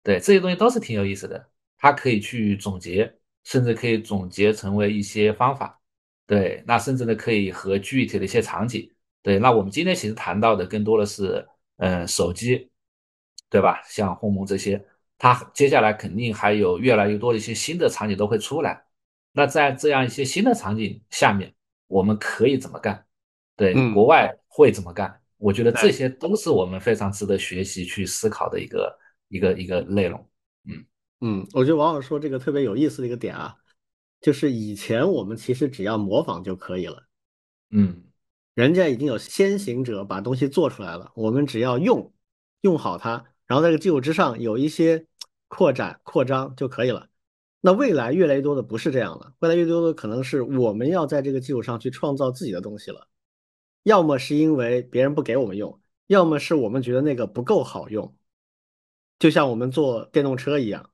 [0.04, 3.12] 对这些东西都是挺有意思的，它可以去总结，
[3.44, 5.82] 甚至可以总结成为一些方法。
[6.26, 8.90] 对，那甚至呢可以和具体的一些场景。
[9.22, 11.48] 对，那我们今天其实谈到的更多的是，
[11.78, 12.70] 嗯，手机，
[13.50, 13.82] 对吧？
[13.86, 14.86] 像鸿蒙这些，
[15.18, 18.84] 它接下来肯定还有越来越多的一些新的场景都会出来。
[19.32, 21.54] 那在这样一些新的场景下面，
[21.88, 23.06] 我们可以怎么干？
[23.56, 25.22] 对，国外会怎么干？
[25.38, 30.30] 我觉得这些都是我们非常值得学习去思考的一个一个一个内容。
[30.66, 30.86] 嗯
[31.22, 33.56] 嗯，我觉得王老师说这个特别有意思的一个点啊。
[34.24, 37.04] 就是以前我们其实只要模仿就可以了，
[37.72, 38.06] 嗯，
[38.54, 42.14] 人家已经有先行者把东西做出来了，我们只要用
[42.62, 45.06] 用好它，然后在这个基础之上有一些
[45.50, 47.10] 扩展扩张就可以了。
[47.60, 53.10] 那未来越来越多的不是这样了，未来越多的可能是我们要在这个基础上去创造自己的东西了，
[53.84, 58.16] 要么是因为别人不给我们用，要么是我们觉得那个不够好用，
[59.20, 60.90] 就像我们做电动车一样。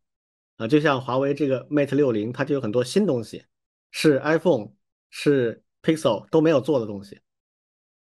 [0.60, 3.45] 啊，就像华为这个 Mate 六零，它就有很多新东西，
[3.91, 4.73] 是 iPhone、
[5.10, 7.22] 是 Pixel 都没有做的东西。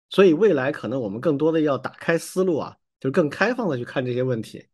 [0.08, 4.66] 所以未来可能我们更多的要打开思路啊，就更开放的去看这些问题。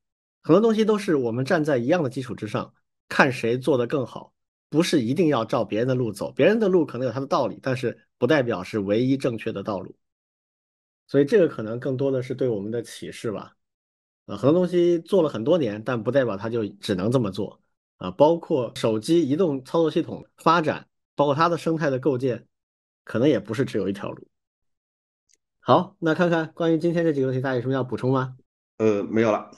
[0.43, 2.73] 很多东西都是我们站在一样的基础之上，
[3.09, 4.33] 看谁做的更好，
[4.71, 6.31] 不是一定要照别人的路走。
[6.31, 9.93] 别人的路可能有他的道理，但是不代表是唯一正确的道路。
[11.09, 13.57] 所以这个可能更多的是对我们的启示吧。
[14.27, 17.61] 啊，很多东西做了很多年，但不代表它就只能这么做。
[18.03, 22.49] 啊，包括手机移动操作系统发展，包括它的生态的构建，
[23.05, 24.27] 可能也不是只有一条路。
[25.61, 28.37] 好，那看看关于今天这几个问题，大家有什么要补充吗？
[28.79, 29.53] 呃，没有了，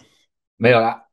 [0.59, 1.07] 没有了。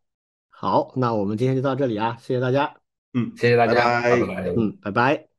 [0.49, 2.75] 好，那我们今天就到这里啊，谢谢大家。
[3.13, 4.53] 嗯，谢谢大家，拜拜。
[4.57, 5.30] 嗯，拜拜。